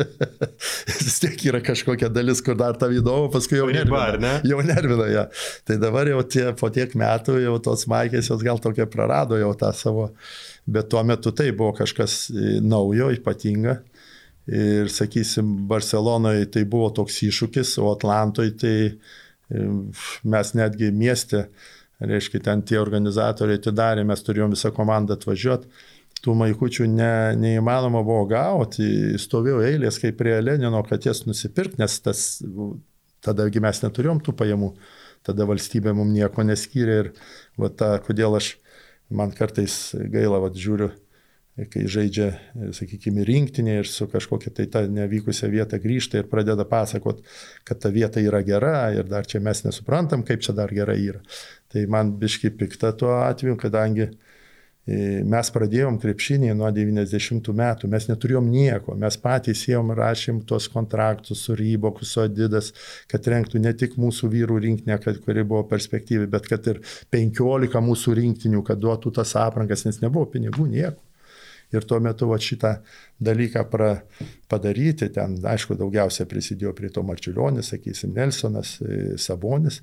[1.02, 4.20] vis tiek yra kažkokia dalis, kur dar tą įdomu, paskui jau nervina.
[4.22, 4.30] Ne?
[4.47, 5.24] Jau nervina ją.
[5.24, 5.24] Ja.
[5.66, 9.51] Tai dabar jau tie, po tiek metų jau tos maikės jos gal tokia prarado jau
[9.59, 10.12] tą savo,
[10.70, 13.80] bet tuo metu tai buvo kažkas e, naujo, ypatinga.
[14.51, 19.68] Ir sakysim, Barcelonoje tai buvo toks iššūkis, o Atlantoje tai e,
[20.22, 21.48] mes netgi mieste,
[21.98, 28.24] reiškia, ten tie organizatoriai atidarė, mes turėjom visą komandą atvažiuoti tų maikučių ne, neįmanoma buvo
[28.30, 32.24] gauti, stovėjau eilės kaip prie Lenino, kad jas nusipirkti, nes tas,
[33.24, 34.72] tadagi mes neturėjom tų pajamų,
[35.26, 37.12] tada valstybė mums nieko neskyrė ir
[37.60, 38.55] va ta, kodėl aš,
[39.12, 40.92] man kartais gaila, va žiūriu,
[41.70, 42.30] kai žaidžia,
[42.76, 47.20] sakykime, rinktinė ir su kažkokia tai ta nevykusią vietą grįžta ir pradeda pasakot,
[47.68, 51.20] kad ta vieta yra gera ir dar čia mes nesuprantam, kaip čia dar gerai yra.
[51.68, 54.30] Tai man biški pikta tuo atveju, kadangi uh,
[55.30, 61.44] mes pradėjom krepšinį nuo 90 metų, mes neturėjom nieko, mes patys jom rašėm tuos kontraktus
[61.46, 62.72] su Ryboku, su Adidas,
[63.10, 68.16] kad renktų ne tik mūsų vyrų rinktinė, kuri buvo perspektyvi, bet kad ir 15 mūsų
[68.18, 70.98] rinktinių, kad duotų tas aprangas, nes nebuvo pinigų nieko.
[71.70, 72.72] Ir tuo metu va, šitą
[73.22, 73.92] dalyką pra,
[74.50, 79.78] padaryti, ten aišku daugiausia prisidėjo prie to Marčiulionis, sakysim, Nelsonas, e, Sabonis.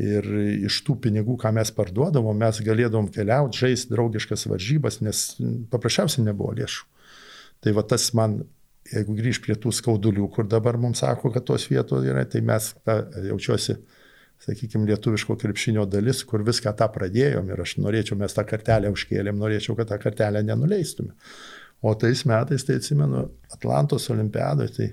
[0.00, 0.24] Ir
[0.64, 5.24] iš tų pinigų, ką mes parduodavom, mes galėdavom keliauti, žaisti draugiškas varžybas, nes
[5.72, 6.86] paprasčiausiai nebuvo lėšų.
[7.62, 8.38] Tai va tas man,
[8.88, 12.70] jeigu grįž prie tų skaudulių, kur dabar mums sako, kad tos vietos yra, tai mes
[12.86, 13.76] ta, jaučiuosi,
[14.42, 19.38] sakykime, lietuviško krepšinio dalis, kur viską tą pradėjom ir aš norėčiau, mes tą kartelę užkėlėm,
[19.38, 21.12] norėčiau, kad tą kartelę nenuleistume.
[21.82, 24.88] O tais metais, tai atsimenu, Atlantos olimpiadoje, tai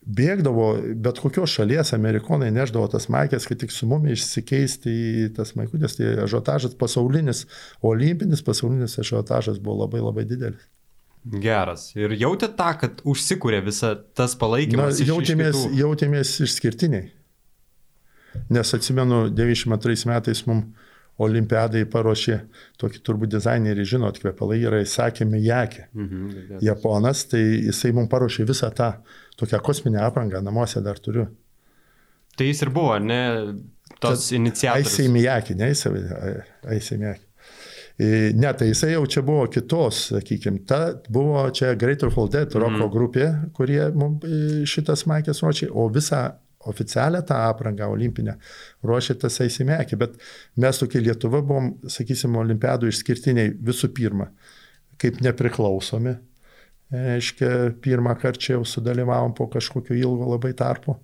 [0.00, 0.66] bėgdavo
[0.96, 5.98] bet kokios šalies, amerikonai neždavo tas maikės, kad tik su mumi išsikeisti į tas maikutės,
[5.98, 7.44] tai ažiotažas pasaulinis,
[7.84, 10.68] olimpinis pasaulinis ažiotažas buvo labai labai didelis.
[11.20, 11.90] Geras.
[12.00, 15.02] Ir jautėte tą, kad užsikūrė visa tas palaikymas?
[15.02, 15.80] Na, jautėmės, iš kitų...
[15.82, 17.10] jautėmės išskirtiniai.
[18.54, 20.79] Nes atsimenu, 92 metais mums
[21.20, 22.38] olimpiadai paruošė
[22.80, 25.86] tokį turbūt dizainerį, žinot, kvepalai yra įsakė Miyake.
[25.92, 28.92] Mhm, Japonas, tai jisai mums paruošė visą tą
[29.40, 31.28] tokią kosminę aprangą, namuose dar turiu.
[32.36, 33.20] Tai jis ir buvo, ne,
[34.00, 34.86] tos iniciatyvos.
[34.86, 37.26] Aisei Miyake, ne Aisei Miyake.
[38.00, 40.78] Ne, tai jisai jau čia buvo kitos, sakykime, ta
[41.12, 42.92] buvo čia Greater Fall Dead roko mm.
[42.94, 43.26] grupė,
[43.56, 44.24] kurie mums
[44.72, 46.22] šitas makės ruošė, o visą
[46.68, 48.36] oficialią tą aprangą olimpinę
[48.84, 50.16] ruošė tas Aisimekė, bet
[50.60, 54.30] mes tokie Lietuva buvom, sakysim, olimpiadų išskirtiniai visų pirma,
[55.00, 56.18] kaip nepriklausomi.
[56.90, 60.98] Aiškia, pirmą kartą čia jau sudalyvavom po kažkokio ilgo labai tarpo.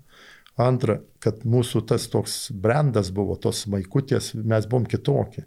[0.59, 5.45] Antra, kad mūsų tas toks brandas buvo, tos maikutės, mes buvom kitokie.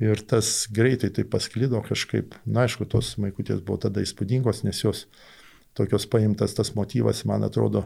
[0.00, 5.04] Ir tas greitai tai pasklido kažkaip, na aišku, tos maikutės buvo tada įspūdingos, nes jos
[5.76, 7.84] tokios paimtas tas motyvas, man atrodo,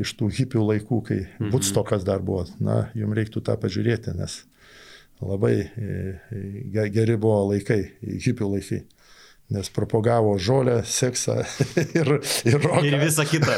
[0.00, 1.52] iš tų hipių laikų, kai mhm.
[1.52, 2.46] Woodstockas dar buvo.
[2.62, 4.42] Na, jums reiktų tą pažiūrėti, nes
[5.22, 5.92] labai e,
[6.32, 8.82] e, geri buvo laikai, hipių laikai.
[9.52, 11.34] Nes propagavo žolę, seksą
[11.98, 12.08] ir,
[12.48, 12.80] ir roką.
[12.88, 13.52] Ir visą kitą.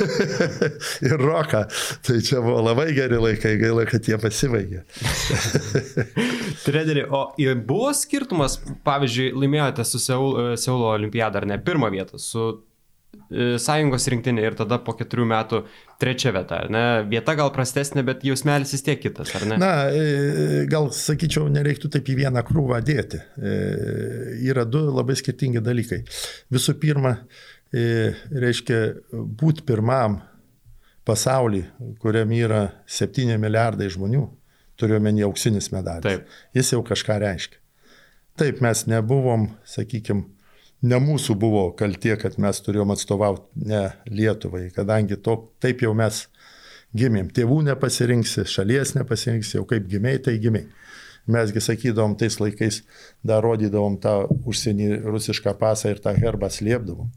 [1.06, 1.60] ir roką.
[2.02, 4.82] Tai čia buvo labai geri laikai, gaila, kad jie pasibaigė.
[6.66, 7.28] Treneri, o
[7.68, 12.73] buvo skirtumas, pavyzdžiui, laimėjote su Seulo, Seulo olimpiadą ar ne pirmą vietą, su E,
[13.62, 15.62] sąjungos rinktinė ir tada po keturių metų
[16.02, 16.60] trečia vieta.
[16.72, 16.84] Ne?
[17.10, 19.58] Vieta gal prastesnė, bet jausmelis vis tiek kitas, ar ne?
[19.60, 23.20] Na, e, gal sakyčiau, nereiktų taip į vieną krūvą dėti.
[23.20, 23.56] E,
[24.50, 26.02] yra du labai skirtingi dalykai.
[26.54, 27.16] Visų pirma,
[27.74, 28.78] reiškia
[29.10, 30.20] būti pirmam
[31.08, 31.64] pasaulį,
[32.00, 34.24] kuriam yra 7 milijardai žmonių,
[34.80, 36.06] turiuomenį auksinis medalis.
[36.06, 36.38] Taip.
[36.56, 37.60] Jis jau kažką reiškia.
[38.40, 40.24] Taip, mes nebuvom, sakykime,
[40.84, 46.24] ne mūsų buvo kaltie, kad mes turėjom atstovauti ne Lietuvai, kadangi to, taip jau mes
[46.96, 47.32] gimėm.
[47.34, 50.68] Tėvų nepasirinksi, šalies nepasirinksi, jau kaip gimiai, tai gimiai.
[51.24, 52.82] Mesgi sakydom, tais laikais
[53.24, 57.08] dar rodydavom tą užsienį rusišką pasą ir tą herbą slėpdavom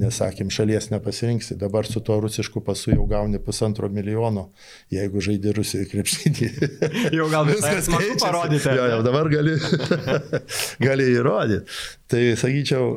[0.00, 1.56] nesakėm, šalies nepasirinksi.
[1.60, 4.48] Dabar su tuo rusišku pasu jau gauni pusantro milijono,
[4.94, 6.48] jeigu žaidži Rusijoje krepšinį.
[7.18, 8.74] jau gal viskas smagu parodyti.
[8.78, 9.56] Jo, jau dabar gali,
[10.88, 11.78] gali įrodyti.
[12.08, 12.92] Tai sakyčiau,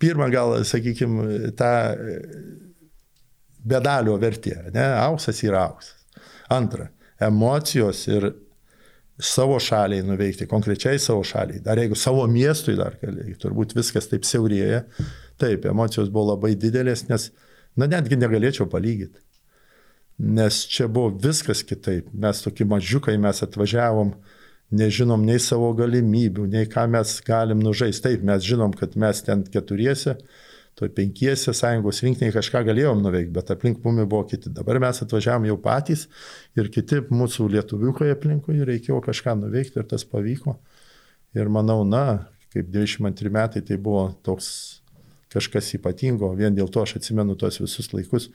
[0.00, 1.72] pirmą gal, sakykime, tą
[3.68, 5.96] bedalio vertė, ne, auksas yra auksas.
[6.54, 6.88] Antra,
[7.20, 8.30] emocijos ir
[9.18, 14.26] savo šaliai nuveikti, konkrečiai savo šaliai, dar jeigu savo miestui dar gali, turbūt viskas taip
[14.26, 14.84] siaurėja,
[15.40, 17.30] taip, emocijos buvo labai didelės, nes,
[17.78, 19.20] na, netgi negalėčiau palygyti.
[20.18, 22.08] Nes čia buvo viskas kitaip.
[22.12, 24.16] Mes tokie mažiukai, mes atvažiavom,
[24.74, 28.04] nežinom nei savo galimybių, nei ką mes galim nužaisti.
[28.08, 30.16] Taip, mes žinom, kad mes ten keturiese,
[30.78, 34.50] toj penkiese sąjungos rinktiniai kažką galėjom nuveikti, bet aplink mumi buvo kiti.
[34.54, 36.06] Dabar mes atvažiavom jau patys
[36.58, 40.54] ir kiti mūsų lietuviukai aplinkui reikėjo kažką nuveikti ir tas pavyko.
[41.34, 44.77] Ir manau, na, kaip 22 metai tai buvo toks
[45.32, 48.28] kažkas ypatingo, vien dėl to aš atsimenu tos visus laikus,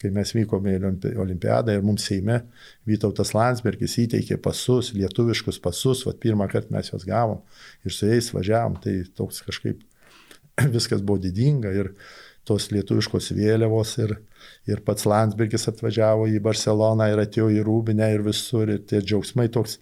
[0.00, 2.42] kai mes vykome į olimpiadą ir mums Seime
[2.86, 7.42] Vytautas Landsbergis įteikė pasus, lietuviškus pasus, vad pirmą kartą mes juos gavom
[7.84, 9.82] ir su jais važiavom, tai toks kažkaip
[10.76, 11.92] viskas buvo didinga ir
[12.46, 14.16] tos lietuviškos vėliavos ir,
[14.70, 19.48] ir pats Landsbergis atvažiavo į Barceloną ir atėjo į Rūbinę ir visur ir tie džiaugsmai
[19.50, 19.80] toks.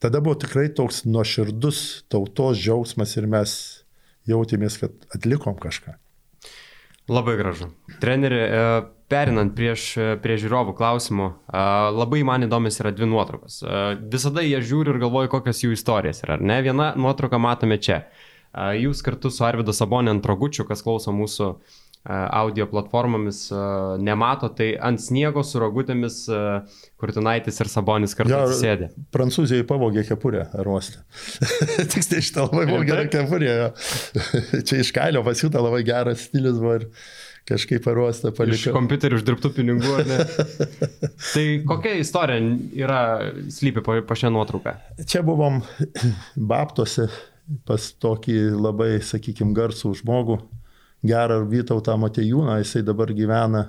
[0.00, 1.80] Tada buvo tikrai toks nuoširdus
[2.12, 3.54] tautos džiaugsmas ir mes
[4.30, 5.96] jautėmės, kad atlikom kažką.
[7.10, 7.72] Labai gražu.
[8.00, 9.90] Treneri, e, perinant prieš,
[10.22, 11.62] prie žiūrovų klausimų, e,
[11.96, 13.60] labai man įdomios yra dvi nuotraukos.
[13.64, 13.80] E,
[14.12, 16.38] visada jie žiūri ir galvoja, kokios jų istorijos yra.
[16.38, 18.04] Ne, viena nuotrauka matome čia.
[18.50, 21.52] Jūs kartu su Arvidu Sabonė ant rogučių, kas klauso mūsų
[22.08, 23.50] audio platformomis,
[24.00, 26.22] nemato, tai ant sniego su rogutėmis
[27.00, 28.88] Kurtinaitis ir Sabonis kartu ja, sėdė.
[29.12, 31.02] Prancūzijai pavogė kepurę aruostę.
[31.92, 33.50] Tiksliai šitą labai buvo gera kepurė.
[33.50, 33.68] Ja.
[34.64, 36.88] Čia iš kailio pasiūta labai geras stilius buvo ir
[37.50, 38.58] kažkaip aruostą paliko.
[38.58, 40.20] Iš kompiuterių uždirbtų pinigų, ar ne?
[41.34, 42.40] tai kokia istorija
[42.78, 43.00] yra
[43.52, 44.76] slypi po, po šią nuotrauką?
[45.04, 45.60] Čia buvom
[46.52, 47.10] Baptose
[47.66, 50.38] pas tokį labai, sakykime, garsų žmogų,
[51.06, 53.64] gerą Vytautą Matejūną, jisai dabar gyvena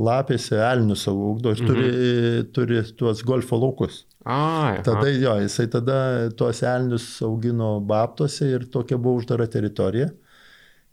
[0.00, 2.48] lapėse, elnių savo ugdo ir turi, mhm.
[2.56, 4.04] turi tuos golfo laukus.
[4.24, 6.00] A, tada jo, jisai tada
[6.36, 10.10] tuos elnius augino baptose ir tokia buvo uždara teritorija.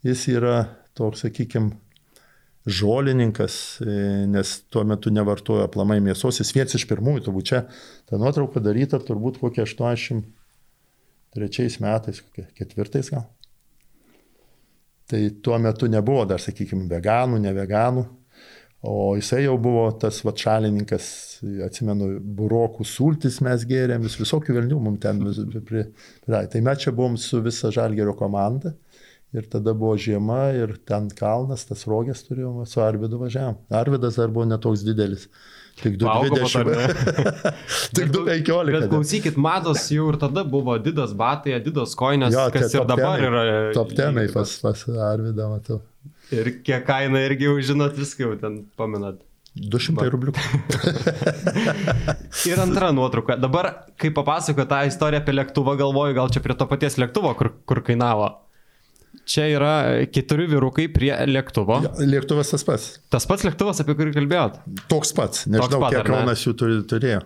[0.06, 0.62] Jis yra
[0.96, 1.76] toks, sakykime,
[2.68, 3.94] žolininkas, e,
[4.28, 7.62] nes tuo metu nevartojo aplamai mėsos, jis vienas iš pirmųjų, turbūt čia
[8.10, 10.26] ta nuotrauka daryta turbūt kokie 80
[11.36, 12.20] trečiais metais,
[12.58, 13.28] ketvirtais gal.
[15.08, 18.02] Tai tuo metu nebuvo dar, sakykime, veganų, ne veganų,
[18.88, 21.06] o jisai jau buvo tas vatšalininkas,
[21.64, 25.22] atsimenu, burokų sultis mes gėrėm, vis visokių velnių mums ten.
[25.24, 25.86] Prie, prie,
[26.28, 28.76] tai mes čia buvom su visa žalgerio komanda
[29.36, 33.58] ir tada buvo žiema ir ten kalnas, tas rogės turėjome, su Arvidu važiavam.
[33.80, 35.28] Arvidas dar buvo netoks didelis.
[35.78, 36.74] Tik 2,20.
[37.98, 38.72] Tik 2,15.
[38.74, 43.22] Bet klausykit, mados jau ir tada buvo didas batai, didas koinės, jo, kas ir dabar
[43.22, 43.44] tenai, yra.
[43.78, 45.82] Top tenai pas, pas Arvidą matau.
[46.34, 49.22] Ir kiek kaina irgi jau žinot viską, jau ten paminat.
[49.58, 50.34] 200 rublių.
[52.52, 53.38] ir antra nuotrauka.
[53.42, 57.54] Dabar, kai papasakoju tą istoriją apie lėktuvą, galvoju, gal čia prie to paties lėktuvo, kur,
[57.70, 58.30] kur kainavo.
[59.28, 59.72] Čia yra
[60.14, 61.82] keturi vyrukai prie lėktuvo.
[62.00, 62.86] Lėktuvas tas pats.
[63.12, 64.62] Tas pats lėktuvas, apie kurį kalbėjot?
[64.88, 65.44] Toks pats.
[65.50, 66.54] Nežinau, Toks pat, kiek Kaunas jų
[66.88, 67.26] turėjo.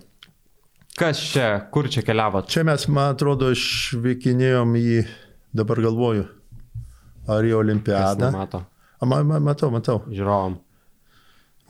[0.97, 2.49] Kas čia, kur čia keliavot?
[2.51, 4.97] Čia mes, man atrodo, išvykinėjom į,
[5.61, 6.25] dabar galvoju,
[7.31, 8.31] ar į olimpiadą.
[8.33, 8.65] Mato.
[8.97, 10.01] A, ma, ma, matau, matau.
[10.09, 10.57] Žiūrovom.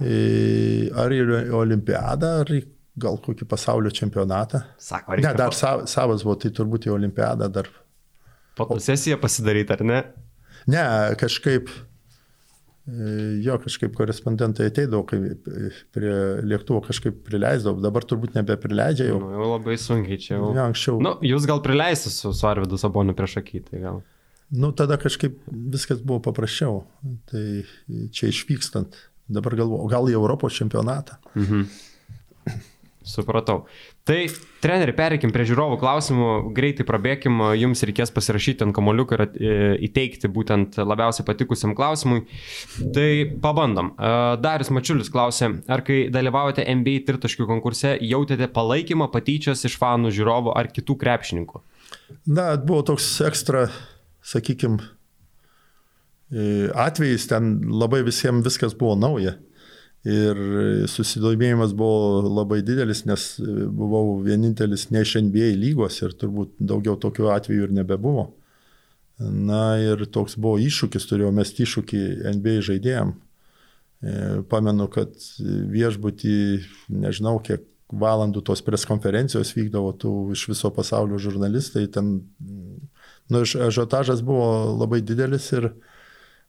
[0.02, 1.22] Ar į
[1.60, 2.64] olimpiadą, ar į
[3.02, 4.64] gal kokį pasaulio čempionatą.
[4.82, 5.30] Sako, reikia.
[5.30, 7.70] Ne, dar sav, savas buvo, tai turbūt į olimpiadą dar
[8.70, 10.02] Fotosesiją pasidaryti, ar ne?
[10.70, 10.84] Ne,
[11.20, 11.70] kažkaip,
[12.86, 13.10] e,
[13.46, 15.20] jo, kažkaip korespondentai ateidavo, kai
[15.96, 16.16] prie
[16.46, 19.20] lėktuvo kažkaip prileisdavo, dabar turbūt nebeprileidžia jau.
[19.24, 20.52] Nu, jau labai sunkiai čia jau.
[20.58, 21.02] Ja, anksčiau.
[21.04, 24.02] Nu, jūs gal prileisite su, su Arvidu Saboniu prieš akį, tai gal.
[24.52, 26.82] Nu, tada kažkaip viskas buvo paprasčiau.
[27.32, 27.46] Tai
[28.12, 28.98] čia išvykstant,
[29.32, 31.22] dabar galvoju, gal į Europos čempionatą.
[31.40, 31.70] Mhm.
[33.08, 33.66] Supratau.
[34.08, 34.18] Tai,
[34.64, 39.52] treneri, pereikim prie žiūrovų klausimų, greitai prabėkim, jums reikės pasirašyti ant kamoliuką ir e,
[39.86, 42.24] įteikti būtent labiausiai patikusiam klausimui.
[42.96, 43.10] Tai
[43.44, 43.92] pabandom.
[43.94, 50.16] E, Darius Mačiulis klausė, ar kai dalyvaujate NBA tritaškių konkurse, jautėte palaikymą patyčias iš fanų
[50.18, 51.62] žiūrovų ar kitų krepšininkų?
[52.26, 53.68] Na, buvo toks ekstra,
[54.26, 54.82] sakykime,
[56.74, 59.38] atvejais, ten labai visiems viskas buvo nauja.
[60.02, 60.38] Ir
[60.90, 67.30] susidomėjimas buvo labai didelis, nes buvau vienintelis ne iš NBA lygos ir turbūt daugiau tokių
[67.36, 68.32] atvejų ir nebebuvo.
[69.22, 72.02] Na ir toks buvo iššūkis, turėjau mesti iššūkį
[72.34, 73.14] NBA žaidėjim.
[74.02, 74.14] E,
[74.50, 76.38] pamenu, kad viešbutį,
[77.06, 82.16] nežinau, kiek valandų tos preskonferencijos vykdavo tų iš viso pasaulio žurnalistai, ten,
[83.30, 85.76] nu, žotažas buvo labai didelis ir,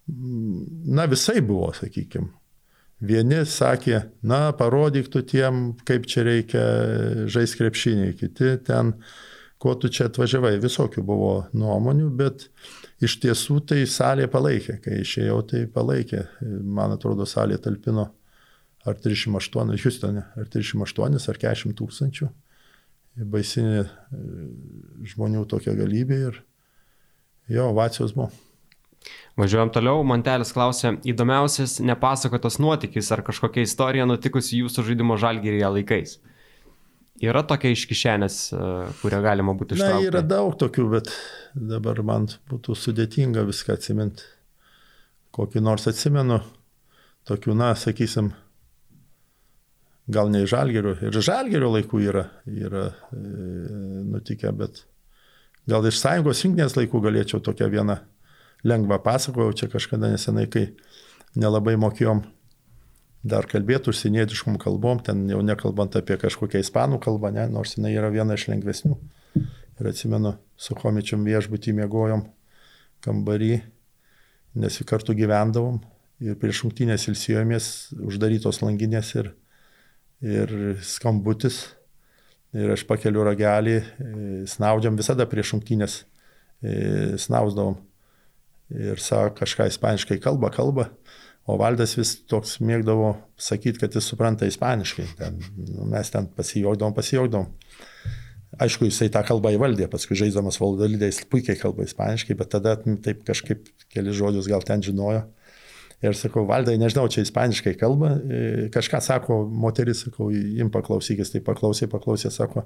[0.09, 2.33] na, visai buvo, sakykime
[3.03, 6.65] Vieni sakė, na, parodyk tu tiem, kaip čia reikia
[7.27, 8.93] žaisti krepšinį, kiti ten,
[9.63, 12.47] kuo tu čia atvažiavai, visokių buvo nuomonių, bet
[13.03, 16.23] iš tiesų tai salė palaikė, kai išėjau, tai palaikė.
[16.63, 18.07] Man atrodo, salė talpino
[18.87, 22.31] ar 38, Houstone, ar 38, ar 40 tūkstančių.
[23.35, 23.89] Baisinė e,
[25.11, 26.41] žmonių tokia galybė ir
[27.51, 28.31] jo, ovacijos buvo.
[29.41, 36.19] Važiuojam toliau, Mantelis klausė, įdomiausias nepasakotas nuotykis ar kažkokia istorija nutikusi jūsų žaidimo žalgyrėje laikais.
[37.23, 38.69] Yra tokia iš kišenės, e,
[39.01, 40.05] kurią galima būtų ištraukti?
[40.05, 41.13] Na, yra daug tokių, bet
[41.55, 44.27] dabar man būtų sudėtinga viską atsiminti.
[45.33, 46.43] Kokį nors atsimenu,
[47.29, 48.33] tokių, na, sakysim,
[50.13, 53.23] gal ne iš žalgerio, ir žalgerio laikų yra, yra e,
[54.13, 54.85] nutikę, bet
[55.71, 58.03] gal iš sąjungos rinktinės laikų galėčiau tokią vieną
[58.67, 60.71] lengvą pasakojau, čia kažkada nesenai, kai
[61.39, 62.23] nelabai mokėjom
[63.23, 68.11] dar kalbėti užsienietiškom kalbom, ten jau nekalbant apie kažkokią ispanų kalbą, ne, nors jinai yra
[68.15, 68.97] viena iš lengvesnių.
[69.81, 72.27] Ir atsimenu, su komičiam viešbutį mėgojom
[73.03, 73.55] kambarį,
[74.63, 75.81] nes kartu gyvendavom
[76.23, 77.69] ir prieš šimtinės ilsijomės
[77.99, 79.33] uždarytos langinės ir
[80.23, 81.67] ir skambutis.
[82.53, 83.85] Ir aš pakeliu ragelį, e,
[84.47, 85.95] snaudžiam visada prieš šimtinės,
[86.63, 87.79] e, snausdavom.
[88.73, 90.89] Ir sako kažką ispaniškai kalba, kalba.
[91.43, 95.09] O valdas vis toks mėgdavo sakyti, kad jis supranta ispaniškai.
[95.19, 97.49] Ten, nu, mes ten pasijogdavom, pasijogdavom.
[98.63, 103.65] Aišku, jisai tą kalbą įvaldė, paskui žaidžiamas valdalydės puikiai kalba ispaniškai, bet tada taip kažkaip
[103.93, 105.25] keli žodžius gal ten žinojo.
[106.03, 111.43] Ir sakau, valdai, nežinau, čia ispaniškai kalba, e, kažką sako moteris, sakau, im paklausykis, tai
[111.47, 112.65] paklausė, paklausė, sako,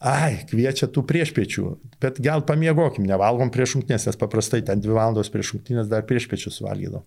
[0.00, 1.66] ai, kviečia tų priešpiečių,
[2.02, 6.60] bet gal pamiegokim, nevalgom prieš šimtinės, nes paprastai ten dvi valandos prieš šimtinės dar priešpiečius
[6.64, 7.04] valgydom.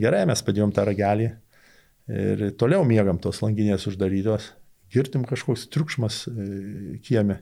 [0.00, 1.30] Gerai, mes padėjom tą ragelį
[2.10, 4.50] ir toliau miegam tos langinės uždarytos,
[4.92, 7.40] girtim kažkoks triukšmas e, kieme.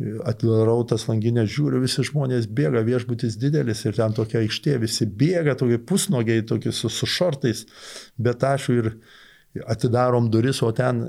[0.00, 5.54] Atidarau tas langinės, žiūriu, visi žmonės bėga, viešbutis didelis ir ten tokia aikštė, visi bėga,
[5.60, 7.66] tokie pusnogiai, tokie su, su šortais,
[8.16, 8.94] bet aš ir
[9.66, 11.02] atidarom duris, o ten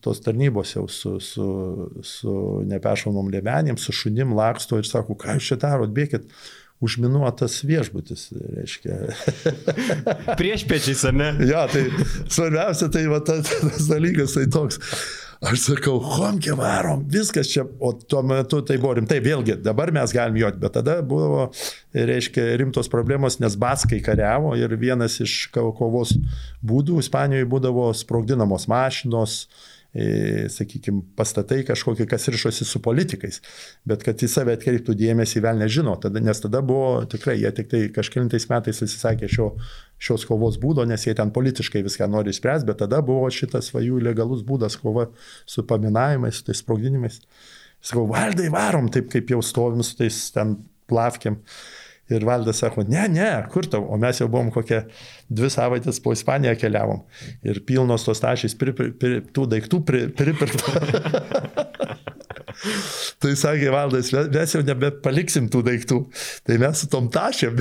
[0.00, 1.48] tos tarnybos jau su, su,
[2.04, 2.36] su
[2.68, 6.30] nepešaunom liemenėm, su šunim laksto ir sako, ką jūs čia darot, bėkit.
[6.78, 8.98] Užminuotas viešbutis, reiškia.
[10.38, 11.32] Prieš pečiais, ar ne?
[11.50, 11.88] ja, tai
[12.30, 14.78] svarbiausia, tai va, tas, tas dalykas, tai toks
[15.38, 20.10] Aš sakau, homke varom, viskas čia, o tuo metu tai buvo rimtai, vėlgi, dabar mes
[20.10, 21.44] galim joti, bet tada buvo,
[21.94, 26.16] reiškia, rimtos problemos, nes baskai kariavo ir vienas iš kovos
[26.66, 29.44] būdų Ispanijoje būdavo sprogdinamos mašinos,
[30.52, 33.40] sakykime, pastatai kažkokie, kas ryšosi su politikais,
[33.88, 37.70] bet kad į save atkreiptų dėmesį, vėl nežino, tada, nes tada buvo tikrai, jie tik
[37.72, 39.48] tai kažkilintais metais atsisakė šio,
[39.98, 44.02] šios kovos būdo, nes jie ten politiškai viską nori spręsti, bet tada buvo šitas vajų
[44.04, 45.08] legalus būdas kova
[45.48, 47.22] su paminavimais, su tais sprogdinimais.
[47.80, 50.58] Sakau, valdai varom, taip kaip jau stovim su tais ten
[50.90, 51.40] plavkiam.
[52.08, 54.82] Ir valdas sako, ne, ne, kur tau, o mes jau buvom kokią
[55.28, 57.02] dvi savaitės po Ispaniją keliavom.
[57.44, 59.82] Ir pilnos tos tašys pri, pri, pri, tų daiktų.
[59.88, 60.06] Pri,
[63.22, 65.98] tai sakė valdas, mes jau nebepaliksim tų daiktų.
[66.46, 67.58] Tai mes su tom tašėm.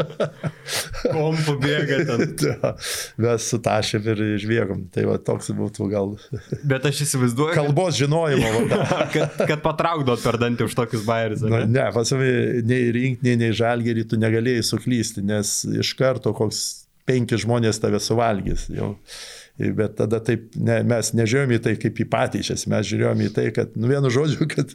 [1.16, 2.34] Kompu bėga ten.
[3.26, 4.86] mes su tašėm ir išbėgom.
[4.94, 6.14] Tai va toks būtų gal.
[6.72, 7.56] Bet aš įsivaizduoju.
[7.56, 8.66] Kalbos žinojimo.
[9.14, 11.44] kad, kad patraukdot per dantį už tokius bairius.
[11.46, 12.32] Ne, ne pasavai,
[12.66, 16.64] nei rinkti, nei žalgerį tu negalėjai suklysti, nes iš karto koks
[17.06, 18.66] penki žmonės tave suvalgys.
[18.74, 18.96] Jau.
[19.56, 23.46] Bet tada taip, ne, mes nežiūrėjom į tai kaip į patyčias, mes žiūrėjom į tai,
[23.56, 24.74] kad, nu vienu žodžiu, kad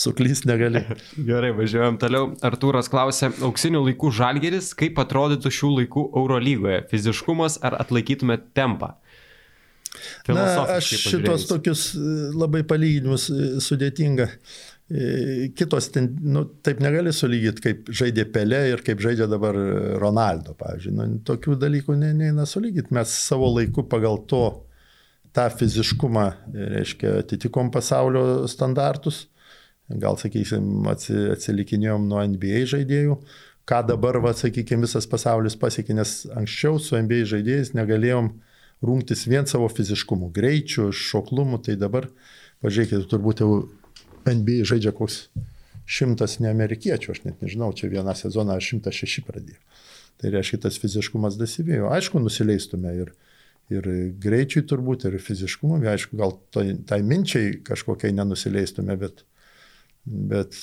[0.00, 0.82] suklysti negali.
[1.30, 2.32] Gerai, važiuojam toliau.
[2.44, 6.82] Artūras klausė, auksinių laikų žalgeris, kaip atrodytų šių laikų Eurolygoje?
[6.90, 8.96] Fiziškumas ar atlaikytumėt tempą?
[10.26, 10.44] Na,
[10.78, 11.90] aš šitos tokius
[12.32, 13.26] labai palyginimus
[13.62, 14.30] sudėtinga.
[15.56, 15.86] Kitos,
[16.20, 19.56] nu, taip negali sulygyti, kaip žaidė Pelė ir kaip žaidžia dabar
[20.02, 20.92] Ronaldo, pavyzdžiui.
[20.98, 22.92] Nu, tokių dalykų ne, neina sulygyti.
[22.92, 24.42] Mes savo laiku pagal to,
[25.32, 26.26] tą fiziškumą,
[26.74, 29.26] reiškia, atitikom pasaulio standartus.
[29.88, 33.18] Gal, sakysim, atsilikinėjom nuo NBA žaidėjų.
[33.68, 38.32] Ką dabar, va, sakykime, visas pasaulis pasiekė, nes anksčiau su NBA žaidėjais negalėjom
[38.82, 42.08] rungtis vien savo fiziškumu, greičiu, šoklumu, tai dabar,
[42.64, 43.52] pažiūrėkite, turbūt jau
[44.28, 45.26] NBA žaidžia koks
[45.88, 49.58] šimtas ne amerikiečių, aš net nežinau, čia vieną sezoną 106 pradėjo.
[50.20, 51.90] Tai reiškia, tas fiziškumas dasivėjo.
[51.90, 53.12] Aišku, nusileistume ir,
[53.72, 53.88] ir
[54.22, 59.24] greičiui turbūt, ir fiziškumui, aišku, gal tai, tai minčiai kažkokiai nenusileistume, bet,
[60.06, 60.58] bet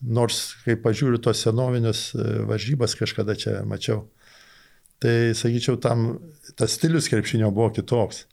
[0.00, 4.06] nors, kai pažiūriu tos senovinės e, varžybas, kažkada čia mačiau,
[4.98, 6.06] Tai sakyčiau, tam
[6.56, 8.24] tas stilius krepšinio buvo kitoks.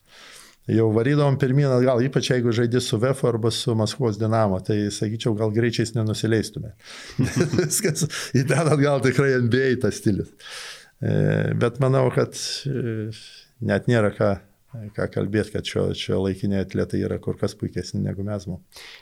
[0.71, 5.35] Jau varydavom pirmyn atgal, ypač jeigu žaidži su VF arba su Maskvos Dinamo, tai sakyčiau,
[5.35, 6.71] gal greičiais nenusileistume.
[7.57, 10.31] Viskas į ten atgal tikrai NBA tas stilius.
[11.03, 13.09] E, bet manau, kad e,
[13.59, 14.31] net nėra ką
[14.93, 18.47] ką kalbėti, kad šio, šio laikiniai atletai yra kur kas puikesni negu mes.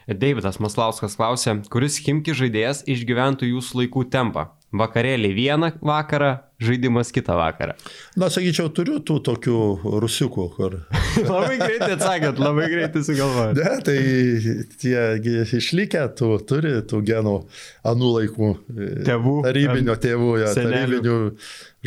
[0.08, 4.50] Davidas Maslauskas klausė, kuris Himki žaidėjas išgyventų jūsų laikų tempą?
[4.76, 7.76] Vakarėlį vieną vakarą, žaidimas kitą vakarą.
[8.20, 9.58] Na, sakyčiau, turiu tų tokių
[10.04, 10.78] rusiukų, kur.
[11.34, 13.60] labai greitai atsakėt, labai greitai sugalvojot.
[13.60, 13.98] Ne, tai
[14.82, 17.38] tie išlikę, tu turi tų genų
[17.92, 18.52] anų laikų.
[18.76, 19.38] E, tėvų.
[19.48, 21.18] Tarybinio tėvų, ja, tarybinių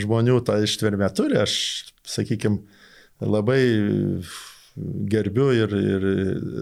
[0.04, 1.38] žmonių tą ištvermę turi.
[1.44, 1.54] Aš,
[2.16, 2.62] sakykime,
[3.22, 3.62] labai
[5.10, 6.06] gerbiu ir, ir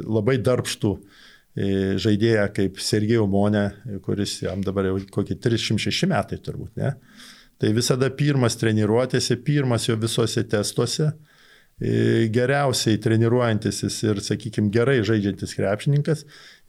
[0.05, 1.68] labai darbštų e,
[2.02, 3.64] žaidėją kaip Sergejų Monė,
[4.05, 6.94] kuris jam dabar jau kokie 306 metai turbūt, ne?
[7.62, 11.12] Tai visada pirmas treniruotėse, pirmas jo visose testuose,
[11.78, 11.93] e,
[12.34, 16.24] geriausiai treniruojantis jis ir, sakykime, gerai žaidžiantis krepšininkas.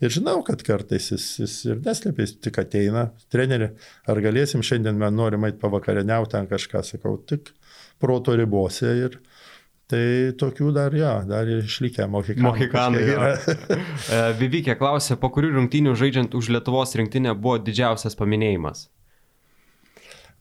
[0.05, 3.71] Ir žinau, kad kartais jis, jis ir neslėpė, jis tik ateina, treneri,
[4.05, 7.55] ar galėsim šiandien, man norim eiti pavakarieniauti ant kažką, sakau, tik
[8.03, 9.17] proto ribose ir,
[9.93, 12.45] Tai tokių dar, jo, dar ir išlikę mohikanai.
[12.47, 13.33] Mohikanai yra.
[14.13, 18.87] E, Vivykė klausė, po kurių rungtynių žaidžiant už Lietuvos rinktinę buvo didžiausias paminėjimas?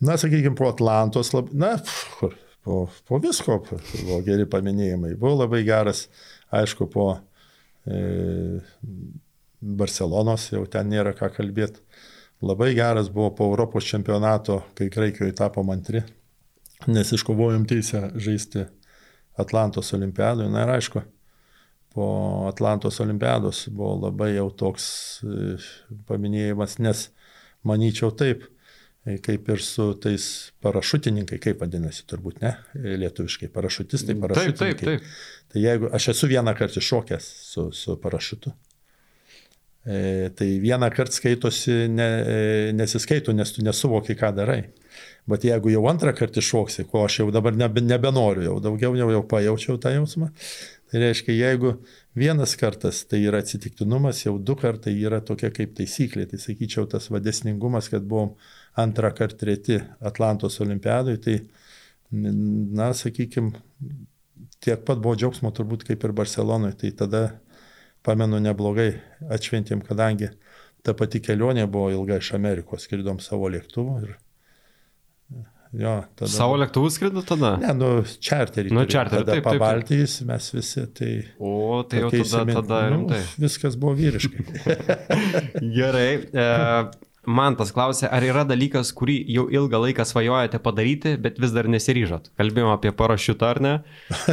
[0.02, 1.52] Na, sakykime, po Atlantos, lab...
[1.54, 1.76] na,
[2.18, 2.34] kur,
[2.64, 5.12] po, po visko buvo geri paminėjimai.
[5.14, 6.08] Buvo labai geras,
[6.50, 7.04] aišku, po
[7.86, 8.00] e,
[9.62, 11.84] Barcelonos, jau ten nėra ką kalbėti.
[12.42, 16.02] Labai geras buvo po Europos čempionato, kai Graikijoje tapo antri,
[16.90, 18.66] nes iškovojom teisę žaisti
[19.38, 20.50] Atlantos olimpiadoje.
[20.50, 21.04] Na ir aišku,
[21.94, 22.08] po
[22.50, 24.88] Atlantos olimpiados buvo labai jau toks
[25.22, 25.54] e,
[26.10, 27.06] paminėjimas, nes
[27.62, 28.48] manyčiau taip,
[29.02, 30.24] kaip ir su tais
[30.62, 34.76] parašutininkai, kaip vadinasi turbūt, ne, e, lietuviškai, parašutistai, parašutininkai.
[34.78, 35.48] Taip, taip, taip.
[35.52, 38.52] Tai jeigu aš esu vieną kartą iššokęs su, su parašutu,
[39.84, 42.08] e, tai vieną kartą skaitosi, ne,
[42.78, 44.62] nesiskaito, nes tu nesuvoki, ką darai.
[45.26, 49.10] Bet jeigu jau antrą kartą iššoksi, ko aš jau dabar nebe, nebenoriu, jau daugiau jau,
[49.16, 50.30] jau pajaučiau tą jausmą,
[50.90, 51.76] tai reiškia, jeigu
[52.18, 56.26] vienas kartas tai yra atsitiktinumas, jau du kartai yra tokia kaip taisyklė.
[56.30, 58.34] Tai sakyčiau, tas vadesningumas, kad buvom
[58.78, 61.36] antrą kartą treti Atlantos olimpiadui, tai,
[62.12, 63.52] na, sakykime,
[64.62, 66.78] tiek pat buvo džiaugsmo turbūt kaip ir Barcelonoje.
[66.82, 67.22] Tai tada,
[68.06, 68.90] pamenu, neblogai
[69.32, 70.32] atšventėm, kadangi
[70.82, 74.16] ta pati kelionė buvo ilga iš Amerikos, skridom savo lėktuvu ir
[75.72, 76.28] Jo, tada...
[76.28, 77.54] Savo lėktuvų skrido tada?
[77.62, 78.74] Ne, nu, čarterį.
[78.76, 79.24] Nu, čarterį.
[79.24, 79.46] Taip, taip.
[79.46, 81.12] Pabaltijais mes visi tai...
[81.40, 83.20] O, tai jau tada, tada rimtai.
[83.22, 84.44] Nu, viskas buvo vyriškai.
[85.78, 86.10] Gerai.
[86.28, 86.44] E,
[87.26, 91.68] man tas klausė, ar yra dalykas, kurį jau ilgą laiką svajojate padaryti, bet vis dar
[91.70, 92.32] nesiryžot?
[92.40, 93.76] Kalbėjome apie parašiutą, ar ne?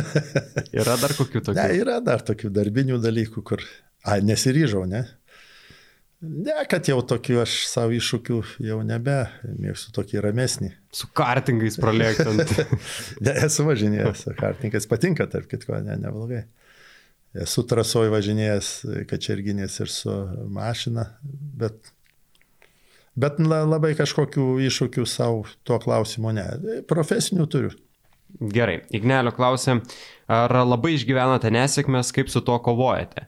[0.80, 1.60] Yra dar kokių tokių?
[1.60, 3.64] Ne, yra dar tokių darbinių dalykų, kur...
[4.08, 5.04] A, nesiryžau, ne?
[6.20, 8.38] Ne, kad jau tokių aš savo iššūkių
[8.68, 9.22] jau nebe,
[9.56, 10.74] mėgstu tokį ramesnį.
[10.92, 12.56] Su kartingais pralėktant.
[13.26, 16.42] ne, esu važinėjęs, kartingas patinka, tarp kitko, ne, neblogai.
[17.40, 18.74] Esu trasoj važinėjęs
[19.08, 20.16] kačerginės ir su
[20.52, 21.06] mašina,
[21.62, 21.94] bet,
[23.20, 26.48] bet labai kažkokių iššūkių savo tuo klausimu ne.
[26.90, 27.76] Profesinių turiu.
[28.40, 29.80] Gerai, Ignelio klausė,
[30.30, 33.26] ar labai išgyvenate nesėkmės, kaip su tuo kovojate?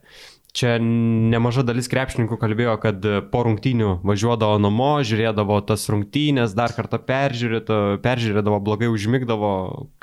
[0.51, 6.99] Čia nemaža dalis krepšininkų kalbėjo, kad po rungtynių važiuodavo namo, žiūrėdavo tas rungtynės, dar kartą
[7.07, 9.51] peržiūrėdavo, blogai užmigdavo.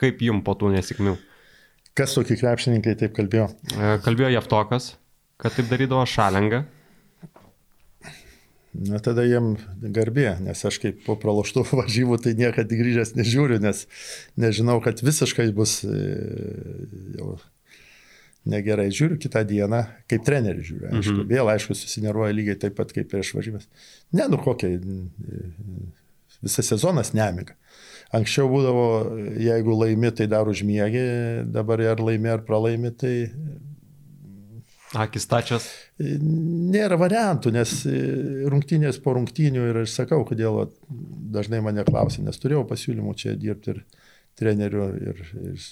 [0.00, 1.14] Kaip jum po tų nesėkmių?
[1.98, 3.50] Kas tokie krepšininkai taip kalbėjo?
[4.06, 4.94] Kalbėjo Jeftokas,
[5.36, 6.64] kad taip darydavo šalengą.
[8.78, 13.86] Na tada jiem garbė, nes aš kaip po praloštų varžybų tai niekada grįžęs nežiūriu, nes
[14.38, 16.02] nežinau, kad visiškai bus e,
[17.18, 17.38] jau
[18.48, 20.92] negerai žiūriu kitą dieną, kaip treneris žiūriu.
[20.92, 21.30] Aišku, mhm.
[21.32, 23.66] Vėl, aišku, susineruoja lygiai taip pat kaip prieš varžybas.
[24.14, 24.70] Ne, nu kokia,
[26.44, 27.58] visas sezonas nemiga.
[28.14, 28.86] Anksčiau būdavo,
[29.42, 31.02] jeigu laimi, tai dar užmiegi,
[31.52, 33.16] dabar ar laimi, ar pralaimi, tai...
[34.96, 35.66] Akis tačias.
[36.00, 37.72] Nėra variantų, nes
[38.48, 40.70] rungtynės po rungtynių ir aš sakau, kodėl
[41.34, 43.82] dažnai mane klausia, nes turėjau pasiūlymų čia dirbti ir
[44.38, 45.20] treneriu ir,
[45.50, 45.66] ir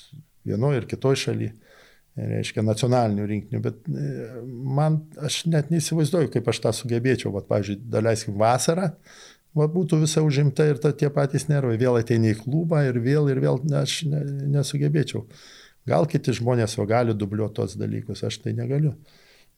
[0.45, 1.55] vienoje, ir kitoje šalyje
[2.17, 4.11] reiškia, nacionalinių rinktinių, bet e,
[4.49, 8.89] man, aš net neįsivaizduoju, kaip aš tą sugebėčiau, va, pavyzdžiui, daleiskim vasarą,
[9.57, 13.29] va, būtų visa užimta ir ta, tie patys nervai, vėl ateini į klubą ir vėl
[13.33, 14.23] ir vėl ne, aš ne,
[14.57, 15.27] nesugebėčiau.
[15.87, 18.97] Gal kiti žmonės jau gali dubliuoti tos dalykus, aš tai negaliu.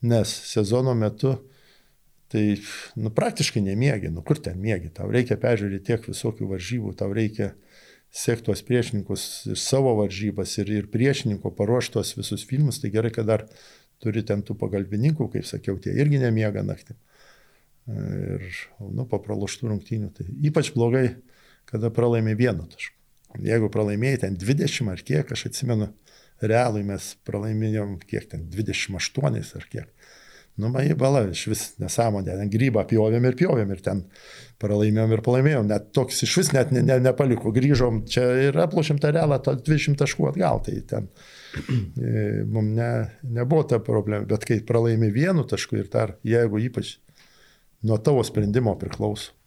[0.05, 1.35] Nes sezono metu
[2.29, 2.59] tai
[3.01, 7.55] nu, praktiškai nemiegi, nu kur ten miegi, tau reikia peržiūrėti tiek visokių varžybų, tau reikia
[8.13, 13.47] sektos priešininkus ir savo varžybas ir, ir priešininko paruoštos visus filmus, tai gerai, kad dar
[14.03, 16.97] turi ten tų pagalbininkų, kaip sakiau, tie irgi nemiega naktį.
[17.89, 18.45] Ir,
[18.85, 20.13] nu, po praloštų rungtynių.
[20.13, 21.07] Tai ypač blogai,
[21.69, 22.98] kada pralaimi vienu tašku.
[23.37, 25.91] Jeigu pralaimėjai ten 20 ar kiek, aš atsimenu,
[26.41, 29.93] realui mes pralaimėjom kiek ten 28 ar kiek.
[30.59, 34.01] Nu, man į balą iš vis nesąmonė, ten grybą pjovėm ir pjovėm ir ten
[34.59, 38.99] pralaimėjom ir pralaimėjom, net toks iš vis net ne, ne, nepaliko, grįžom čia ir aplošėm
[38.99, 41.07] tą realą, to 20 taškų atgal, tai ten
[41.63, 42.91] e, mums ne,
[43.39, 46.97] nebuvo ta problema, bet kai pralaimi vienu tašku ir dar, jeigu ypač
[47.87, 49.38] nuo tavo sprendimo priklauso,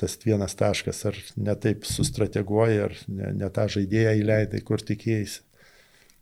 [0.00, 5.28] tas vienas taškas, ar ne taip sustrateguoji, ar ne, ne tą žaidėją įleidai, kur tikėjai.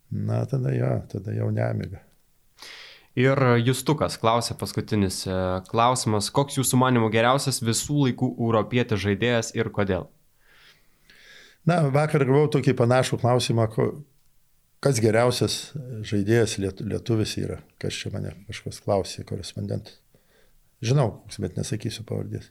[0.09, 2.01] Na, tada jo, tada jau nemiga.
[3.19, 5.33] Ir Justukas klausė paskutinis e,
[5.69, 10.07] klausimas, koks jūsų manimo geriausias visų laikų europietis žaidėjas ir kodėl?
[11.67, 13.65] Na, vakar gavau tokį panašų klausimą,
[14.81, 15.57] kas geriausias
[16.07, 19.99] žaidėjas lietuvis yra, kas čia mane kažkas klausė, korespondentas.
[20.79, 21.09] Žinau,
[21.43, 22.47] bet nesakysiu pavardės.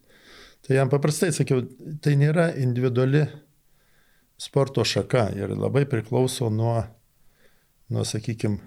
[0.68, 1.62] Tai jam paprastai sakiau,
[2.04, 3.22] tai nėra individuali
[4.36, 6.82] sporto šaka ir labai priklauso nuo,
[7.88, 8.60] nuo sakykime,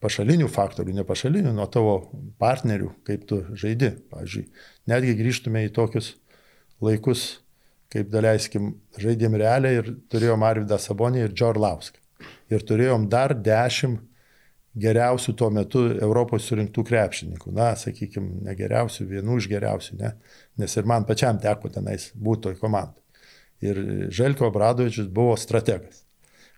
[0.00, 1.94] pašalinių faktorių, ne pašalinių, nuo tavo
[2.40, 3.92] partnerių, kaip tu žaidi.
[4.12, 4.46] Pavyzdžiui,
[4.88, 6.14] netgi grįžtume į tokius
[6.84, 7.26] laikus,
[7.92, 12.00] kaip daleiskim, žaidėm realiai ir turėjom Arvidą Sabonį ir Džorlauską.
[12.48, 14.00] Ir turėjom dar dešimt
[14.74, 17.52] geriausių tuo metu Europos surinktų krepšininkų.
[17.54, 20.12] Na, sakykime, ne geriausių, vienų iš geriausių, ne?
[20.60, 23.00] nes ir man pačiam teko tenais būti toj komandai.
[23.64, 23.80] Ir
[24.12, 26.02] Želko Bradovičius buvo strategas.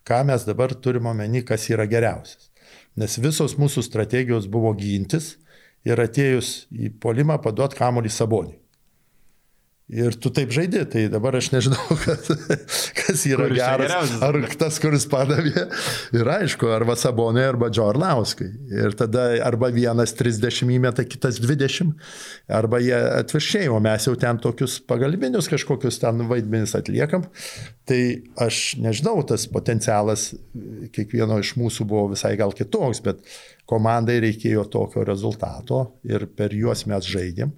[0.07, 2.49] Ką mes dabar turime omeny, kas yra geriausias.
[2.97, 5.35] Nes visos mūsų strategijos buvo gintis
[5.87, 8.57] ir atėjus į polimą paduot kamolį sabonį.
[9.87, 12.25] Ir tu taip žaidži, tai dabar aš nežinau, kad,
[12.99, 14.15] kas yra kuris geras.
[14.27, 15.69] Ar tas, kuris padavė.
[16.17, 18.49] Ir aišku, arba Sabonė, arba Džorlauskai.
[18.75, 21.95] Ir tada arba vienas 30 įmeta, kitas 20.
[22.51, 27.29] Arba jie atviršiai, o mes jau ten tokius pagalbinius kažkokius ten vaidmenis atliekam.
[27.87, 28.01] Tai
[28.43, 30.33] aš nežinau, tas potencialas
[30.97, 33.23] kiekvieno iš mūsų buvo visai gal kitoks, bet
[33.71, 37.55] komandai reikėjo tokio rezultato ir per juos mes žaidėm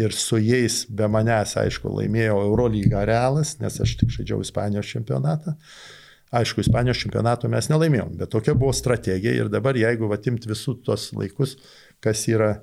[0.00, 5.54] ir su jais be manęs, aišku, laimėjo Eurolygą realas, nes aš tik žaidžiau Ispanijos čempionatą.
[6.34, 11.12] Aišku, Ispanijos čempionato mes nelaimėjom, bet tokia buvo strategija ir dabar jeigu atimt visus tos
[11.14, 11.54] laikus,
[12.02, 12.56] kas yra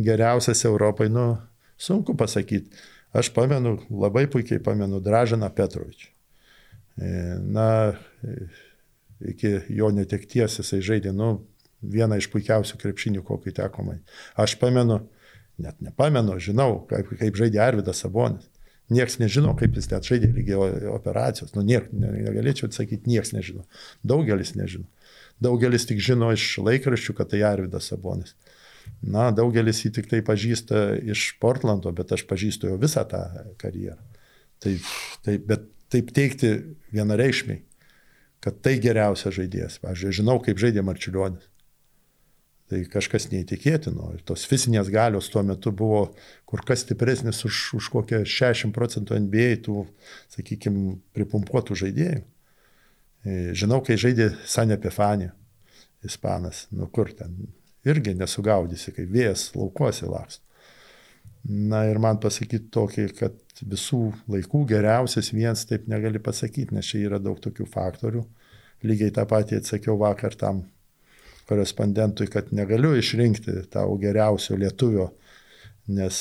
[0.00, 1.34] geriausias Europai, nu,
[1.76, 2.72] sunku pasakyti.
[3.12, 6.08] Aš pamenu, labai puikiai pamenu Dražaną Petrovičių.
[7.00, 7.12] E,
[7.42, 7.68] na,
[9.20, 11.32] iki jo netekties jisai žaidė, nu,
[11.80, 14.00] vieną iš puikiausių krepšinių, kokį teko man.
[14.40, 15.00] Aš pamenu,
[15.62, 18.48] net nepamenu, žinau, kaip, kaip žaidė Arvidas Sabonis.
[18.90, 21.52] Niekas nežino, kaip jis net žaidė lygio operacijos.
[21.54, 23.62] Nu, niek, negalėčiau atsakyti, niekas nežino.
[24.02, 24.88] Daugelis nežino.
[25.40, 28.34] Daugelis tik žino iš laikraščių, kad tai Arvidas Sabonis.
[29.00, 30.82] Na, daugelis jį tik tai pažįsta
[31.12, 33.22] iš Portlando, bet aš pažįstu jo visą tą
[33.60, 34.00] karjerą.
[34.60, 34.74] Tai,
[35.24, 36.50] tai, bet taip teikti
[36.92, 37.62] vienareikšmiai,
[38.44, 39.78] kad tai geriausias žaidėjas.
[39.86, 41.46] Aš žinau, kaip žaidė Marčiulionis.
[42.70, 44.12] Tai kažkas neįtikėtino.
[44.14, 46.04] Ir tos fizinės galios tuo metu buvo
[46.46, 49.82] kur kas stipresnis už, už kokią 60 procentų NBA tų,
[50.30, 52.20] sakykime, pripumpuotų žaidėjų.
[53.26, 55.32] E, žinau, kai žaidė Sanė Pefani,
[56.06, 57.34] ispanas, nu kur ten,
[57.82, 60.46] irgi nesugaudysi, kaip vėjas laukuose laksto.
[61.50, 67.06] Na ir man pasakyti tokį, kad visų laikų geriausias vienas taip negali pasakyti, nes čia
[67.08, 68.22] yra daug tokių faktorių.
[68.84, 70.62] Lygiai tą patį atsakiau vakar tam
[71.50, 75.10] korespondentui, kad negaliu išrinkti tau geriausio lietuvio,
[75.90, 76.20] nes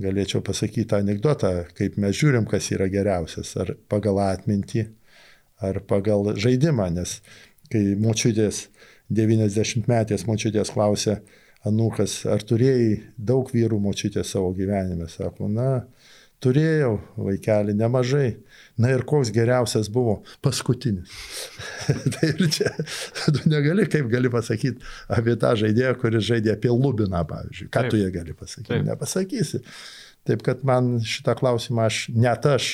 [0.00, 4.86] galėčiau pasakyti tą anegdotą, kaip mes žiūrim, kas yra geriausias, ar pagal atmintį,
[5.64, 7.20] ar pagal žaidimą, nes
[7.72, 8.66] kai močiutės,
[9.12, 11.20] 90 metės močiutės klausė,
[11.66, 15.80] Anukas, ar turėjai daug vyrų močiutė savo gyvenime, sako, na,
[16.44, 18.30] turėjau vaikelį nemažai,
[18.76, 21.12] Na ir koks geriausias buvo paskutinis.
[22.12, 22.72] tai ir čia,
[23.24, 24.84] tu negali, kaip gali pasakyti
[25.16, 27.70] apie tą žaidėją, kuris žaidė apie Lubiną, pavyzdžiui.
[27.70, 27.94] Ką Taip.
[27.94, 28.68] tu jie gali pasakyti?
[28.74, 28.84] Taip.
[28.90, 29.62] Nepasakysi.
[30.28, 32.68] Taip kad man šitą klausimą aš, net aš,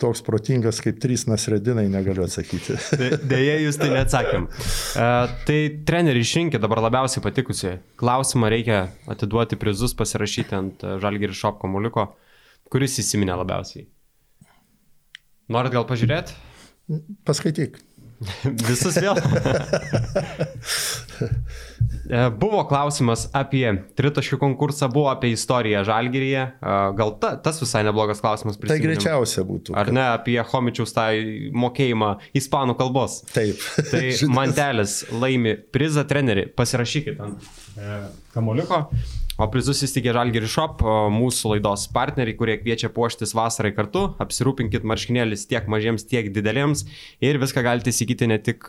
[0.00, 2.78] toks protingas kaip trys nasredinai negaliu atsakyti.
[3.34, 4.48] Deja, jūs tai neatsakėm.
[4.48, 7.76] Uh, tai treneriai išrinkė dabar labiausiai patikusiai.
[8.00, 12.08] Klausimą reikia atiduoti prizus, pasirašyti ant žalgirį šop komuliko.
[12.70, 13.88] Kuris įsiminė labiausiai?
[15.50, 16.36] Norit gal pažiūrėti?
[17.26, 17.80] Paskaityk.
[18.68, 19.16] Visus vėl.
[22.10, 23.68] E, buvo klausimas apie
[23.98, 26.40] tritaškių konkursą, buvo apie istoriją Žalgiryje.
[26.42, 29.76] E, gal ta, tas visai neblogas klausimas Tai greičiausia būtų.
[29.78, 31.06] Ar ne apie Homičiaus tą
[31.54, 32.10] mokėjimą
[32.40, 33.20] ispanų kalbos?
[33.30, 33.62] Taip.
[33.92, 34.02] Tai
[34.40, 36.48] Mantelis laimi prizą trenerį.
[36.58, 37.46] Pasirašykit ant
[37.78, 38.00] e,
[38.34, 38.82] kamoliuko.
[39.40, 40.82] O prizus įsteigė Žalgiri Shop,
[41.14, 44.02] mūsų laidos partneriai, kurie kviečia puoštis vasarai kartu.
[44.20, 46.82] Apsirūpinkit marškinėlis tiek mažiems, tiek dideliems.
[47.24, 48.68] Ir viską galite įsigyti ne tik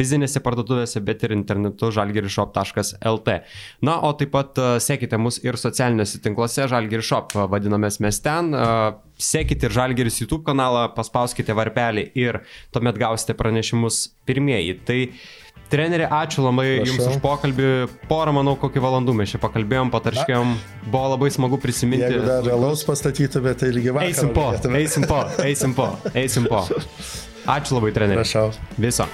[0.00, 3.36] fizinėse parduotuvėse, bet ir internetu žalgirishop.lt.
[3.84, 8.56] Na, o taip pat sekite mus ir socialiniuose tinkluose žalgirishop, vadinamės mes ten.
[9.20, 12.40] Sekite ir Žalgeris YouTube kanalą, paspauskite varpelį ir
[12.72, 14.78] tuomet gausite pranešimus pirmieji.
[14.88, 15.00] Tai
[15.70, 16.90] Treneri, ačiū labai Prašau.
[16.90, 17.68] Jums už pokalbį.
[18.10, 20.56] Porą, manau, kokį valandų mes čia pakalbėjom, patarškėjom.
[20.90, 22.08] Buvo labai smagu prisiminti.
[22.08, 24.10] Jeigu dar vėlaus pastatytumėte, tai lygiai vakar.
[24.10, 24.48] Eisim po,
[24.80, 26.64] eisim po, eisim po, eisim po.
[27.46, 28.18] Ačiū labai, treneri.
[28.24, 28.50] Prašau.
[28.82, 29.06] Viso.